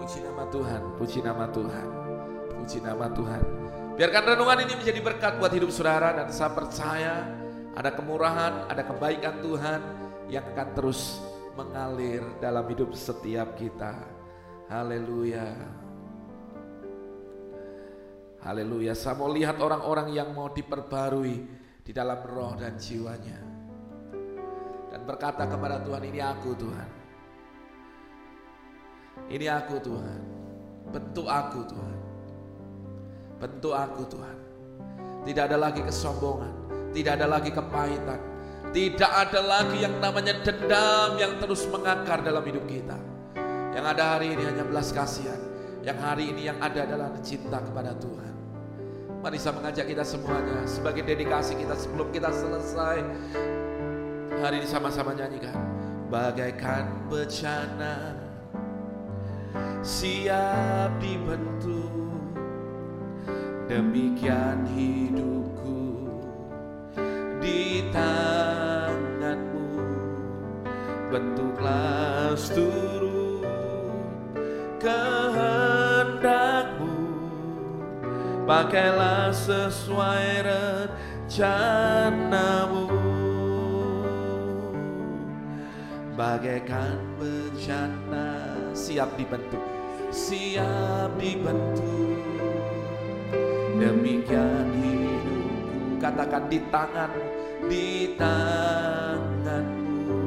Puji 0.00 0.24
nama 0.24 0.48
Tuhan, 0.48 0.82
puji 0.96 1.20
nama 1.20 1.44
Tuhan. 1.52 1.99
Puji 2.60 2.84
nama 2.84 3.08
Tuhan. 3.08 3.40
Biarkan 3.96 4.36
renungan 4.36 4.68
ini 4.68 4.76
menjadi 4.76 5.00
berkat 5.00 5.40
buat 5.40 5.48
hidup 5.48 5.72
saudara 5.72 6.12
dan 6.12 6.28
saya 6.28 6.52
percaya 6.52 7.24
ada 7.72 7.88
kemurahan, 7.88 8.68
ada 8.68 8.84
kebaikan 8.84 9.40
Tuhan 9.40 9.80
yang 10.28 10.44
akan 10.52 10.68
terus 10.76 11.24
mengalir 11.56 12.20
dalam 12.36 12.68
hidup 12.68 12.92
setiap 12.92 13.56
kita. 13.56 13.96
Haleluya. 14.68 15.56
Haleluya. 18.44 18.92
Saya 18.92 19.16
mau 19.16 19.32
lihat 19.32 19.56
orang-orang 19.56 20.12
yang 20.12 20.36
mau 20.36 20.52
diperbarui 20.52 21.36
di 21.80 21.92
dalam 21.96 22.20
roh 22.28 22.60
dan 22.60 22.76
jiwanya. 22.76 23.40
Dan 24.92 25.00
berkata 25.08 25.48
kepada 25.48 25.80
Tuhan, 25.80 26.02
ini 26.12 26.20
aku 26.20 26.50
Tuhan. 26.60 26.88
Ini 29.32 29.46
aku 29.48 29.76
Tuhan. 29.80 30.20
Bentuk 30.92 31.24
aku 31.24 31.64
Tuhan. 31.64 31.99
Bentuk 33.40 33.72
aku 33.72 34.04
Tuhan. 34.04 34.36
Tidak 35.24 35.44
ada 35.48 35.56
lagi 35.56 35.80
kesombongan. 35.80 36.52
Tidak 36.92 37.12
ada 37.16 37.26
lagi 37.26 37.48
kepahitan. 37.48 38.20
Tidak 38.70 39.10
ada 39.10 39.40
lagi 39.40 39.82
yang 39.82 39.96
namanya 39.98 40.36
dendam 40.44 41.16
yang 41.16 41.40
terus 41.40 41.64
mengakar 41.72 42.20
dalam 42.20 42.44
hidup 42.44 42.62
kita. 42.68 43.00
Yang 43.72 43.84
ada 43.96 44.04
hari 44.14 44.36
ini 44.36 44.44
hanya 44.44 44.62
belas 44.68 44.92
kasihan. 44.92 45.40
Yang 45.80 45.98
hari 46.04 46.24
ini 46.28 46.52
yang 46.52 46.60
ada 46.60 46.84
adalah 46.84 47.08
cinta 47.24 47.64
kepada 47.64 47.96
Tuhan. 47.96 48.34
Mari 49.24 49.36
saya 49.40 49.56
mengajak 49.56 49.88
kita 49.88 50.04
semuanya 50.04 50.64
sebagai 50.68 51.02
dedikasi 51.08 51.56
kita 51.56 51.74
sebelum 51.80 52.12
kita 52.12 52.28
selesai. 52.28 53.00
Hari 54.44 54.54
ini 54.60 54.68
sama-sama 54.68 55.16
nyanyikan. 55.16 55.56
Bagaikan 56.12 57.08
bencana 57.08 58.20
siap 59.80 60.92
dibentuk 61.00 61.79
demikian 63.70 64.66
hidupku 64.74 66.10
di 67.38 67.86
tanganmu. 67.94 69.78
Bentuklah 71.06 72.34
seluruh 72.34 73.46
kehendakmu. 74.82 76.18
Pakailah 78.42 79.30
sesuai 79.30 80.50
rencanamu. 81.30 82.90
Bagaikan 86.18 86.98
bencana 87.22 88.34
siap 88.74 89.14
dibentuk. 89.14 89.62
Siap 90.10 91.14
dibentuk 91.22 91.90
demikian 93.80 94.68
hidupku 94.76 95.96
katakan 95.96 96.44
di 96.52 96.60
tangan 96.68 97.08
di 97.64 98.12
tanganmu. 98.20 100.20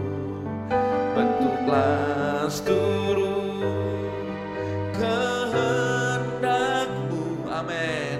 Bentuklah 1.14 2.49
seluruh 2.49 4.10
kehendakmu 4.97 7.45
amin. 7.45 8.18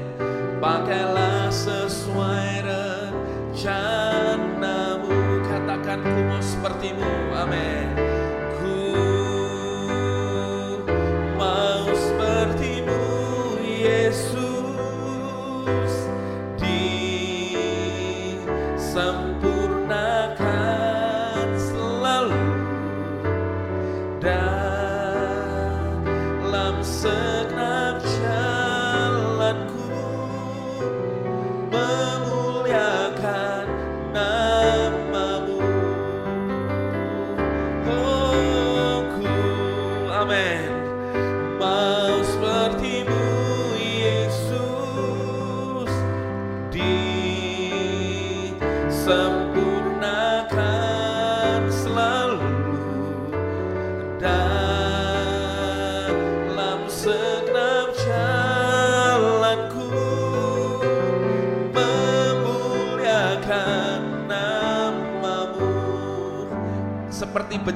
Pakailah 0.62 1.50
sesuai 1.50 2.62
rencanamu 2.62 4.03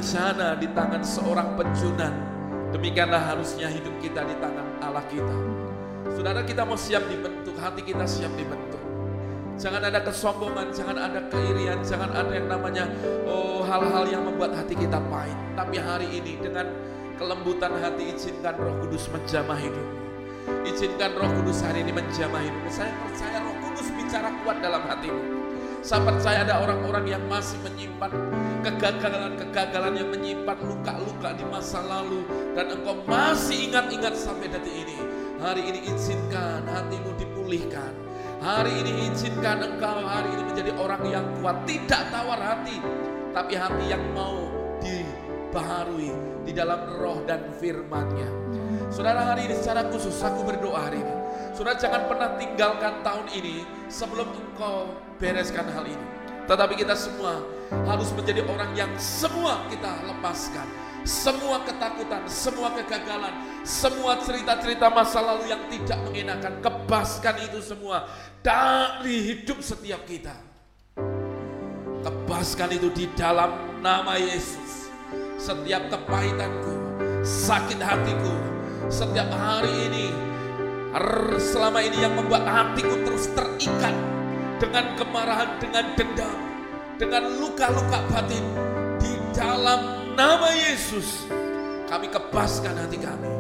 bencana 0.08 0.56
di 0.56 0.72
tangan 0.72 1.04
seorang 1.04 1.60
pencunang. 1.60 2.16
Demikianlah 2.72 3.28
harusnya 3.28 3.68
hidup 3.68 3.92
kita 4.00 4.24
di 4.24 4.40
tangan 4.40 4.80
Allah 4.80 5.04
kita. 5.12 5.36
Saudara 6.16 6.48
kita 6.48 6.64
mau 6.64 6.80
siap 6.80 7.12
dibentuk, 7.12 7.52
hati 7.60 7.84
kita 7.84 8.08
siap 8.08 8.32
dibentuk. 8.40 8.80
Jangan 9.60 9.84
ada 9.84 10.00
kesombongan, 10.00 10.72
jangan 10.72 10.96
ada 10.96 11.28
keirian, 11.28 11.84
jangan 11.84 12.08
ada 12.16 12.32
yang 12.32 12.48
namanya 12.48 12.88
oh 13.28 13.68
hal-hal 13.68 14.08
yang 14.08 14.24
membuat 14.24 14.56
hati 14.56 14.80
kita 14.80 14.96
pahit. 15.12 15.36
Tapi 15.60 15.76
hari 15.76 16.08
ini 16.08 16.40
dengan 16.40 16.72
kelembutan 17.20 17.76
hati 17.76 18.16
izinkan 18.16 18.56
Roh 18.64 18.80
Kudus 18.88 19.12
menjamah 19.12 19.60
hidupmu. 19.60 19.96
Izinkan 20.72 21.20
Roh 21.20 21.28
Kudus 21.36 21.68
hari 21.68 21.84
ini 21.84 21.92
menjamah 21.92 22.48
hidupmu. 22.48 22.72
Saya 22.72 22.96
percaya 23.04 23.44
Roh 23.44 23.60
Kudus 23.60 23.92
bicara 23.92 24.32
kuat 24.48 24.64
dalam 24.64 24.88
hatimu. 24.88 25.47
Saya 25.88 26.04
percaya 26.04 26.44
ada 26.44 26.60
orang-orang 26.60 27.16
yang 27.16 27.24
masih 27.32 27.56
menyimpan 27.64 28.12
kegagalan-kegagalan 28.60 29.96
yang 29.96 30.12
menyimpan 30.12 30.60
luka-luka 30.68 31.32
di 31.32 31.48
masa 31.48 31.80
lalu 31.80 32.28
dan 32.60 32.76
engkau 32.76 33.00
masih 33.08 33.72
ingat-ingat 33.72 34.12
sampai 34.20 34.52
detik 34.52 34.84
ini. 34.84 35.00
Hari 35.40 35.64
ini 35.64 35.88
izinkan 35.88 36.68
hatimu 36.68 37.16
dipulihkan 37.16 37.96
Hari 38.44 38.84
ini 38.84 39.08
izinkan 39.08 39.64
engkau 39.64 40.04
hari 40.04 40.28
ini 40.36 40.44
menjadi 40.44 40.72
orang 40.76 41.08
yang 41.08 41.24
kuat, 41.40 41.64
tidak 41.64 42.12
tawar 42.12 42.36
hati, 42.36 42.84
tapi 43.32 43.56
hati 43.56 43.86
yang 43.88 44.04
mau 44.12 44.44
dibaharui 44.84 46.12
di 46.44 46.52
dalam 46.52 47.00
roh 47.00 47.24
dan 47.24 47.48
firman-Nya. 47.64 48.28
Saudara 48.92 49.32
hari 49.32 49.48
ini 49.48 49.56
secara 49.56 49.88
khusus 49.88 50.20
aku 50.20 50.44
berdoa 50.44 50.92
hari 50.92 51.00
ini. 51.00 51.16
Saudara 51.56 51.80
jangan 51.80 52.12
pernah 52.12 52.30
tinggalkan 52.36 52.94
tahun 53.08 53.28
ini 53.32 53.64
sebelum 53.88 54.28
engkau 54.36 55.07
bereskan 55.18 55.68
hal 55.74 55.86
ini. 55.86 56.06
Tetapi 56.48 56.74
kita 56.80 56.96
semua 56.96 57.44
harus 57.86 58.10
menjadi 58.16 58.42
orang 58.48 58.72
yang 58.78 58.92
semua 58.96 59.68
kita 59.68 59.92
lepaskan 60.08 60.88
semua 61.08 61.64
ketakutan, 61.64 62.28
semua 62.28 62.76
kegagalan, 62.76 63.32
semua 63.64 64.20
cerita-cerita 64.20 64.92
masa 64.92 65.24
lalu 65.24 65.48
yang 65.48 65.64
tidak 65.72 66.04
mengenakan, 66.04 66.60
kebaskan 66.60 67.36
itu 67.48 67.64
semua 67.64 68.12
dari 68.44 69.32
hidup 69.32 69.64
setiap 69.64 70.04
kita. 70.04 70.36
Kebaskan 72.04 72.76
itu 72.76 72.92
di 72.92 73.08
dalam 73.16 73.80
nama 73.80 74.20
Yesus. 74.20 74.92
Setiap 75.40 75.88
kepahitanku, 75.88 76.76
sakit 77.24 77.80
hatiku, 77.80 78.36
setiap 78.92 79.32
hari 79.32 79.72
ini, 79.88 80.06
selama 81.40 81.80
ini 81.88 82.04
yang 82.04 82.20
membuat 82.20 82.44
hatiku 82.44 83.00
terus 83.08 83.32
terikat 83.32 83.96
dengan 84.58 84.98
kemarahan, 84.98 85.62
dengan 85.62 85.86
dendam, 85.94 86.38
dengan 86.98 87.24
luka-luka 87.38 88.02
batin 88.10 88.46
di 88.98 89.14
dalam 89.34 90.14
nama 90.18 90.50
Yesus 90.50 91.30
kami 91.88 92.12
kebaskan 92.12 92.76
hati 92.76 92.98
kami. 93.00 93.32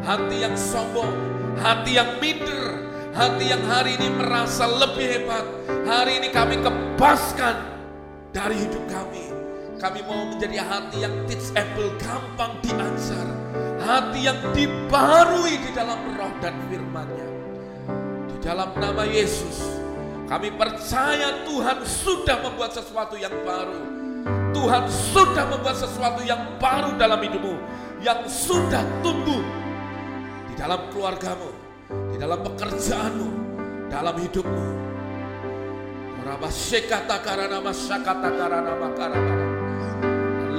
Hati 0.00 0.36
yang 0.40 0.56
sombong, 0.56 1.12
hati 1.60 2.00
yang 2.00 2.16
minder, 2.16 2.80
hati 3.12 3.52
yang 3.52 3.60
hari 3.68 4.00
ini 4.00 4.08
merasa 4.16 4.64
lebih 4.64 5.06
hebat. 5.20 5.44
Hari 5.84 6.24
ini 6.24 6.28
kami 6.32 6.56
kebaskan 6.64 7.56
dari 8.32 8.56
hidup 8.64 8.80
kami. 8.88 9.28
Kami 9.76 10.00
mau 10.08 10.28
menjadi 10.32 10.64
hati 10.64 11.04
yang 11.04 11.14
teachable, 11.28 11.92
gampang 12.00 12.56
diajar. 12.64 13.28
Hati 13.80 14.20
yang 14.24 14.40
dibarui 14.56 15.60
di 15.60 15.70
dalam 15.72 16.16
roh 16.16 16.32
dan 16.40 16.56
firman-Nya. 16.68 17.28
Di 18.28 18.36
dalam 18.40 18.72
nama 18.76 19.04
Yesus, 19.04 19.79
kami 20.30 20.54
percaya 20.54 21.42
Tuhan 21.42 21.82
sudah 21.82 22.38
membuat 22.38 22.70
sesuatu 22.70 23.18
yang 23.18 23.34
baru 23.42 24.00
Tuhan 24.50 24.84
sudah 24.90 25.44
membuat 25.48 25.76
sesuatu 25.78 26.20
yang 26.26 26.58
baru 26.60 26.98
dalam 26.98 27.22
hidupmu, 27.22 27.54
yang 28.02 28.26
sudah 28.26 28.82
tumbuh 29.00 29.40
di 30.50 30.54
dalam 30.58 30.90
keluargamu, 30.90 31.50
di 32.12 32.16
dalam 32.18 32.44
pekerjaanmu, 32.44 33.28
dalam 33.88 34.14
hidupmu. 34.20 34.66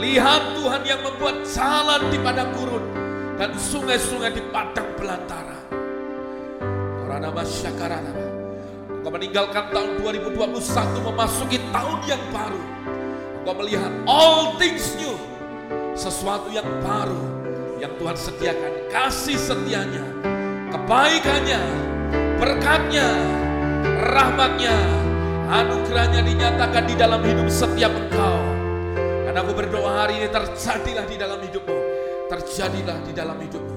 Lihat 0.01 0.57
Tuhan 0.57 0.81
yang 0.81 1.01
membuat 1.05 1.45
jalan 1.45 2.01
di 2.09 2.17
padang 2.17 2.49
gurun 2.57 2.85
dan 3.37 3.53
sungai-sungai 3.53 4.33
di 4.33 4.41
padang 4.49 4.89
belantara. 4.97 5.59
Kau 9.01 9.09
meninggalkan 9.09 9.73
tahun 9.73 9.97
2021 9.97 11.09
memasuki 11.09 11.57
tahun 11.73 11.99
yang 12.05 12.21
baru 12.29 12.61
Kau 13.41 13.57
melihat 13.57 13.89
all 14.05 14.53
things 14.61 14.93
new. 15.01 15.17
Sesuatu 15.97 16.53
yang 16.53 16.65
baru 16.85 17.17
yang 17.81 17.89
Tuhan 17.97 18.13
sediakan. 18.13 18.71
Kasih 18.93 19.37
setianya, 19.37 20.05
kebaikannya, 20.69 21.61
berkatnya, 22.37 23.09
rahmatnya, 24.13 24.77
anugerahnya 25.49 26.21
dinyatakan 26.21 26.85
di 26.85 26.95
dalam 26.95 27.25
hidup 27.25 27.49
setiap 27.49 27.89
engkau. 27.89 28.37
Dan 29.25 29.33
aku 29.41 29.51
berdoa 29.57 30.05
hari 30.05 30.21
ini 30.21 30.29
terjadilah 30.29 31.05
di 31.09 31.17
dalam 31.17 31.39
hidupmu. 31.41 31.77
Terjadilah 32.29 32.97
di 33.01 33.11
dalam 33.11 33.37
hidupmu. 33.41 33.75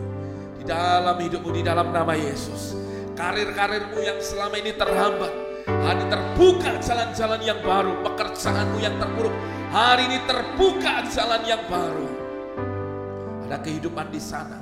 Di 0.61 0.65
dalam 0.69 1.17
hidupmu, 1.17 1.51
di 1.57 1.63
dalam 1.65 1.89
nama 1.89 2.13
Yesus. 2.13 2.84
Karir-karirmu 3.15 4.03
yang 4.03 4.19
selama 4.19 4.59
ini 4.59 4.75
terhambat 4.75 5.45
Hari 5.65 6.05
terbuka 6.13 6.77
jalan-jalan 6.77 7.41
yang 7.41 7.61
baru, 7.65 8.05
pekerjaanmu 8.05 8.79
yang 8.85 9.01
terpuruk. 9.01 9.33
Hari 9.73 10.13
ini 10.13 10.19
terbuka 10.29 11.09
jalan 11.09 11.41
yang 11.49 11.65
baru. 11.73 12.09
Ada 13.49 13.65
kehidupan 13.65 14.13
di 14.13 14.21
sana. 14.21 14.61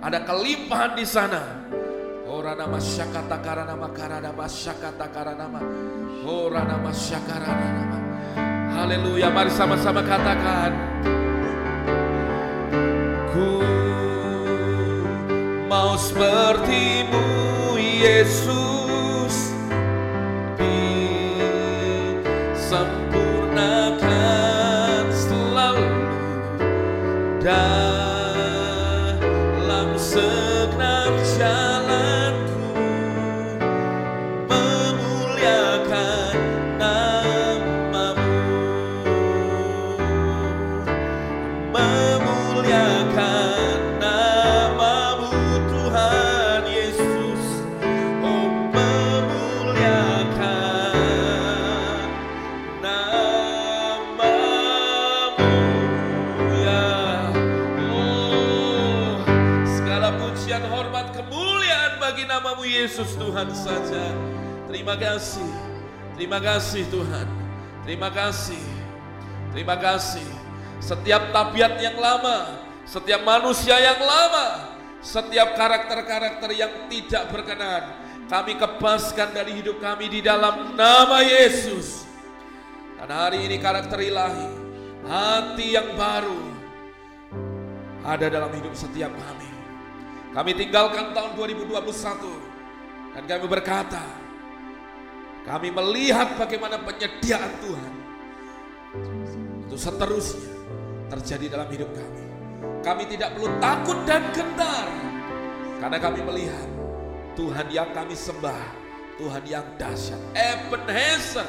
Ada 0.00 0.24
kelimpahan 0.24 0.96
di 0.96 1.04
sana. 1.04 1.68
Ora 2.24 2.56
nama 2.56 2.80
syakata 2.80 3.36
karana 3.44 3.76
makarana 3.76 4.32
masyakata 4.32 5.06
karana 5.12 5.60
Ora 6.24 6.64
nama 6.64 6.88
syakarana 6.88 7.68
nama. 7.68 7.98
Haleluya, 8.80 9.28
mari 9.28 9.52
sama-sama 9.52 10.00
katakan. 10.00 10.72
Ku 13.28 13.60
mau 15.68 16.00
sepertimu 16.00 16.93
Tuhan 63.34 63.50
saja. 63.50 64.14
Terima 64.70 64.94
kasih. 64.94 65.50
Terima 66.14 66.38
kasih 66.38 66.86
Tuhan. 66.86 67.26
Terima 67.82 68.06
kasih. 68.06 68.62
Terima 69.50 69.74
kasih. 69.74 70.22
Setiap 70.78 71.34
tabiat 71.34 71.74
yang 71.82 71.98
lama 71.98 72.62
setiap 72.86 73.26
manusia 73.26 73.74
yang 73.82 73.98
lama 73.98 74.78
setiap 75.02 75.58
karakter-karakter 75.58 76.54
yang 76.54 76.86
tidak 76.86 77.26
berkenan 77.34 77.98
kami 78.30 78.54
kebaskan 78.54 79.34
dari 79.34 79.58
hidup 79.58 79.82
kami 79.82 80.14
di 80.14 80.22
dalam 80.22 80.78
nama 80.78 81.18
Yesus. 81.18 82.06
Dan 83.02 83.10
hari 83.10 83.50
ini 83.50 83.58
karakter 83.58 83.98
ilahi, 83.98 84.46
hati 85.10 85.74
yang 85.74 85.90
baru 85.98 86.38
ada 88.06 88.30
dalam 88.30 88.54
hidup 88.54 88.78
setiap 88.78 89.10
kami. 89.10 89.50
Kami 90.30 90.50
tinggalkan 90.54 91.10
tahun 91.10 91.34
2021 91.34 92.53
dan 93.14 93.22
kami 93.30 93.46
berkata, 93.46 94.02
kami 95.46 95.70
melihat 95.70 96.34
bagaimana 96.34 96.82
penyediaan 96.82 97.52
Tuhan 97.62 97.92
untuk 99.64 99.78
seterusnya 99.78 100.50
terjadi 101.14 101.54
dalam 101.54 101.68
hidup 101.70 101.94
kami. 101.94 102.22
Kami 102.82 103.02
tidak 103.08 103.38
perlu 103.38 103.48
takut 103.62 103.98
dan 104.04 104.22
gentar 104.34 104.88
karena 105.78 105.98
kami 106.00 106.20
melihat 106.26 106.68
Tuhan 107.38 107.66
yang 107.70 107.88
kami 107.94 108.16
sembah, 108.18 108.66
Tuhan 109.20 109.42
yang 109.46 109.66
dahsyat, 109.78 110.20
Ebenezer. 110.34 111.46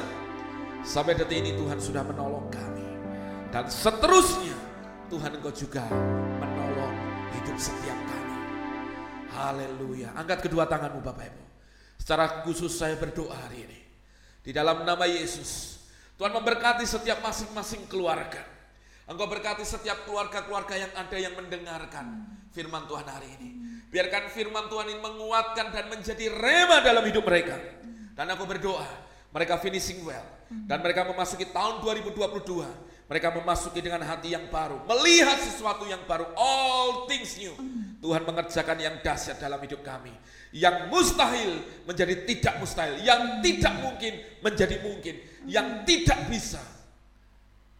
Sampai 0.86 1.18
detik 1.18 1.42
ini 1.42 1.50
Tuhan 1.58 1.82
sudah 1.82 2.06
menolong 2.06 2.46
kami. 2.46 2.86
Dan 3.50 3.66
seterusnya 3.66 4.54
Tuhan 5.10 5.34
engkau 5.34 5.50
juga 5.50 5.82
menolong 6.38 6.94
hidup 7.34 7.58
setiap 7.58 7.98
kami. 8.06 8.38
Haleluya. 9.34 10.14
Angkat 10.14 10.46
kedua 10.46 10.68
tanganmu 10.70 11.02
Bapak 11.02 11.26
Ibu. 11.26 11.45
Secara 12.06 12.46
khusus 12.46 12.70
saya 12.70 12.94
berdoa 12.94 13.34
hari 13.34 13.66
ini. 13.66 13.82
Di 14.46 14.54
dalam 14.54 14.86
nama 14.86 15.10
Yesus. 15.10 15.82
Tuhan 16.14 16.30
memberkati 16.30 16.86
setiap 16.86 17.18
masing-masing 17.18 17.90
keluarga. 17.90 18.46
Engkau 19.10 19.26
berkati 19.26 19.66
setiap 19.66 20.06
keluarga-keluarga 20.06 20.86
yang 20.86 20.92
ada 20.94 21.18
yang 21.18 21.34
mendengarkan 21.34 22.30
firman 22.54 22.86
Tuhan 22.86 23.10
hari 23.10 23.26
ini. 23.42 23.50
Biarkan 23.90 24.30
firman 24.30 24.70
Tuhan 24.70 24.86
ini 24.86 25.02
menguatkan 25.02 25.74
dan 25.74 25.90
menjadi 25.90 26.30
rema 26.30 26.78
dalam 26.78 27.02
hidup 27.02 27.26
mereka. 27.26 27.58
Dan 28.14 28.30
aku 28.30 28.46
berdoa, 28.46 28.86
mereka 29.34 29.58
finishing 29.58 30.06
well. 30.06 30.46
Dan 30.46 30.86
mereka 30.86 31.10
memasuki 31.10 31.50
tahun 31.50 31.82
2022 31.82 32.86
mereka 33.06 33.30
memasuki 33.30 33.78
dengan 33.78 34.02
hati 34.02 34.34
yang 34.34 34.50
baru, 34.50 34.82
melihat 34.82 35.38
sesuatu 35.38 35.86
yang 35.86 36.02
baru, 36.10 36.26
all 36.34 37.06
things 37.06 37.38
new. 37.38 37.54
Tuhan 38.02 38.26
mengerjakan 38.26 38.78
yang 38.82 38.94
dahsyat 38.98 39.38
dalam 39.38 39.62
hidup 39.62 39.82
kami. 39.86 40.10
Yang 40.56 40.88
mustahil 40.88 41.60
menjadi 41.84 42.24
tidak 42.24 42.54
mustahil, 42.64 42.96
yang 43.04 43.44
tidak 43.44 43.76
mungkin 43.84 44.16
menjadi 44.40 44.80
mungkin, 44.80 45.20
yang 45.44 45.84
tidak 45.84 46.32
bisa. 46.32 46.64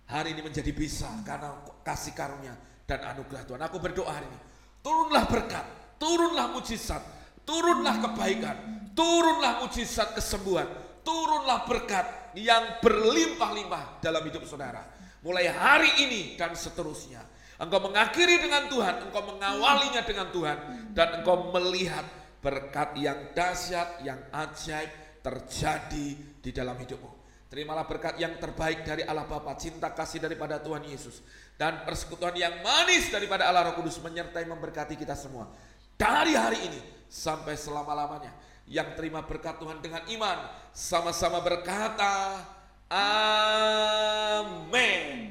Hari 0.06 0.36
ini 0.36 0.44
menjadi 0.44 0.70
bisa 0.76 1.08
karena 1.24 1.56
kasih 1.80 2.12
karunia 2.12 2.52
dan 2.84 3.00
anugerah 3.16 3.48
Tuhan. 3.48 3.60
Aku 3.64 3.80
berdoa 3.80 4.12
hari 4.12 4.28
ini, 4.28 4.38
turunlah 4.84 5.24
berkat, 5.24 5.64
turunlah 5.96 6.52
mujizat, 6.52 7.00
turunlah 7.48 7.96
kebaikan, 8.04 8.56
turunlah 8.92 9.64
mujizat 9.64 10.12
kesembuhan, 10.12 10.68
turunlah 11.00 11.64
berkat 11.64 12.36
yang 12.36 12.78
berlimpah-limpah 12.84 14.04
dalam 14.04 14.20
hidup 14.28 14.44
saudara 14.44 14.96
mulai 15.26 15.50
hari 15.50 15.90
ini 16.06 16.38
dan 16.38 16.54
seterusnya. 16.54 17.18
Engkau 17.58 17.82
mengakhiri 17.82 18.38
dengan 18.38 18.70
Tuhan, 18.70 19.10
engkau 19.10 19.22
mengawalinya 19.26 20.06
dengan 20.06 20.30
Tuhan, 20.30 20.58
dan 20.94 21.20
engkau 21.20 21.50
melihat 21.50 22.06
berkat 22.46 22.94
yang 22.94 23.34
dahsyat, 23.34 24.06
yang 24.06 24.22
ajaib 24.30 25.18
terjadi 25.18 26.14
di 26.38 26.50
dalam 26.54 26.78
hidupmu. 26.78 27.10
Terimalah 27.50 27.82
berkat 27.90 28.22
yang 28.22 28.38
terbaik 28.38 28.86
dari 28.86 29.02
Allah 29.02 29.26
Bapa, 29.26 29.58
cinta 29.58 29.90
kasih 29.90 30.22
daripada 30.22 30.62
Tuhan 30.62 30.86
Yesus, 30.86 31.26
dan 31.58 31.82
persekutuan 31.82 32.38
yang 32.38 32.62
manis 32.62 33.10
daripada 33.10 33.50
Allah 33.50 33.66
Roh 33.70 33.82
Kudus 33.82 33.98
menyertai 33.98 34.46
memberkati 34.46 34.94
kita 34.94 35.18
semua. 35.18 35.50
Dari 35.98 36.38
hari 36.38 36.70
ini 36.70 36.78
sampai 37.10 37.58
selama-lamanya. 37.58 38.30
Yang 38.66 38.98
terima 38.98 39.22
berkat 39.22 39.62
Tuhan 39.62 39.78
dengan 39.78 40.02
iman, 40.10 40.38
sama-sama 40.74 41.38
berkata, 41.38 42.42
Amin. 42.90 44.66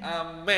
Amin. 0.03 0.45